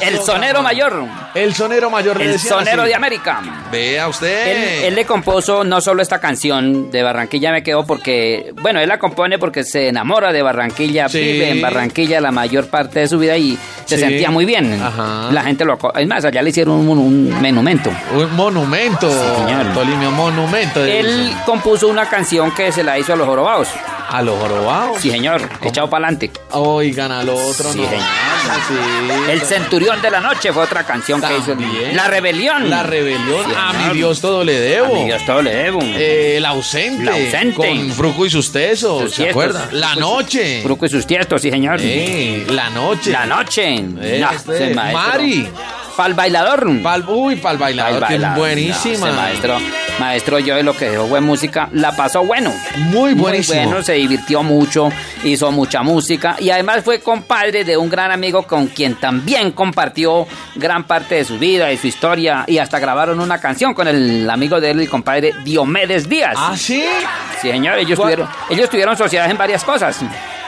El 0.01 0.17
sonero 0.19 0.63
mayor. 0.63 1.05
El 1.35 1.53
sonero 1.53 1.91
mayor. 1.91 2.19
El 2.19 2.39
sonero 2.39 2.83
de 2.83 2.95
América. 2.95 3.39
Vea 3.71 4.07
usted. 4.07 4.87
Él, 4.87 4.95
le 4.95 5.05
compuso 5.05 5.63
no 5.63 5.81
solo 5.81 6.01
esta 6.01 6.19
canción 6.19 6.89
de 6.89 7.03
Barranquilla 7.03 7.51
me 7.51 7.61
quedó 7.61 7.85
porque, 7.85 8.51
bueno, 8.63 8.79
él 8.79 8.89
la 8.89 8.97
compone 8.97 9.37
porque 9.37 9.63
se 9.63 9.89
enamora 9.89 10.33
de 10.33 10.41
Barranquilla, 10.41 11.07
vive 11.07 11.51
en 11.51 11.61
Barranquilla 11.61 12.19
la 12.19 12.31
mayor 12.31 12.65
parte 12.67 13.01
de 13.01 13.07
su 13.07 13.19
vida 13.19 13.37
y 13.37 13.55
se 13.85 13.99
sentía 13.99 14.31
muy 14.31 14.45
bien. 14.45 14.81
Ajá. 14.81 15.29
La 15.31 15.43
gente 15.43 15.65
lo... 15.65 15.77
Es 15.95 16.07
más, 16.07 16.25
allá 16.25 16.41
le 16.41 16.49
hicieron 16.49 16.79
un, 16.79 16.87
monumento. 17.29 17.91
Un 18.11 18.35
monumento. 18.35 19.11
Sí, 19.11 19.45
señor. 19.45 19.71
Tolimio, 19.75 20.09
monumento. 20.09 20.83
Él 20.83 21.31
compuso 21.45 21.87
una 21.87 22.09
canción 22.09 22.49
que 22.55 22.71
se 22.71 22.83
la 22.83 22.97
hizo 22.97 23.13
a 23.13 23.15
los 23.15 23.27
jorobados. 23.27 23.69
A 24.15 24.21
los 24.21 24.39
jorobados. 24.39 25.01
Sí, 25.01 25.09
señor. 25.11 25.41
Echado 25.61 25.89
para 25.89 26.05
adelante. 26.07 26.31
Oigan, 26.51 27.11
al 27.11 27.27
otro 27.27 27.71
Sí, 27.71 27.79
no. 27.79 27.89
señor. 27.89 28.05
Sí. 28.67 29.31
El 29.31 29.41
Centurión 29.41 30.01
de 30.01 30.09
la 30.11 30.21
Noche 30.21 30.53
fue 30.53 30.63
otra 30.63 30.83
canción 30.85 31.19
que 31.21 31.37
hizo. 31.37 31.55
La 31.93 32.07
Rebelión. 32.07 32.69
La 32.69 32.83
rebelión. 32.83 33.45
Sí, 33.45 33.51
a 33.57 33.73
mi 33.73 33.97
Dios 33.97 34.21
todo 34.21 34.43
le 34.43 34.59
debo. 34.59 34.95
A 34.95 34.99
mi 34.99 35.05
Dios 35.05 35.25
todo 35.25 35.41
le 35.41 35.53
debo. 35.55 35.79
Eh, 35.81 36.37
el 36.37 36.45
ausente. 36.45 37.01
El 37.03 37.09
ausente. 37.09 37.55
Con 37.55 37.91
Fruco 37.91 38.25
y 38.25 38.29
sus 38.29 38.51
tesos. 38.51 39.01
Sus 39.03 39.15
¿Se 39.15 39.29
acuerdan? 39.29 39.67
La 39.73 39.95
noche. 39.95 40.61
Fruco 40.63 40.85
y 40.85 40.89
sus 40.89 41.05
tiestos, 41.05 41.41
sí, 41.41 41.49
señor. 41.49 41.79
Eh, 41.81 42.45
la 42.49 42.69
noche. 42.69 43.11
La 43.11 43.25
noche. 43.25 43.75
Eh, 43.75 44.19
No, 44.21 44.31
este, 44.31 44.73
maestro. 44.73 45.01
Mari. 45.11 45.47
Pa'l 45.97 46.13
bailador. 46.13 46.81
Pal, 46.81 47.05
uy, 47.07 47.35
pa'l 47.37 47.57
bailador. 47.57 47.99
Pa'l 48.01 48.07
que 48.09 48.15
es 48.15 48.21
bailador. 48.21 48.37
buenísima. 48.39 49.07
No, 49.09 49.13
maestro, 49.13 49.57
maestro 49.99 50.39
yo 50.39 50.61
lo 50.63 50.75
que 50.75 50.89
dejó 50.89 51.07
fue 51.07 51.21
música, 51.21 51.69
la 51.71 51.95
pasó 51.95 52.23
bueno. 52.23 52.51
Muy 52.77 53.13
buenísimo. 53.13 53.61
bueno, 53.63 53.83
se 53.83 53.93
divirtió 53.93 54.43
mucho, 54.43 54.89
hizo 55.23 55.51
mucha 55.51 55.83
música 55.83 56.35
y 56.39 56.49
además 56.49 56.83
fue 56.83 56.99
compadre 56.99 57.63
de 57.63 57.77
un 57.77 57.89
gran 57.89 58.11
amigo 58.11 58.43
con 58.43 58.67
quien 58.67 58.95
también 58.95 59.51
compartió 59.51 60.27
gran 60.55 60.85
parte 60.85 61.15
de 61.15 61.25
su 61.25 61.37
vida 61.37 61.71
y 61.71 61.77
su 61.77 61.87
historia 61.87 62.43
y 62.47 62.57
hasta 62.57 62.79
grabaron 62.79 63.19
una 63.19 63.39
canción 63.39 63.73
con 63.73 63.87
el 63.87 64.29
amigo 64.29 64.59
de 64.59 64.71
él, 64.71 64.79
el 64.81 64.89
compadre 64.89 65.33
Diomedes 65.43 66.09
Díaz. 66.09 66.35
¿Ah, 66.37 66.55
sí? 66.57 66.83
Sí, 67.41 67.51
señor, 67.51 67.77
ellos 67.77 67.97
¿Cuál? 67.97 68.15
tuvieron, 68.15 68.35
ellos 68.49 68.69
tuvieron 68.69 68.97
sociedades 68.97 69.31
en 69.31 69.37
varias 69.37 69.63
cosas, 69.63 69.97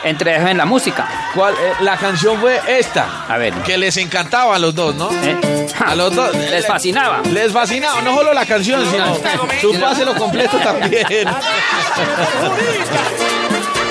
entre 0.10 0.36
ellas 0.36 0.50
en 0.50 0.58
la 0.58 0.66
música. 0.66 1.08
¿Cuál? 1.36 1.54
Eh, 1.56 1.74
la 1.82 1.98
canción 1.98 2.40
fue 2.40 2.60
esta. 2.68 3.26
A 3.28 3.38
ver. 3.38 3.54
Que 3.56 3.78
les 3.78 3.98
encantaba 3.98 4.56
a 4.56 4.60
los 4.60 4.74
dos, 4.76 4.96
¿no? 4.96 5.10
¿eh? 5.24 5.38
A 5.86 5.96
los 5.96 6.14
dos. 6.16 6.34
Les 6.50 6.66
fascinaba. 6.66 7.22
Les 7.32 7.52
fascinaba, 7.52 8.02
no 8.02 8.16
solo 8.16 8.34
la 8.34 8.46
canción, 8.46 8.84
sino 8.90 9.16
su 9.62 9.80
pase 9.80 10.06
lo 10.06 10.16
completo 10.16 10.58
también. 10.58 11.06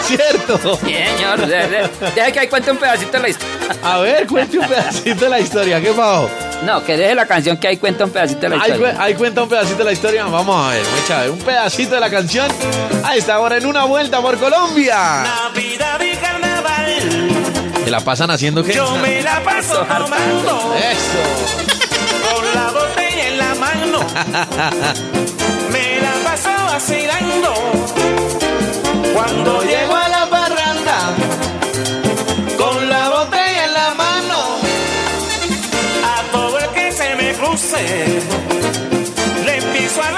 Cierto. 0.03 0.77
Señor, 0.79 1.47
de- 1.47 1.69
de- 1.69 1.91
deja 2.15 2.31
que 2.33 2.41
ahí 2.41 2.49
cuente 2.49 2.71
un 2.71 2.77
pedacito 2.79 3.13
de 3.13 3.19
la 3.21 3.29
historia. 3.29 3.57
A 3.83 3.99
ver, 3.99 4.27
cuente 4.27 4.59
un 4.59 4.67
pedacito 4.67 5.25
de 5.25 5.29
la 5.31 5.41
historia. 5.41 5.81
¿Qué 5.81 5.91
pasó? 5.93 6.31
No, 6.65 6.83
que 6.83 6.97
deje 6.97 7.15
la 7.15 7.27
canción 7.27 7.57
que 7.59 7.69
ahí 7.69 7.77
cuenta 7.77 8.05
un 8.05 8.11
pedacito 8.11 8.41
de 8.41 8.49
la 8.49 8.57
Ahí, 8.57 8.71
historia. 8.73 8.95
cu- 8.95 9.01
ahí 9.03 9.15
cuenta 9.15 9.43
un 9.43 9.49
pedacito 9.49 9.79
de 9.79 9.85
la 9.85 9.93
historia. 9.93 10.25
Vamos 10.25 10.67
a 10.67 10.71
ver, 10.71 10.83
mucha 11.01 11.21
ver, 11.21 11.31
un 11.31 11.39
pedacito 11.39 11.95
de 11.95 12.01
la 12.01 12.11
canción. 12.11 12.49
A 13.05 13.15
esta 13.15 13.39
hora 13.39 13.57
en 13.57 13.67
una 13.67 13.85
vuelta 13.85 14.21
por 14.21 14.37
Colombia. 14.39 14.97
Navidad 15.23 16.01
y 16.01 16.17
carnaval, 16.17 16.93
¿Se 17.85 17.91
la 17.91 18.01
pasan 18.01 18.31
haciendo 18.33 18.65
qué? 18.65 18.73
yo 18.75 18.97
me 18.97 19.23
la 19.23 19.41
paso 19.45 19.77
tomando 19.87 20.75
Eso. 20.77 22.35
con 22.35 22.55
la 22.55 22.71
botella 22.73 23.29
en 23.29 23.39
la 23.39 23.55
mano. 23.55 24.01
Me 25.71 26.01
la 26.01 26.13
paso 26.25 26.49
vacilando 26.73 27.53
cuando 29.15 29.63
Llego 29.63 29.95
a 29.95 30.09
la 30.09 30.16
Le 39.45 39.57
empiezo 39.57 40.03
a. 40.03 40.17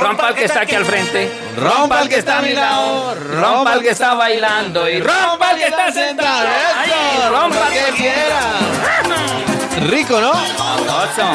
Rompa 0.00 0.28
el 0.28 0.34
que 0.34 0.44
está 0.44 0.60
aquí 0.60 0.74
al 0.74 0.84
frente. 0.84 1.30
Rompa 1.56 2.02
el 2.02 2.08
que 2.08 2.16
está 2.16 2.38
a 2.38 2.42
mi 2.42 2.52
lado. 2.52 3.14
Rompa 3.14 3.74
el 3.74 3.82
que 3.82 3.90
está 3.90 4.14
bailando. 4.14 4.88
Y 4.88 5.00
rompa 5.00 5.50
el 5.50 5.58
que 5.58 5.66
está 5.66 5.92
sentado. 5.92 6.48
Ay, 6.78 6.90
rompa 7.28 7.68
el 7.68 7.72
que 7.72 7.96
quiera. 7.96 8.40
Rico, 9.88 10.20
¿no? 10.20 10.32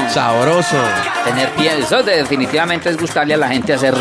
Sabroso. 0.09 0.77
Tener 1.25 1.49
pie. 1.51 1.79
Eso 1.79 2.01
definitivamente 2.01 2.89
es 2.89 2.97
gustarle 2.97 3.33
a 3.33 3.37
la 3.37 3.49
gente 3.49 3.73
hacer. 3.73 3.93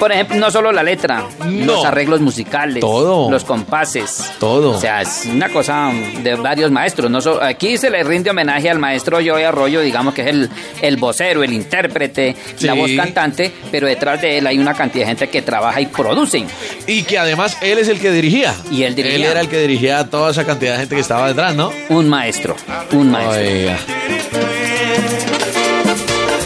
Por 0.00 0.10
ejemplo, 0.10 0.36
no 0.36 0.50
solo 0.50 0.72
la 0.72 0.82
letra, 0.82 1.24
No. 1.46 1.66
los 1.66 1.84
arreglos 1.84 2.20
musicales, 2.20 2.80
Todo. 2.80 3.30
los 3.30 3.44
compases. 3.44 4.32
Todo. 4.40 4.70
O 4.72 4.80
sea, 4.80 5.02
es 5.02 5.26
una 5.32 5.48
cosa 5.50 5.92
de 6.22 6.34
varios 6.34 6.70
maestros. 6.72 7.10
No 7.10 7.20
so- 7.20 7.40
aquí 7.42 7.76
se 7.76 7.90
le 7.90 8.02
rinde 8.02 8.30
homenaje 8.30 8.68
al 8.70 8.78
maestro 8.78 9.18
Joey 9.24 9.44
Arroyo, 9.44 9.80
digamos 9.82 10.14
que 10.14 10.22
es 10.22 10.28
el, 10.28 10.50
el 10.80 10.96
vocero, 10.96 11.42
el 11.44 11.52
intérprete, 11.52 12.34
la 12.60 12.72
voz 12.74 12.90
cantante, 12.96 13.52
pero 13.70 13.86
detrás 13.86 14.20
de 14.22 14.38
él 14.38 14.46
hay 14.46 14.58
una 14.58 14.74
cantidad 14.74 15.04
de 15.04 15.08
gente 15.10 15.28
que 15.28 15.42
trabaja 15.42 15.80
y 15.80 15.86
produce. 15.86 16.44
Y 16.86 17.02
que 17.02 17.18
además 17.18 17.58
él 17.60 17.76
es 17.78 17.88
el 17.88 18.00
que 18.00 18.10
dirigía. 18.10 18.54
Y 18.70 18.84
él 18.84 18.94
dirigía. 18.94 19.16
Él 19.16 19.22
era 19.24 19.40
el 19.42 19.48
que 19.48 19.58
dirigía 19.60 19.98
a 19.98 20.08
toda 20.08 20.30
esa 20.30 20.44
cantidad 20.46 20.72
de 20.72 20.78
gente 20.78 20.94
que 20.94 21.00
estaba 21.02 21.28
detrás, 21.28 21.54
¿no? 21.54 21.70
Un 21.90 22.08
maestro, 22.08 22.56
un 22.92 23.10
maestro. 23.10 23.38
Oiga. 23.42 23.78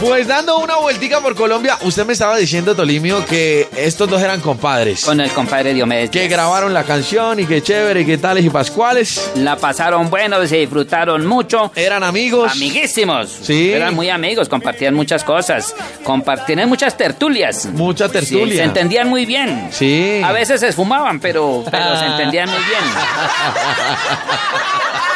Pues 0.04 0.28
dando 0.28 0.58
una 0.58 0.76
vueltica 0.76 1.20
por 1.20 1.34
Colombia, 1.34 1.78
usted 1.80 2.04
me 2.04 2.12
estaba 2.12 2.36
diciendo, 2.36 2.76
Tolimio, 2.76 3.24
que 3.24 3.66
estos 3.74 4.06
dos 4.06 4.20
eran 4.20 4.42
compadres. 4.42 5.02
Con 5.02 5.18
el 5.18 5.30
compadre 5.30 5.72
Diomedes. 5.72 6.10
Que 6.10 6.28
grabaron 6.28 6.74
la 6.74 6.84
canción 6.84 7.40
y 7.40 7.46
que 7.46 7.62
chévere 7.62 8.02
y 8.02 8.04
que 8.04 8.18
tales 8.18 8.44
y 8.44 8.50
pascuales. 8.50 9.30
La 9.36 9.56
pasaron 9.56 10.10
bueno, 10.10 10.46
se 10.46 10.58
disfrutaron 10.58 11.24
mucho. 11.26 11.72
Eran 11.74 12.04
amigos. 12.04 12.52
Amiguísimos. 12.52 13.30
Sí. 13.44 13.72
Eran 13.72 13.94
muy 13.94 14.10
amigos, 14.10 14.50
compartían 14.50 14.94
muchas 14.94 15.24
cosas. 15.24 15.74
Compartían 16.02 16.68
muchas 16.68 16.98
tertulias. 16.98 17.64
Mucha 17.72 18.08
Sí, 18.08 18.12
tertulia. 18.12 18.56
se 18.56 18.62
entendían 18.64 19.08
muy 19.08 19.24
bien. 19.24 19.70
Sí. 19.72 20.20
A 20.22 20.32
veces 20.32 20.60
se 20.60 20.68
esfumaban, 20.68 21.18
pero, 21.18 21.64
pero 21.70 21.98
se 21.98 22.04
entendían 22.04 22.50
muy 22.50 22.58
bien. 22.58 22.80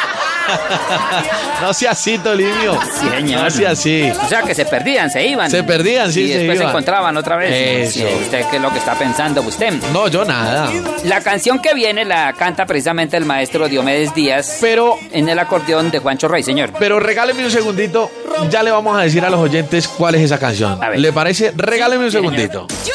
no 1.61 1.73
sea 1.73 1.91
así, 1.91 2.17
Tolimio. 2.17 2.79
Sí, 2.99 3.09
señor. 3.09 3.43
No 3.43 3.49
sea 3.49 3.71
así. 3.71 4.11
O 4.23 4.27
sea, 4.27 4.41
que 4.43 4.53
se 4.55 4.65
perdían, 4.65 5.09
se 5.09 5.25
iban. 5.25 5.49
Se 5.49 5.63
perdían, 5.63 6.11
sí, 6.11 6.21
Y 6.23 6.27
se 6.29 6.37
después 6.39 6.57
se 6.57 6.63
iban. 6.63 6.69
encontraban 6.71 7.17
otra 7.17 7.35
vez. 7.37 7.95
Eso. 7.95 8.07
Sí, 8.07 8.15
¿Usted 8.23 8.45
qué 8.49 8.55
es 8.57 8.61
lo 8.61 8.71
que 8.71 8.79
está 8.79 8.93
pensando 8.95 9.41
usted? 9.41 9.73
No, 9.93 10.07
yo 10.07 10.25
nada. 10.25 10.69
La 11.05 11.21
canción 11.21 11.59
que 11.61 11.73
viene 11.73 12.05
la 12.05 12.33
canta 12.33 12.65
precisamente 12.65 13.17
el 13.17 13.25
maestro 13.25 13.67
Diomedes 13.67 14.13
Díaz 14.13 14.57
Pero, 14.61 14.95
en 15.11 15.27
el 15.29 15.39
acordeón 15.39 15.91
de 15.91 15.99
Juancho 15.99 16.27
Rey, 16.27 16.43
señor. 16.43 16.71
pero 16.79 16.99
regáleme 16.99 17.43
un 17.45 17.51
segundito. 17.51 18.09
Ya 18.49 18.63
le 18.63 18.71
vamos 18.71 18.97
a 18.97 19.01
decir 19.01 19.23
a 19.25 19.29
los 19.29 19.39
oyentes 19.39 19.87
cuál 19.87 20.15
es 20.15 20.21
esa 20.21 20.39
canción. 20.39 20.81
A 20.83 20.89
ver. 20.89 20.99
¿Le 20.99 21.11
parece? 21.13 21.51
Regáleme 21.55 22.05
un 22.05 22.11
segundito. 22.11 22.67
Yo, 22.85 22.93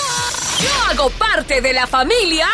yo 0.64 0.70
hago 0.90 1.10
parte 1.10 1.60
de 1.60 1.72
la 1.72 1.86
familia. 1.86 2.46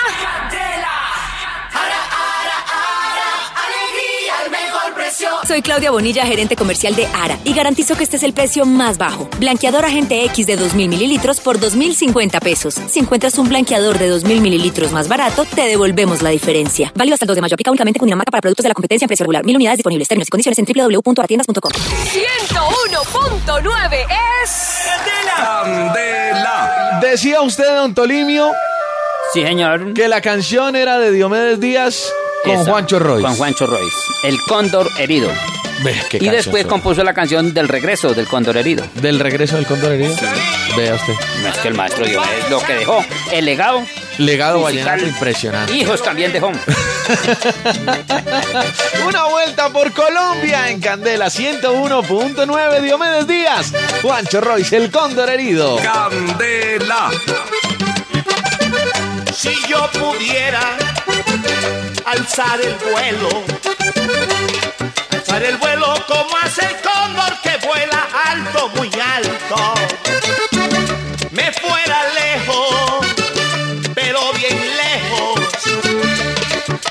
Precio. 5.11 5.29
Soy 5.47 5.61
Claudia 5.63 5.91
Bonilla, 5.91 6.25
gerente 6.25 6.55
comercial 6.57 6.95
de 6.95 7.07
ARA, 7.07 7.39
y 7.45 7.53
garantizo 7.53 7.97
que 7.97 8.05
este 8.05 8.17
es 8.17 8.23
el 8.23 8.33
precio 8.33 8.65
más 8.65 8.97
bajo. 8.99 9.29
Blanqueador 9.39 9.85
Agente 9.85 10.25
X 10.27 10.47
de 10.47 10.57
2.000 10.59 10.89
mililitros 10.89 11.41
por 11.41 11.59
2.050 11.59 12.41
pesos. 12.41 12.75
Si 12.89 13.01
encuentras 13.01 13.37
un 13.39 13.49
blanqueador 13.49 13.99
de 13.99 14.13
2.000 14.13 14.41
mililitros 14.41 14.93
más 14.93 15.09
barato, 15.09 15.45
te 15.45 15.63
devolvemos 15.63 16.23
la 16.23 16.31
diferencia. 16.31 16.93
Válido 16.95 17.15
hasta 17.15 17.25
el 17.25 17.29
2 17.29 17.35
de 17.37 17.41
mayo. 17.43 17.55
Aplica 17.55 17.71
únicamente 17.71 17.99
con 17.99 18.07
Dinamarca 18.07 18.31
para 18.31 18.41
productos 18.43 18.63
de 18.63 18.69
la 18.69 18.75
competencia 18.75 19.05
en 19.05 19.09
precio 19.09 19.25
regular. 19.25 19.45
Mil 19.45 19.57
unidades 19.57 19.79
disponibles. 19.79 20.07
Términos 20.09 20.29
y 20.29 20.31
condiciones 20.31 20.59
en 20.59 20.65
www.aratiendas.com. 20.67 21.73
101.9 21.73 24.07
es... 24.45 24.79
Candela. 25.37 26.99
Decía 27.03 27.41
usted, 27.43 27.75
don 27.75 27.95
Tolimio, 27.95 28.51
Sí, 29.33 29.43
señor. 29.43 29.95
que 29.95 30.09
la 30.09 30.21
canción 30.21 30.75
era 30.77 30.99
de 30.99 31.11
Diomedes 31.13 31.61
Díaz 31.61 32.13
con 32.45 32.53
Esa, 32.53 32.71
Juancho 32.71 32.99
Royce. 32.99 33.27
Con 33.27 33.37
Juancho 33.37 33.67
Royce. 33.67 33.97
El 34.25 34.41
cóndor 34.43 34.89
herido. 34.99 35.31
Ve, 35.83 35.95
qué 36.11 36.19
Y 36.21 36.29
después 36.29 36.67
compuso 36.67 37.03
la 37.03 37.15
canción 37.15 37.55
del 37.55 37.67
regreso 37.69 38.13
del 38.13 38.29
cóndor 38.29 38.59
herido. 38.59 38.85
Del 38.97 39.19
regreso 39.19 39.57
del 39.57 39.67
cóndor 39.67 39.93
herido. 39.93 40.15
Vea 40.77 40.95
usted. 40.95 41.15
No 41.43 41.49
es 41.49 41.59
que 41.59 41.69
el 41.69 41.75
maestro 41.75 42.05
Diomedes 42.05 42.51
lo 42.51 42.61
que 42.61 42.75
dejó, 42.75 43.03
el 43.33 43.45
legado. 43.47 43.83
Legado 44.19 44.59
musical, 44.59 44.85
vallenato 44.85 45.07
impresionante. 45.07 45.73
Hijos 45.75 46.03
también 46.03 46.33
dejó. 46.33 46.49
Una 49.07 49.25
vuelta 49.25 49.71
por 49.71 49.91
Colombia 49.93 50.69
en 50.69 50.81
Candela 50.81 51.29
101.9 51.29 52.81
Diomedes 52.83 53.27
Díaz. 53.27 53.73
Juancho 54.03 54.43
Royce, 54.43 54.77
el 54.77 54.91
cóndor 54.91 55.31
herido. 55.31 55.77
Candela. 55.77 57.11
Si 59.33 59.55
yo 59.67 59.89
pudiera 59.93 60.77
alzar 62.05 62.61
el 62.61 62.75
vuelo, 62.77 63.29
alzar 65.11 65.43
el 65.43 65.57
vuelo 65.57 65.95
como 66.07 66.37
hace 66.43 66.67
el 66.67 66.77
cóndor 66.81 67.33
que 67.43 67.57
vuela 67.67 68.09
alto, 68.27 68.69
muy 68.77 68.91
alto, 69.19 69.75
me 71.31 71.53
fuera 71.53 72.05
lejos, 72.15 73.07
pero 73.95 74.33
bien 74.35 74.59
lejos, 74.77 75.41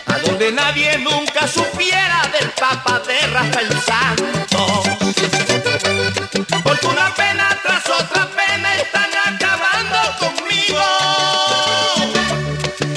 a 0.06 0.18
donde 0.20 0.52
tapadera 2.60 3.42
hasta 3.42 3.62
el 3.62 3.82
santo. 3.82 4.84
Porque 6.64 6.88
una 6.88 7.14
pena 7.16 7.58
tras 7.64 7.90
otra 7.90 8.28
pena 8.28 8.76
están 8.76 9.10
acabando 9.26 9.98
conmigo. 10.20 10.84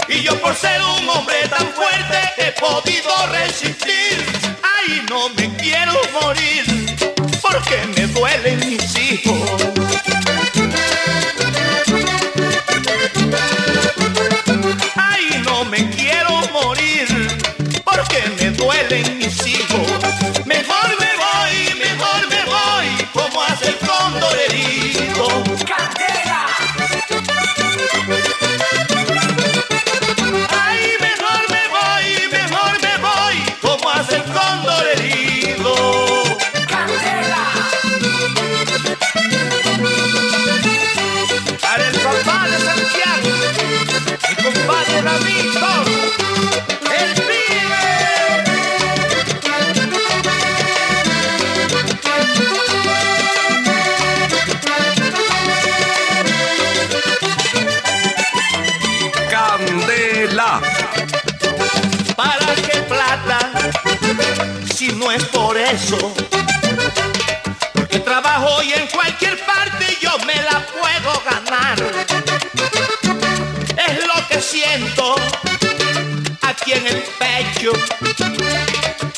Y 0.09 0.23
yo 0.23 0.39
por 0.41 0.55
ser 0.55 0.83
un 0.83 1.09
hombre 1.09 1.49
tan 1.49 1.72
podido 2.63 3.11
resistir. 3.33 4.25
Ay, 4.63 5.03
no 5.11 5.29
me 5.31 5.53
quiero 5.57 5.93
morir 6.21 6.65
porque 7.43 7.77
me 7.97 8.07
duelen 8.07 8.61
mis 8.61 8.97
hijos. 8.97 9.62
Porque 67.73 67.99
trabajo 68.01 68.63
y 68.63 68.75
en 68.75 68.87
cualquier 68.89 69.39
parte 69.47 69.97
yo 70.03 70.11
me 70.27 70.35
la 70.35 70.67
puedo 70.67 71.23
ganar. 71.25 71.79
Es 73.79 74.07
lo 74.07 74.29
que 74.29 74.43
siento 74.43 75.15
aquí 76.43 76.73
en 76.73 76.87
el 76.89 77.03
pecho. 77.19 77.73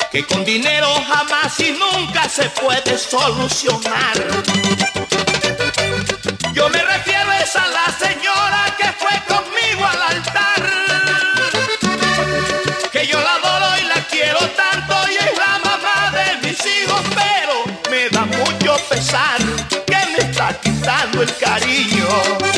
Que 0.09 0.25
con 0.25 0.45
dinero 0.45 0.87
jamás 1.05 1.59
y 1.59 1.71
nunca 1.71 2.29
se 2.29 2.49
puede 2.51 2.97
solucionar. 2.97 4.15
Yo 6.53 6.69
me 6.69 6.81
refiero 6.81 7.33
es 7.33 7.53
a 7.57 7.67
la 7.67 7.97
señora 7.99 8.34
pesar 19.15 19.39
que 19.85 19.95
me 20.11 20.29
está 20.29 20.53
quitando 20.59 21.21
el 21.21 21.37
cariño. 21.37 22.54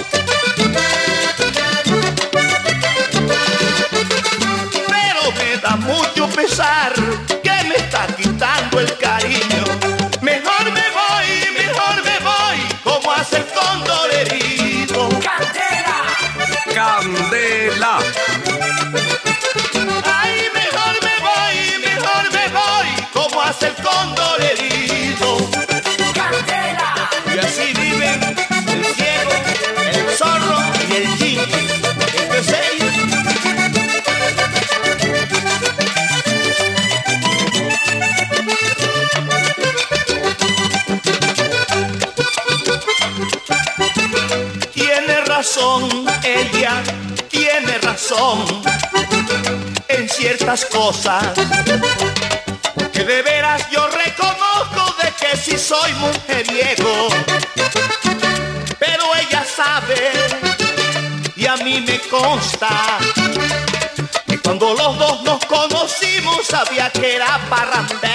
Cosas 50.65 51.34
que 52.91 53.03
de 53.03 53.21
veras 53.21 53.69
yo 53.69 53.88
reconozco 53.88 54.95
de 55.01 55.11
que 55.11 55.38
sí 55.38 55.57
soy 55.57 55.93
mujeriego. 55.93 57.09
Pero 58.79 59.03
ella 59.15 59.45
sabe 59.45 60.11
y 61.35 61.45
a 61.45 61.57
mí 61.57 61.81
me 61.81 61.99
consta 62.09 62.69
que 64.27 64.39
cuando 64.39 64.73
los 64.73 64.97
dos 64.97 65.23
nos 65.23 65.45
conocimos 65.45 66.47
sabía 66.47 66.89
que 66.91 67.15
era 67.15 67.39
parrandero. 67.49 68.06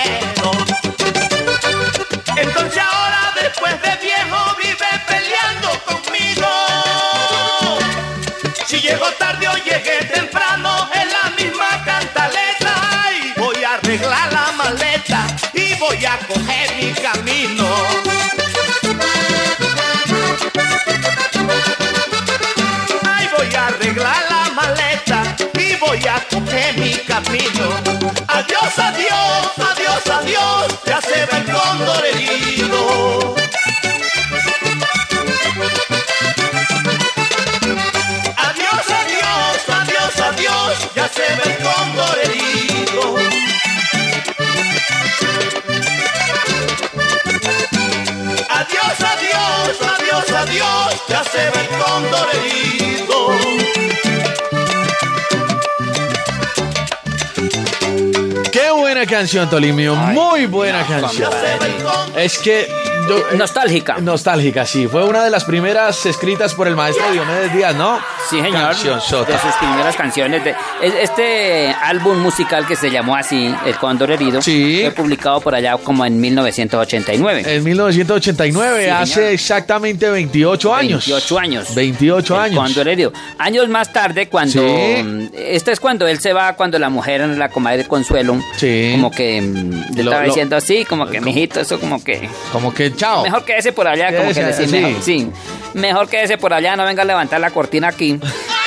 Adiós, 28.29 28.79
adiós, 28.79 29.62
canción, 59.13 59.51
Tolimio. 59.51 59.95
Muy 59.95 60.47
buena 60.47 60.87
canción. 60.87 61.31
Es 62.17 62.39
que. 62.39 62.67
nostálgica. 63.37 63.99
Nostálgica, 63.99 64.65
sí. 64.65 64.89
Fue 64.89 65.05
una 65.05 65.23
de 65.23 65.31
las 65.31 65.45
primeras 65.45 66.07
escritas 66.07 66.55
por 66.55 66.67
el 66.67 66.75
maestro 66.75 67.11
Diomedes 67.13 67.53
Díaz, 67.53 67.75
¿no? 67.77 68.01
Sí, 68.33 68.41
señor. 68.41 68.75
De 69.27 69.39
sus 69.39 69.55
primeras 69.61 69.97
canciones. 69.97 70.43
De, 70.45 70.51
es- 70.83 70.95
este 71.03 71.69
álbum 71.83 72.19
musical 72.19 72.67
que 72.67 72.77
se 72.77 72.91
llamó 72.91 73.15
así, 73.17 73.55
El 73.67 73.75
Cóndor 73.77 74.11
Herido, 74.11 74.41
fue 74.43 74.93
publicado 74.97 75.41
por 75.41 75.55
allá 75.55 75.77
como 75.77 76.05
en 76.07 76.21
1989. 76.21 77.43
En 77.47 77.65
1989, 77.65 78.85
Sí, 78.85 78.91
hace 78.91 79.15
señor. 79.15 79.31
exactamente 79.33 80.09
28 80.11 80.75
años. 80.75 81.07
28 81.07 81.39
años. 81.39 81.75
28 81.75 82.35
El 82.35 82.41
años. 82.41 82.65
Cóndor 82.65 82.89
Herido. 82.89 83.13
Años 83.39 83.69
más 83.69 83.93
tarde, 83.93 84.29
cuando. 84.29 84.53
Sí. 84.53 85.31
es 85.35 85.81
cuando 85.81 86.07
él 86.07 86.19
se 86.21 86.33
va, 86.33 86.55
cuando 86.55 86.79
la 86.79 86.89
mujer, 86.89 87.21
la 87.37 87.49
comadre 87.49 87.85
Consuelo, 87.87 88.39
como 88.93 89.11
que 89.11 89.41
mm, 89.43 89.95
le 89.97 90.03
Lo- 90.05 90.11
estaba 90.11 90.23
lo- 90.23 90.29
diciendo 90.29 90.57
así, 90.57 90.85
como 90.85 91.07
que, 91.07 91.21
mijito, 91.21 91.61
eso 91.61 91.79
como 91.79 92.03
que. 92.03 92.29
Como 92.53 92.73
que 92.73 92.95
chao. 92.95 93.23
Mejor 93.23 93.45
quédese 93.45 93.73
por 93.73 93.87
allá, 93.89 94.17
como 94.17 94.33
que 94.33 94.45
decir, 94.45 94.69
sí. 94.69 94.73
mejor, 94.77 95.03
sí, 95.03 95.31
mejor 95.75 96.09
quédese 96.09 96.39
por 96.39 96.53
allá, 96.53 96.77
no 96.77 96.85
venga 96.85 97.03
a 97.03 97.07
levantar 97.07 97.41
la 97.41 97.51
cortina 97.51 97.89
aquí. 97.89 98.19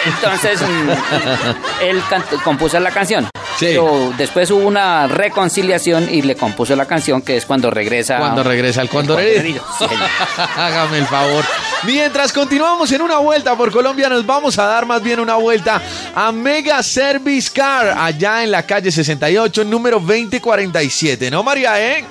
Entonces, 0.05 0.61
mm, 0.61 1.83
él 1.83 2.01
compuso 2.43 2.79
la 2.79 2.91
canción. 2.91 3.27
Pero 3.59 4.13
después 4.17 4.51
hubo 4.51 4.67
una 4.67 5.07
reconciliación 5.07 6.13
y 6.13 6.21
le 6.21 6.35
compuso 6.35 6.75
la 6.75 6.85
canción 6.85 7.21
que 7.21 7.37
es 7.37 7.45
cuando 7.45 7.71
regresa. 7.71 8.17
Cuando 8.17 8.43
regresa 8.43 8.81
herido. 8.81 9.17
herido, 9.19 9.63
sí. 9.79 9.85
Hágame 10.57 10.97
el 10.99 11.05
favor. 11.07 11.45
Mientras 11.83 12.33
continuamos 12.33 12.91
en 12.91 13.01
una 13.01 13.17
vuelta 13.19 13.55
por 13.55 13.71
Colombia, 13.71 14.09
nos 14.09 14.25
vamos 14.25 14.59
a 14.59 14.65
dar 14.65 14.85
más 14.85 15.01
bien 15.01 15.19
una 15.19 15.35
vuelta 15.35 15.81
a 16.13 16.31
Mega 16.31 16.81
Service 16.83 17.49
Car, 17.53 17.95
allá 17.97 18.43
en 18.43 18.51
la 18.51 18.63
calle 18.63 18.91
68, 18.91 19.63
número 19.63 19.99
2047. 19.99 21.31
¿No, 21.31 21.43
María, 21.43 21.81
eh? 21.81 22.03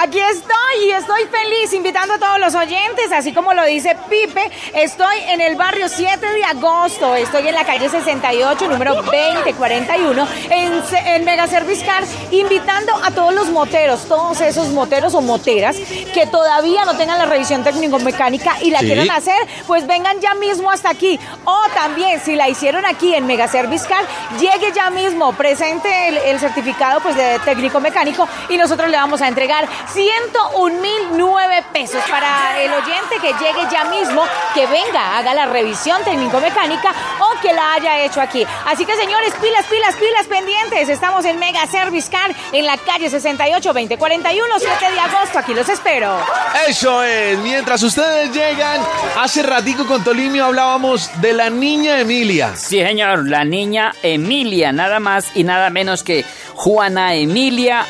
Aquí 0.00 0.20
estoy 0.20 0.84
y 0.86 0.90
estoy 0.92 1.22
feliz 1.24 1.72
invitando 1.72 2.14
a 2.14 2.18
todos 2.18 2.38
los 2.38 2.54
oyentes, 2.54 3.10
así 3.10 3.32
como 3.32 3.52
lo 3.52 3.64
dice 3.64 3.96
Pipe. 4.08 4.48
Estoy 4.74 5.16
en 5.28 5.40
el 5.40 5.56
barrio 5.56 5.88
7 5.88 6.24
de 6.24 6.44
agosto, 6.44 7.16
estoy 7.16 7.48
en 7.48 7.54
la 7.54 7.64
calle 7.64 7.88
68, 7.88 8.68
número 8.68 8.94
2041, 8.94 10.28
en, 10.50 10.82
en 11.04 11.24
Mega 11.24 11.48
Service 11.48 11.84
Car, 11.84 12.04
invitando 12.30 12.92
a 13.02 13.10
todos 13.10 13.34
los 13.34 13.48
moteros, 13.50 14.06
todos 14.06 14.40
esos 14.40 14.68
moteros 14.68 15.14
o 15.14 15.20
moteras 15.20 15.76
que 16.14 16.26
todavía 16.30 16.84
no 16.84 16.96
tengan 16.96 17.18
la 17.18 17.26
revisión 17.26 17.64
técnico-mecánica 17.64 18.56
y 18.62 18.70
la 18.70 18.78
Sí. 18.78 18.86
quieran 18.86 19.10
hacer, 19.10 19.34
pues 19.66 19.86
vengan 19.88 20.20
ya 20.20 20.34
mismo 20.34 20.70
hasta 20.70 20.90
aquí. 20.90 21.18
O 21.44 21.58
también, 21.74 22.20
si 22.20 22.36
la 22.36 22.48
hicieron 22.48 22.86
aquí 22.86 23.14
en 23.16 23.26
Mega 23.26 23.48
Service 23.48 23.88
Car, 23.88 24.04
llegue 24.38 24.70
ya 24.72 24.90
mismo, 24.90 25.32
presente 25.32 26.08
el, 26.08 26.18
el 26.18 26.38
certificado 26.38 27.00
pues, 27.00 27.16
de 27.16 27.40
técnico-mecánico 27.44 28.28
y 28.48 28.56
nosotros 28.56 28.88
le 28.90 28.96
vamos 28.96 29.20
a 29.22 29.26
entregar 29.28 29.66
101.009 29.94 31.64
pesos 31.72 32.02
para 32.10 32.60
el 32.60 32.72
oyente 32.72 33.16
que 33.20 33.32
llegue 33.32 33.68
ya 33.70 33.84
mismo, 33.84 34.24
que 34.54 34.66
venga, 34.66 35.16
haga 35.16 35.34
la 35.34 35.46
revisión 35.46 36.02
técnico-mecánica 36.04 36.92
o 37.20 37.40
que 37.40 37.52
la 37.52 37.74
haya 37.74 38.04
hecho 38.04 38.20
aquí. 38.20 38.46
Así 38.66 38.84
que 38.84 38.94
señores, 38.96 39.32
pilas, 39.40 39.66
pilas, 39.66 39.94
pilas 39.96 40.26
pendientes. 40.26 40.88
Estamos 40.88 41.24
en 41.24 41.38
Mega 41.38 41.66
Service 41.66 42.10
Car 42.10 42.34
en 42.52 42.66
la 42.66 42.76
calle 42.76 43.08
68 43.08 43.72
2041, 43.72 44.54
7 44.58 44.92
de 44.92 45.00
agosto. 45.00 45.38
Aquí 45.38 45.54
los 45.54 45.68
espero. 45.68 46.18
Eso 46.66 47.02
es, 47.02 47.38
mientras 47.38 47.82
ustedes 47.82 48.32
llegan, 48.32 48.80
hace 49.16 49.42
ratico 49.42 49.86
con 49.86 50.04
Tolimio 50.04 50.46
hablábamos 50.46 51.10
de 51.20 51.32
la 51.32 51.50
niña 51.50 52.00
Emilia. 52.00 52.54
Sí, 52.56 52.80
señor, 52.80 53.28
la 53.28 53.44
niña 53.44 53.92
Emilia, 54.02 54.72
nada 54.72 55.00
más 55.00 55.30
y 55.34 55.44
nada 55.44 55.70
menos 55.70 56.02
que 56.02 56.24
Juana 56.54 57.14
Emilia 57.14 57.86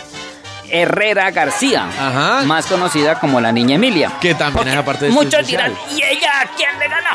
Herrera 0.71 1.31
García, 1.31 1.87
más 2.47 2.67
conocida 2.67 3.19
como 3.19 3.41
la 3.41 3.53
niña 3.53 3.77
Emilia. 3.77 4.13
Que 4.21 4.35
también 4.35 4.69
es 4.69 4.77
aparte 4.77 5.07
de 5.07 5.11
Muchos 5.13 5.35
este 5.41 5.53
dirán, 5.53 5.73
especial. 5.73 5.99
¿y 5.99 6.17
ella 6.17 6.31
a 6.43 6.47
quién 6.57 6.79
le 6.79 6.89
ganó? 6.89 7.09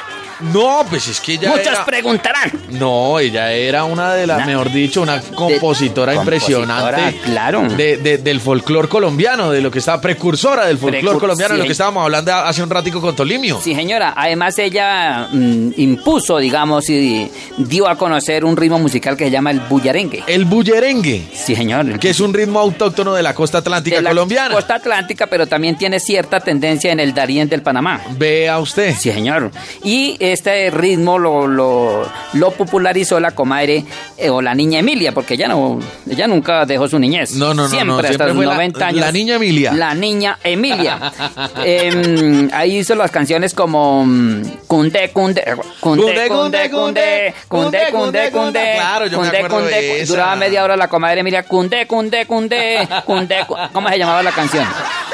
No, 0.51 0.85
pues 0.89 1.07
es 1.07 1.21
que 1.21 1.33
ella 1.33 1.49
Muchos 1.51 1.67
era- 1.67 1.85
preguntarán. 1.85 2.51
No, 2.71 3.17
ella 3.19 3.51
era 3.53 3.85
una 3.85 4.13
de 4.13 4.27
las, 4.27 4.37
Una- 4.37 4.45
mejor 4.47 4.71
dicho, 4.71 5.01
una 5.01 5.21
compositora 5.21 6.13
impresionante. 6.15 6.91
compositora, 7.01 7.23
claro. 7.25 7.61
de- 7.69 7.97
de- 7.97 8.17
del 8.17 8.41
folclore 8.41 8.89
colombiano, 8.89 9.51
de 9.51 9.61
lo 9.61 9.71
que 9.71 9.79
estaba 9.79 10.01
precursora 10.01 10.65
del 10.65 10.77
folclore 10.77 11.15
Precur- 11.15 11.19
colombiano, 11.19 11.53
de 11.53 11.59
lo 11.59 11.65
que 11.65 11.71
estábamos 11.71 12.03
hablando 12.03 12.33
hace 12.33 12.61
un 12.61 12.69
ratico 12.69 12.99
con 12.99 13.15
Tolimio. 13.15 13.59
Sí, 13.63 13.73
señora. 13.73 14.13
Además, 14.17 14.57
ella 14.59 15.27
mm, 15.31 15.73
impuso, 15.77 16.37
digamos, 16.39 16.89
y 16.89 17.31
dio 17.59 17.87
a 17.87 17.95
conocer 17.97 18.43
un 18.43 18.57
ritmo 18.57 18.79
musical 18.79 19.15
que 19.15 19.25
se 19.25 19.31
llama 19.31 19.51
el 19.51 19.61
bullarengue. 19.61 20.23
El 20.27 20.43
bullerengue. 20.45 21.25
Sí, 21.33 21.55
señor. 21.55 21.99
Que 21.99 22.09
es 22.09 22.19
un 22.19 22.33
ritmo 22.33 22.59
autóctono 22.59 23.13
de 23.13 23.23
la 23.23 23.33
costa 23.43 23.57
atlántica 23.57 24.01
colombiana. 24.01 24.55
Costa 24.55 24.75
atlántica, 24.75 25.27
pero 25.27 25.47
también 25.47 25.75
tiene 25.75 25.99
cierta 25.99 26.39
tendencia 26.39 26.93
en 26.93 27.01
el 27.01 27.13
Darién 27.13 27.49
del 27.49 27.61
Panamá. 27.61 27.99
Vea 28.11 28.57
usted. 28.59 28.95
Sí, 28.97 29.11
señor. 29.11 29.51
Y 29.83 30.15
este 30.21 30.69
ritmo 30.69 31.19
lo, 31.19 32.07
popularizó 32.57 33.19
la 33.19 33.31
comadre 33.31 33.83
o 34.29 34.41
la 34.41 34.55
niña 34.55 34.79
Emilia, 34.79 35.11
porque 35.11 35.33
ella, 35.33 35.49
no, 35.49 35.77
ella 36.09 36.25
nunca 36.27 36.65
dejó 36.65 36.87
su 36.87 36.97
niñez. 36.99 37.33
No, 37.33 37.47
no, 37.47 37.53
no. 37.53 37.61
no 37.63 37.67
siempre 37.67 38.07
hasta 38.07 38.27
los 38.27 38.35
90 38.37 38.87
años. 38.87 39.01
La 39.01 39.11
niña 39.11 39.35
Emilia. 39.35 39.73
La 39.73 39.93
niña 39.93 40.39
Emilia. 40.41 41.11
ahí 42.53 42.77
hizo 42.77 42.95
las 42.95 43.11
canciones 43.11 43.53
como 43.53 44.05
Cunde, 44.67 45.11
Cunde, 45.11 45.43
Cunde, 45.81 46.29
Cunde, 46.29 46.69
Cunde, 46.69 47.33
Cunde, 47.49 47.79
Cunde, 47.91 48.31
Cunde. 48.31 48.71
Claro, 48.75 49.07
yo 49.07 49.19
me 49.19 49.27
acuerdo 49.27 49.65
de 49.65 50.01
esa. 50.01 50.13
Duraba 50.13 50.35
media 50.37 50.63
hora 50.63 50.77
la 50.77 50.87
comadre 50.87 51.19
Emilia, 51.19 51.43
Cunde, 51.43 51.85
Cunde, 51.87 52.25
Cunde, 52.25 52.87
Cunde. 53.05 53.32
¿Cómo 53.71 53.89
se 53.89 53.97
llamaba 53.97 54.23
la 54.23 54.31
canción? 54.31 54.65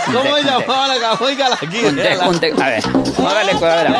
¿Cómo 0.05 0.35
se 0.37 0.43
llamaba 0.43 0.87
la 0.87 1.13
Oígala 1.13 1.55
aquí. 1.55 1.81
Cunde, 1.81 2.01
véala. 2.03 2.25
Cunde. 2.25 2.53
A 2.61 2.65
ver, 2.69 2.83
hágale, 3.27 3.51
a 3.51 3.59
ver. 3.59 3.95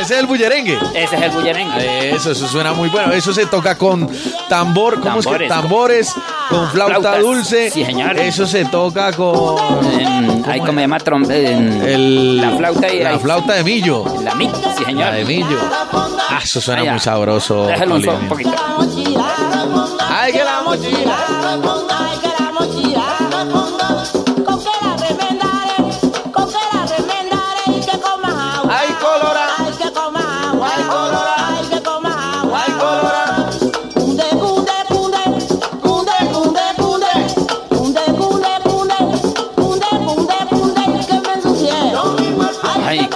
Ese 0.00 0.14
es 0.14 0.20
el 0.20 0.26
bullerengue. 0.26 0.78
Ese 0.94 1.16
es 1.16 1.22
el 1.22 1.30
bullerengue. 1.30 2.10
Eso, 2.14 2.32
eso 2.32 2.46
suena 2.48 2.72
muy 2.72 2.88
bueno. 2.88 3.12
Eso 3.12 3.32
se 3.32 3.46
toca 3.46 3.76
con 3.76 4.08
tambor, 4.48 5.00
¿cómo 5.00 5.20
es 5.20 5.26
que? 5.26 5.48
Tambores. 5.48 5.48
Tambores, 5.48 6.14
con 6.50 6.70
flauta 6.70 7.00
Flautas. 7.00 7.20
dulce. 7.20 7.70
Sí, 7.70 7.84
señor. 7.84 8.16
Eso 8.18 8.46
se 8.46 8.64
toca 8.66 9.12
con 9.12 9.56
ahí 10.48 10.60
como 10.60 10.74
se 10.74 10.80
llama 10.80 10.98
el, 11.30 12.36
la 12.40 12.50
flauta 12.56 12.88
y 12.88 13.00
la 13.02 13.10
ahí- 13.10 13.18
flauta 13.18 13.52
de 13.54 13.64
millo. 13.64 14.04
La 14.22 14.34
mi, 14.34 14.46
sí 14.76 14.84
señor. 14.84 15.06
La 15.06 15.12
de 15.12 15.24
millo. 15.24 15.58
Ah, 16.30 16.40
eso 16.42 16.60
suena 16.60 16.82
Allá. 16.82 16.90
muy 16.92 17.00
sabroso. 17.00 17.66
Déjalo 17.66 17.94
un 17.96 18.28
poquito. 18.28 18.50
Ay, 20.10 20.32
que 20.32 20.44
la 20.44 20.62
mochila. 20.62 21.16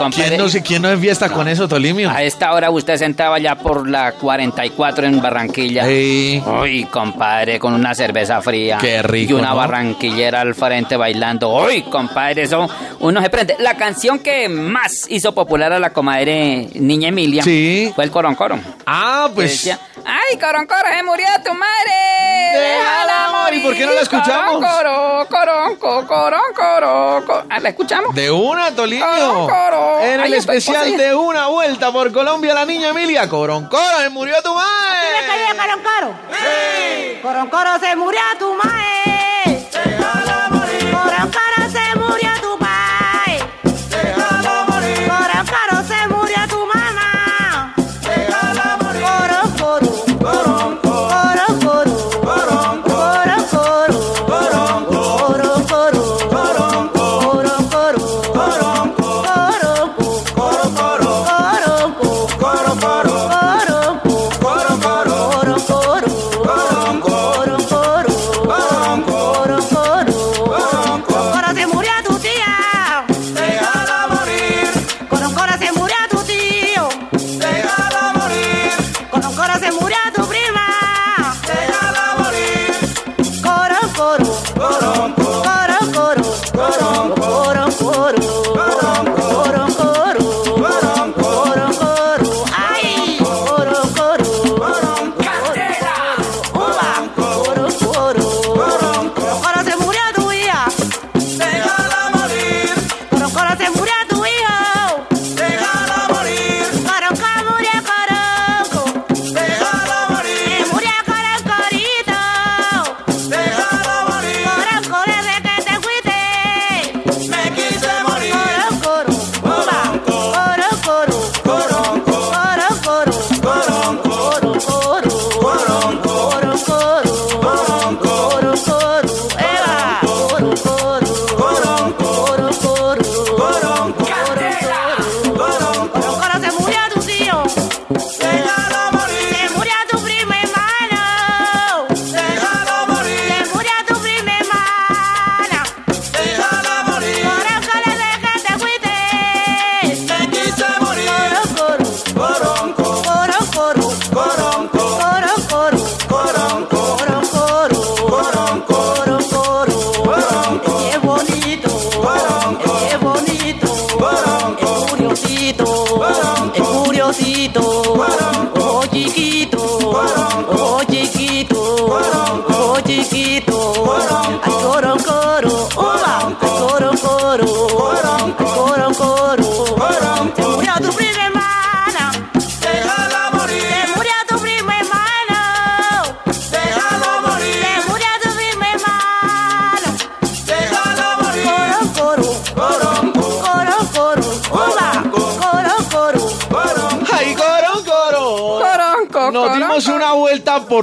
Compadre. 0.02 0.36
¿Quién 0.36 0.40
no, 0.40 0.62
¿Quién 0.64 0.82
no 0.82 0.90
es 0.90 1.00
fiesta 1.00 1.28
con 1.30 1.48
eso, 1.48 1.68
Tolimio? 1.68 2.10
A 2.10 2.22
esta 2.22 2.52
hora 2.52 2.70
usted 2.70 2.96
sentaba 2.96 3.38
ya 3.38 3.54
por 3.56 3.88
la 3.88 4.12
44 4.12 5.06
en 5.06 5.20
Barranquilla. 5.20 5.84
Sí. 5.86 6.42
Uy, 6.60 6.84
compadre, 6.84 7.58
con 7.58 7.74
una 7.74 7.94
cerveza 7.94 8.40
fría. 8.42 8.78
Qué 8.78 9.02
rico, 9.02 9.32
Y 9.32 9.34
una 9.34 9.50
¿no? 9.50 9.56
barranquillera 9.56 10.40
al 10.40 10.54
frente 10.54 10.96
bailando. 10.96 11.48
Uy, 11.64 11.82
compadre, 11.82 12.42
eso 12.42 12.68
uno 13.00 13.22
se 13.22 13.30
prende. 13.30 13.56
La 13.58 13.74
canción 13.76 14.18
que 14.18 14.48
más 14.48 15.06
hizo 15.08 15.34
popular 15.34 15.72
a 15.72 15.78
la 15.78 15.90
comadre 15.90 16.68
Niña 16.74 17.08
Emilia 17.08 17.42
Sí. 17.42 17.90
fue 17.94 18.04
el 18.04 18.10
Coron 18.10 18.34
Coron. 18.34 18.62
Ah, 18.86 19.28
pues. 19.34 19.70
¡Ay, 20.04 20.38
Coroncoro, 20.38 20.88
se 20.96 21.02
murió 21.02 21.26
tu 21.44 21.52
madre! 21.54 22.52
¡Déjala 22.52 23.28
morir! 23.32 23.60
¿Y 23.60 23.62
por 23.64 23.74
qué 23.74 23.86
no 23.86 23.92
la 23.92 24.00
escuchamos? 24.00 24.64
Coroncoro, 24.64 25.26
Coronco, 25.28 26.06
Coroncoro. 26.06 27.44
Ah, 27.48 27.60
¿La 27.60 27.68
escuchamos? 27.70 28.14
De 28.14 28.30
una, 28.30 28.74
Tolino. 28.74 29.06
Coroncoro. 29.06 30.00
En 30.00 30.20
el 30.20 30.34
especial 30.34 30.96
de 30.96 31.14
una 31.14 31.46
vuelta 31.48 31.92
por 31.92 32.12
Colombia, 32.12 32.54
la 32.54 32.64
niña 32.64 32.88
Emilia. 32.88 33.28
Coroncoro, 33.28 33.98
se 33.98 34.10
murió 34.10 34.42
tu 34.42 34.54
madre. 34.54 34.98
¿Tienes 35.12 35.30
que 35.30 35.50
ir 35.50 35.56
Coroncoro? 35.56 36.14
¡Sí! 36.30 37.18
Coroncoro, 37.22 37.78
se 37.78 37.96
murió 37.96 38.20
tu 38.38 38.54
madre. 38.54 38.91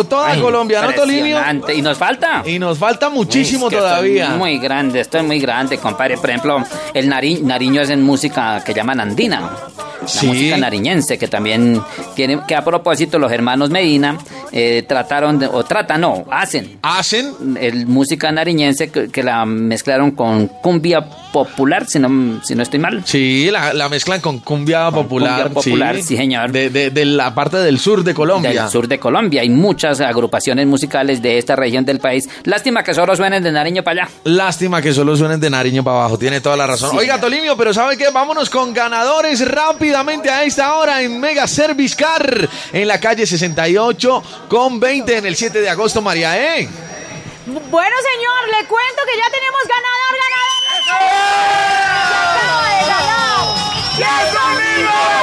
Toda 0.09 0.31
Ay, 0.31 0.41
Colombia, 0.41 0.81
¿no, 0.81 0.91
Tolinio? 0.93 1.39
Y 1.75 1.81
nos 1.81 1.97
falta. 1.97 2.43
Y 2.45 2.59
nos 2.59 2.77
falta 2.77 3.09
muchísimo 3.09 3.67
Es 3.67 3.73
que 3.73 3.77
todavía. 3.77 4.23
Esto 4.23 4.33
es 4.33 4.39
muy 4.39 4.57
grande, 4.57 4.99
esto 4.99 5.17
es 5.19 5.23
muy 5.23 5.39
grande, 5.39 5.77
compadre. 5.77 6.17
Por 6.17 6.29
ejemplo, 6.29 6.63
el 6.93 7.09
nari- 7.09 7.41
nariño 7.41 7.81
es 7.81 7.89
en 7.89 8.01
música 8.03 8.61
que 8.65 8.73
llaman 8.73 8.99
andina. 8.99 9.41
La 10.01 10.07
Sí. 10.07 10.27
música 10.27 10.57
nariñense, 10.57 11.17
que 11.17 11.27
también 11.27 11.81
tiene, 12.15 12.39
que 12.47 12.55
a 12.55 12.63
propósito 12.63 13.19
los 13.19 13.31
hermanos 13.31 13.69
Medina 13.69 14.17
eh, 14.51 14.83
trataron, 14.87 15.37
de- 15.37 15.45
o 15.47 15.63
tratan, 15.63 16.01
no, 16.01 16.25
hacen. 16.31 16.79
¿Hacen? 16.81 17.33
El 17.59 17.85
música 17.85 18.31
nariñense 18.31 18.89
que, 18.89 19.09
que 19.11 19.21
la 19.21 19.45
mezclaron 19.45 20.11
con 20.11 20.47
cumbia 20.47 21.01
popular, 21.31 21.85
si 21.87 21.99
no, 21.99 22.41
si 22.43 22.55
no 22.55 22.63
estoy 22.63 22.79
mal. 22.79 23.01
Sí, 23.05 23.49
la, 23.51 23.73
la 23.73 23.87
mezclan 23.89 24.19
con 24.21 24.39
cumbia 24.39 24.89
popular. 24.91 25.43
cumbia 25.43 25.53
popular, 25.53 25.95
sí, 26.01 26.15
señor. 26.17 26.51
De, 26.51 26.69
de- 26.69 26.89
de 26.89 27.05
la 27.05 27.33
parte 27.35 27.57
del 27.57 27.79
sur 27.79 28.03
de 28.03 28.13
Colombia. 28.13 28.49
Del 28.63 28.69
sur 28.71 28.87
de 28.87 28.99
Colombia. 28.99 29.41
Hay 29.41 29.49
muchas 29.49 30.01
agrupaciones 30.01 30.65
musicales 30.67 31.21
de 31.21 31.37
esta 31.37 31.55
región 31.55 31.85
del 31.85 31.99
país. 31.99 32.27
Lástima 32.43 32.83
que 32.83 32.93
solo 32.93 33.15
suenen 33.15 33.43
de 33.43 33.51
Nariño 33.51 33.83
para 33.83 34.03
allá. 34.03 34.11
Lástima 34.23 34.81
que 34.81 34.93
solo 34.93 35.15
suenen 35.15 35.39
de 35.39 35.49
Nariño 35.49 35.83
para 35.83 35.97
abajo, 35.99 36.17
tiene 36.17 36.41
toda 36.41 36.57
la 36.57 36.65
razón. 36.67 36.91
Sí, 36.91 36.97
Oiga, 36.97 37.15
señor. 37.15 37.29
Tolimio, 37.29 37.57
pero 37.57 37.73
¿sabe 37.73 37.95
qué? 37.97 38.09
Vámonos 38.09 38.49
con 38.49 38.73
ganadores 38.73 39.47
rápidamente 39.47 40.29
a 40.29 40.43
esta 40.43 40.75
hora 40.75 41.01
en 41.01 41.19
Mega 41.19 41.47
Service 41.47 41.95
Car, 41.95 42.47
en 42.73 42.87
la 42.87 42.99
calle 42.99 43.25
68 43.27 44.23
con 44.47 44.79
20 44.79 45.17
en 45.17 45.25
el 45.25 45.35
7 45.35 45.61
de 45.61 45.69
agosto, 45.69 46.01
María 46.01 46.37
E. 46.37 46.67
Bueno, 47.45 47.61
señor, 47.71 48.41
le 48.61 48.67
cuento 48.67 49.01
que 49.05 49.17
ya 49.17 49.25
tenemos 49.31 49.61
ganador, 49.67 50.13
ganador. 50.13 50.58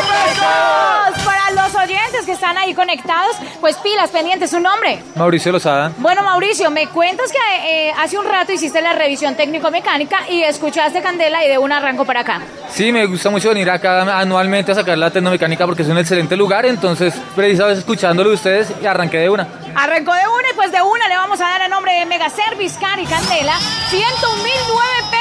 Pesos! 0.09 1.25
Para 1.25 1.51
los 1.53 1.75
oyentes 1.75 2.25
que 2.27 2.33
están 2.33 2.57
ahí 2.59 2.75
conectados, 2.75 3.37
pues 3.61 3.77
pilas 3.79 4.11
pendientes, 4.11 4.51
su 4.51 4.61
nombre. 4.61 5.03
Mauricio 5.15 5.53
Lozada. 5.53 5.93
Bueno, 5.99 6.23
Mauricio, 6.23 6.71
me 6.71 6.87
cuentas 6.89 7.31
que 7.33 7.89
eh, 7.89 7.93
hace 7.99 8.19
un 8.19 8.27
rato 8.27 8.53
hiciste 8.53 8.81
la 8.81 8.93
revisión 8.93 9.35
técnico-mecánica 9.35 10.29
y 10.29 10.43
escuchaste 10.43 11.03
Candela 11.03 11.45
y 11.45 11.49
de 11.49 11.59
un 11.59 11.73
arranco 11.73 12.05
para 12.05 12.21
acá. 12.21 12.43
Sí, 12.69 12.93
me 12.93 13.07
gusta 13.07 13.31
mucho 13.31 13.49
venir 13.49 13.71
acá 13.71 14.03
anualmente 14.21 14.73
a 14.73 14.75
sacar 14.75 14.99
la 14.99 15.11
tecnomecánica 15.11 15.67
porque 15.67 15.83
es 15.83 15.89
un 15.89 15.99
excelente 15.99 16.37
lugar, 16.37 16.67
entonces 16.67 17.15
precisamente 17.35 17.81
escuchándolo 17.81 18.31
de 18.31 18.35
ustedes 18.35 18.73
y 18.83 18.87
arranqué 18.87 19.19
de 19.19 19.31
una. 19.31 19.47
Arrancó 19.75 20.13
de 20.13 20.27
una 20.29 20.51
y 20.51 20.55
pues 20.55 20.73
de 20.73 20.83
una 20.83 21.09
le 21.09 21.17
vamos 21.17 21.41
a 21.41 21.45
dar 21.45 21.63
a 21.63 21.69
nombre 21.69 21.93
de 21.93 22.07
Mega 22.07 22.29
Service 22.29 22.79
Car 22.81 22.99
y 22.99 23.05
Candela 23.07 23.59
101 23.91 24.43
mil 24.43 24.53
nueve 24.69 24.93
pesos, 25.11 25.13
mi 25.13 25.13
amor, 25.13 25.16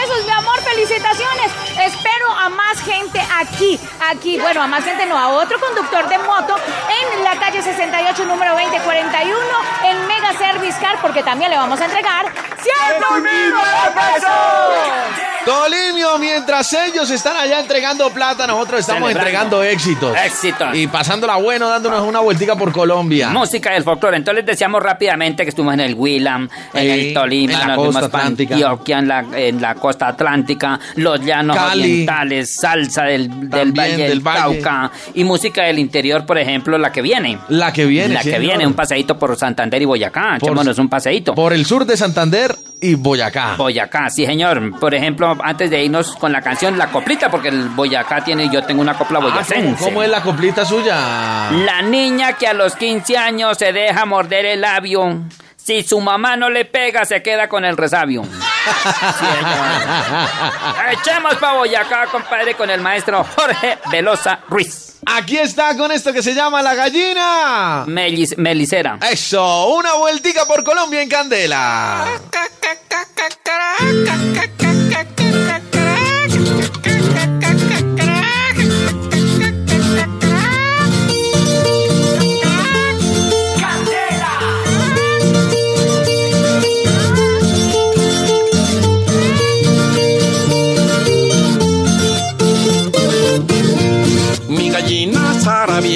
felicitaciones. 0.65 1.51
Espero 1.79 2.29
a 2.31 2.49
más 2.49 2.81
gente 2.81 3.21
aquí, 3.39 3.79
aquí, 4.09 4.39
bueno, 4.39 4.61
a 4.61 4.67
más 4.67 4.83
gente 4.83 5.05
no, 5.05 5.17
a 5.17 5.29
otro 5.29 5.59
conductor 5.59 6.07
de 6.09 6.17
moto 6.19 6.55
en 6.89 7.23
la 7.23 7.35
calle 7.39 7.61
68, 7.61 8.25
número 8.25 8.51
2041, 8.53 9.37
en 9.83 10.07
Mega 10.07 10.33
Service 10.33 10.79
Car, 10.79 10.97
porque 11.01 11.23
también 11.23 11.51
le 11.51 11.57
vamos 11.57 11.79
a 11.79 11.85
entregar 11.85 12.25
101 12.61 13.21
mil 13.21 13.53
pesos. 13.93 15.34
Tolimio, 15.45 16.17
mientras 16.17 16.73
ellos 16.73 17.09
están 17.11 17.37
allá 17.37 17.59
entregando 17.59 18.09
plata, 18.09 18.47
nosotros 18.47 18.79
estamos 18.81 19.09
Celebrando. 19.09 19.61
entregando 19.61 19.63
éxitos. 19.63 20.17
Éxitos. 20.25 20.75
Y 20.75 20.87
pasándola 20.87 21.35
bueno, 21.35 21.69
dándonos 21.69 22.01
una 22.01 22.19
vueltica 22.19 22.55
por 22.55 22.71
Colombia. 22.71 23.29
Música 23.29 23.71
del 23.73 23.83
folclore. 23.83 24.17
Entonces 24.17 24.43
les 24.43 24.45
decíamos 24.53 24.81
rápidamente 24.81 25.43
que 25.43 25.49
estuvimos 25.49 25.75
en 25.75 25.81
el 25.81 25.93
Willam, 25.95 26.49
en 26.73 26.79
Ey, 26.89 27.07
el 27.09 27.13
Tolima, 27.13 27.53
en 27.53 27.59
la 27.59 27.65
nos 27.67 27.75
costa 27.77 27.91
fuimos 27.91 28.03
atlántica. 28.15 28.55
Antioquia, 28.55 28.99
en 28.99 29.07
la, 29.07 29.25
en 29.33 29.61
la 29.61 29.75
costa 29.75 30.07
atlántica, 30.07 30.79
los 30.95 31.19
llanos 31.21 31.55
Cali. 31.55 31.81
orientales, 31.83 32.55
salsa 32.55 33.03
del, 33.03 33.29
del 33.29 33.49
También 33.49 33.73
Valle 33.75 33.97
del, 33.97 34.09
del 34.09 34.19
Valle. 34.21 34.61
Cauca 34.61 34.91
y 35.13 35.23
música 35.23 35.63
del 35.63 35.77
interior, 35.79 36.25
por 36.25 36.37
ejemplo, 36.39 36.77
la 36.77 36.91
que 36.91 37.01
viene. 37.03 37.37
La 37.49 37.71
que 37.71 37.85
viene, 37.85 38.15
La 38.15 38.21
que 38.21 38.31
señor. 38.31 38.41
viene, 38.41 38.65
un 38.67 38.73
paseíto 38.73 39.17
por 39.19 39.37
Santander 39.37 39.81
y 39.81 39.85
Boyacá. 39.85 40.37
Por- 40.39 40.49
Echémonos 40.49 40.79
un 40.79 40.89
paseíto. 40.89 41.35
Por 41.35 41.53
el 41.53 41.65
sur 41.65 41.85
de 41.85 41.95
Santander 41.97 42.55
y 42.81 42.95
Boyacá. 42.95 43.55
Boyacá, 43.57 44.09
sí 44.09 44.25
señor. 44.25 44.79
Por 44.79 44.93
ejemplo, 44.93 45.35
antes 45.43 45.69
de 45.69 45.83
irnos 45.83 46.15
con 46.15 46.31
la 46.31 46.41
canción 46.41 46.77
La 46.77 46.87
Coplita, 46.91 47.29
porque 47.31 47.47
el 47.49 47.69
Boyacá 47.69 48.23
tiene, 48.23 48.49
yo 48.49 48.63
tengo 48.63 48.81
una 48.81 48.93
copla 48.95 49.19
Ah, 49.19 49.21
¿cómo, 49.21 49.33
boyacense. 49.33 49.83
cómo 49.83 50.03
es 50.03 50.09
la 50.09 50.21
coplita 50.21 50.65
suya? 50.65 51.51
La 51.65 51.81
niña 51.81 52.33
que 52.33 52.47
a 52.47 52.53
los 52.53 52.75
15 52.75 53.17
años 53.17 53.57
se 53.57 53.71
deja 53.73 54.05
morder 54.05 54.45
el 54.45 54.61
labio. 54.61 55.21
Si 55.65 55.81
su 55.83 55.99
mamá 55.99 56.37
no 56.37 56.49
le 56.49 56.65
pega, 56.65 57.03
se 57.05 57.21
queda 57.23 57.49
con 57.49 57.65
el 57.65 57.75
resabio. 57.77 58.23
Sí. 58.65 59.25
Echemos 60.91 61.35
pa' 61.35 61.53
Boyacá, 61.53 62.07
compadre, 62.07 62.55
con 62.55 62.67
el 62.71 62.81
maestro 62.81 63.23
Jorge 63.23 63.77
Velosa 63.91 64.39
Ruiz. 64.47 64.95
Aquí 65.05 65.37
está 65.37 65.77
con 65.77 65.91
esto 65.91 66.11
que 66.11 66.23
se 66.23 66.33
llama 66.33 66.63
la 66.63 66.73
gallina. 66.73 67.83
Melis- 67.85 68.35
melicera. 68.37 68.97
Eso, 69.09 69.67
una 69.67 69.93
vueltica 69.93 70.45
por 70.45 70.63
Colombia 70.63 71.03
en 71.03 71.09
Candela. 71.09 72.05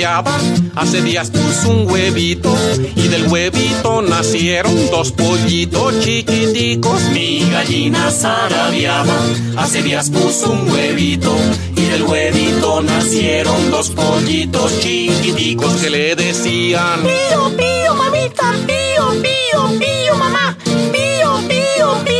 hace 0.06 1.02
días 1.02 1.30
puso 1.30 1.70
un 1.70 1.92
huevito 1.92 2.56
y 2.96 3.08
del 3.10 3.28
huevito 3.28 4.02
nacieron 4.02 4.74
dos 4.92 5.12
pollitos 5.12 6.00
chiquiticos. 6.00 7.02
Mi 7.12 7.50
gallina 7.50 8.10
zarabiaba, 8.10 9.14
hace 9.58 9.82
días 9.82 10.10
puso 10.10 10.52
un 10.52 10.72
huevito 10.72 11.36
y 11.76 11.82
del 11.82 12.04
huevito 12.04 12.82
nacieron 12.82 13.72
dos 13.72 13.90
pollitos 13.90 14.80
chiquiticos 14.80 15.74
que 15.82 15.90
le 15.90 16.16
decían 16.16 17.02
Pío, 17.04 17.58
pío, 17.58 17.96
mamita, 17.96 18.54
pío, 18.66 19.22
pío, 19.22 19.80
pío, 19.80 20.16
mamá. 20.16 20.58
Pío, 20.66 21.42
pío, 21.48 22.06
pío, 22.06 22.19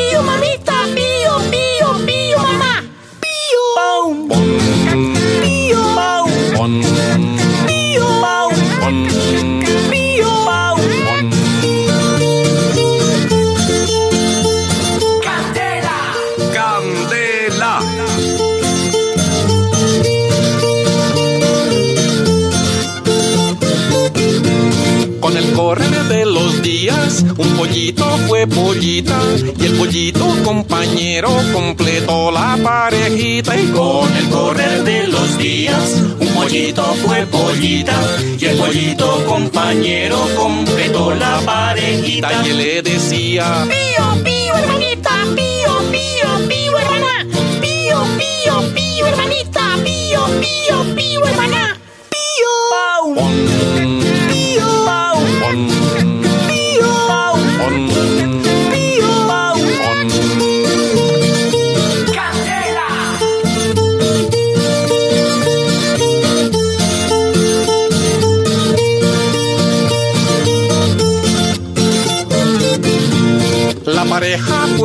pollita 28.48 29.20
y 29.60 29.66
el 29.66 29.74
pollito 29.78 30.26
compañero 30.44 31.30
completó 31.54 32.32
la 32.32 32.58
parejita 32.64 33.60
y 33.60 33.68
Con 33.68 34.16
el 34.16 34.30
correr 34.30 34.84
de 34.84 35.08
los 35.08 35.38
días, 35.38 36.02
un 36.20 36.28
pollito 36.30 36.84
fue 37.06 37.26
pollita 37.26 37.96
y 38.38 38.46
el 38.46 38.58
pollito 38.58 39.26
compañero 39.26 40.28
completó 40.36 41.14
la 41.14 41.40
parejita. 41.46 42.30
y 42.46 42.50
él 42.50 42.58
le 42.58 42.82
decía 42.82 43.68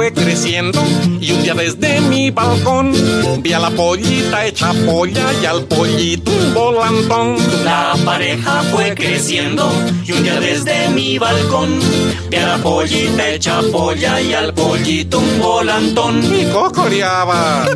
fue 0.04 0.12
creciendo 0.12 0.82
y 1.18 1.32
un 1.32 1.42
día 1.42 1.54
desde 1.54 1.98
mi 2.02 2.30
balcón 2.30 2.92
vi 3.40 3.54
a 3.54 3.58
la 3.58 3.70
pollita 3.70 4.44
hecha 4.44 4.74
polla 4.84 5.32
y 5.40 5.46
al 5.46 5.64
pollito 5.64 6.30
un 6.30 6.52
volantón. 6.52 7.36
La 7.64 7.94
pareja 8.04 8.62
fue 8.64 8.94
creciendo 8.94 9.66
y 10.04 10.12
un 10.12 10.22
día 10.22 10.38
desde 10.40 10.90
mi 10.90 11.18
balcón 11.18 11.80
vi 12.28 12.36
a 12.36 12.48
la 12.48 12.58
pollita 12.58 13.30
hecha 13.30 13.62
polla 13.72 14.20
y 14.20 14.34
al 14.34 14.52
pollito 14.52 15.20
un 15.20 15.40
volantón. 15.40 16.22
Y 16.22 16.44
cocoreaba. 16.52 17.64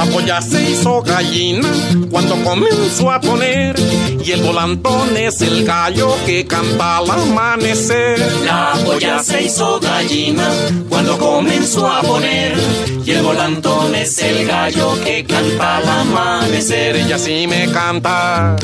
La 0.00 0.06
polla 0.06 0.40
se 0.40 0.62
hizo 0.62 1.02
gallina 1.02 1.68
cuando 2.10 2.34
comenzó 2.42 3.10
a 3.10 3.20
poner 3.20 3.78
y 4.24 4.30
el 4.32 4.42
volantón 4.42 5.14
es 5.14 5.42
el 5.42 5.66
gallo 5.66 6.16
que 6.24 6.46
canta 6.46 6.96
al 6.96 7.10
amanecer. 7.10 8.18
La 8.46 8.72
polla 8.82 9.22
se 9.22 9.42
hizo 9.42 9.78
gallina 9.78 10.48
cuando 10.88 11.18
comenzó 11.18 11.86
a 11.86 12.00
poner 12.00 12.56
y 13.04 13.10
el 13.10 13.22
volantón 13.22 13.94
es 13.94 14.18
el 14.20 14.46
gallo 14.46 14.98
que 15.04 15.22
canta 15.26 15.76
al 15.76 15.86
amanecer. 15.86 16.96
Ella 16.96 17.18
sí 17.18 17.46
me 17.46 17.70
canta. 17.70 18.56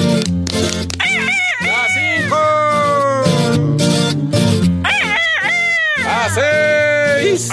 Las 6.02 6.34
seis. 6.34 7.50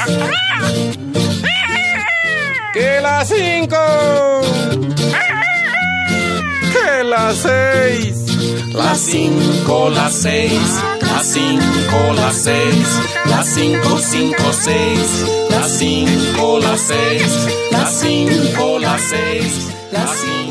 Que 2.74 3.00
las 3.02 3.28
cinco. 3.28 4.42
Que 6.74 7.04
las 7.04 7.38
seis. 7.38 8.24
Las 8.74 8.98
cinco, 8.98 9.90
las 9.92 10.14
seis, 10.14 10.60
las 11.00 11.28
cinco, 11.28 12.14
las 12.16 12.36
seis, 12.36 12.88
las 13.26 13.46
cinco, 13.46 14.00
cinco, 14.00 14.52
seis, 14.52 15.26
las 15.52 15.78
cinco, 15.78 16.60
las 16.60 16.82
seis, 16.82 17.48
las 17.72 17.94
cinco, 17.94 18.80
las 18.80 19.00
seis, 19.00 19.70
las 19.92 20.10
cinco. 20.10 20.43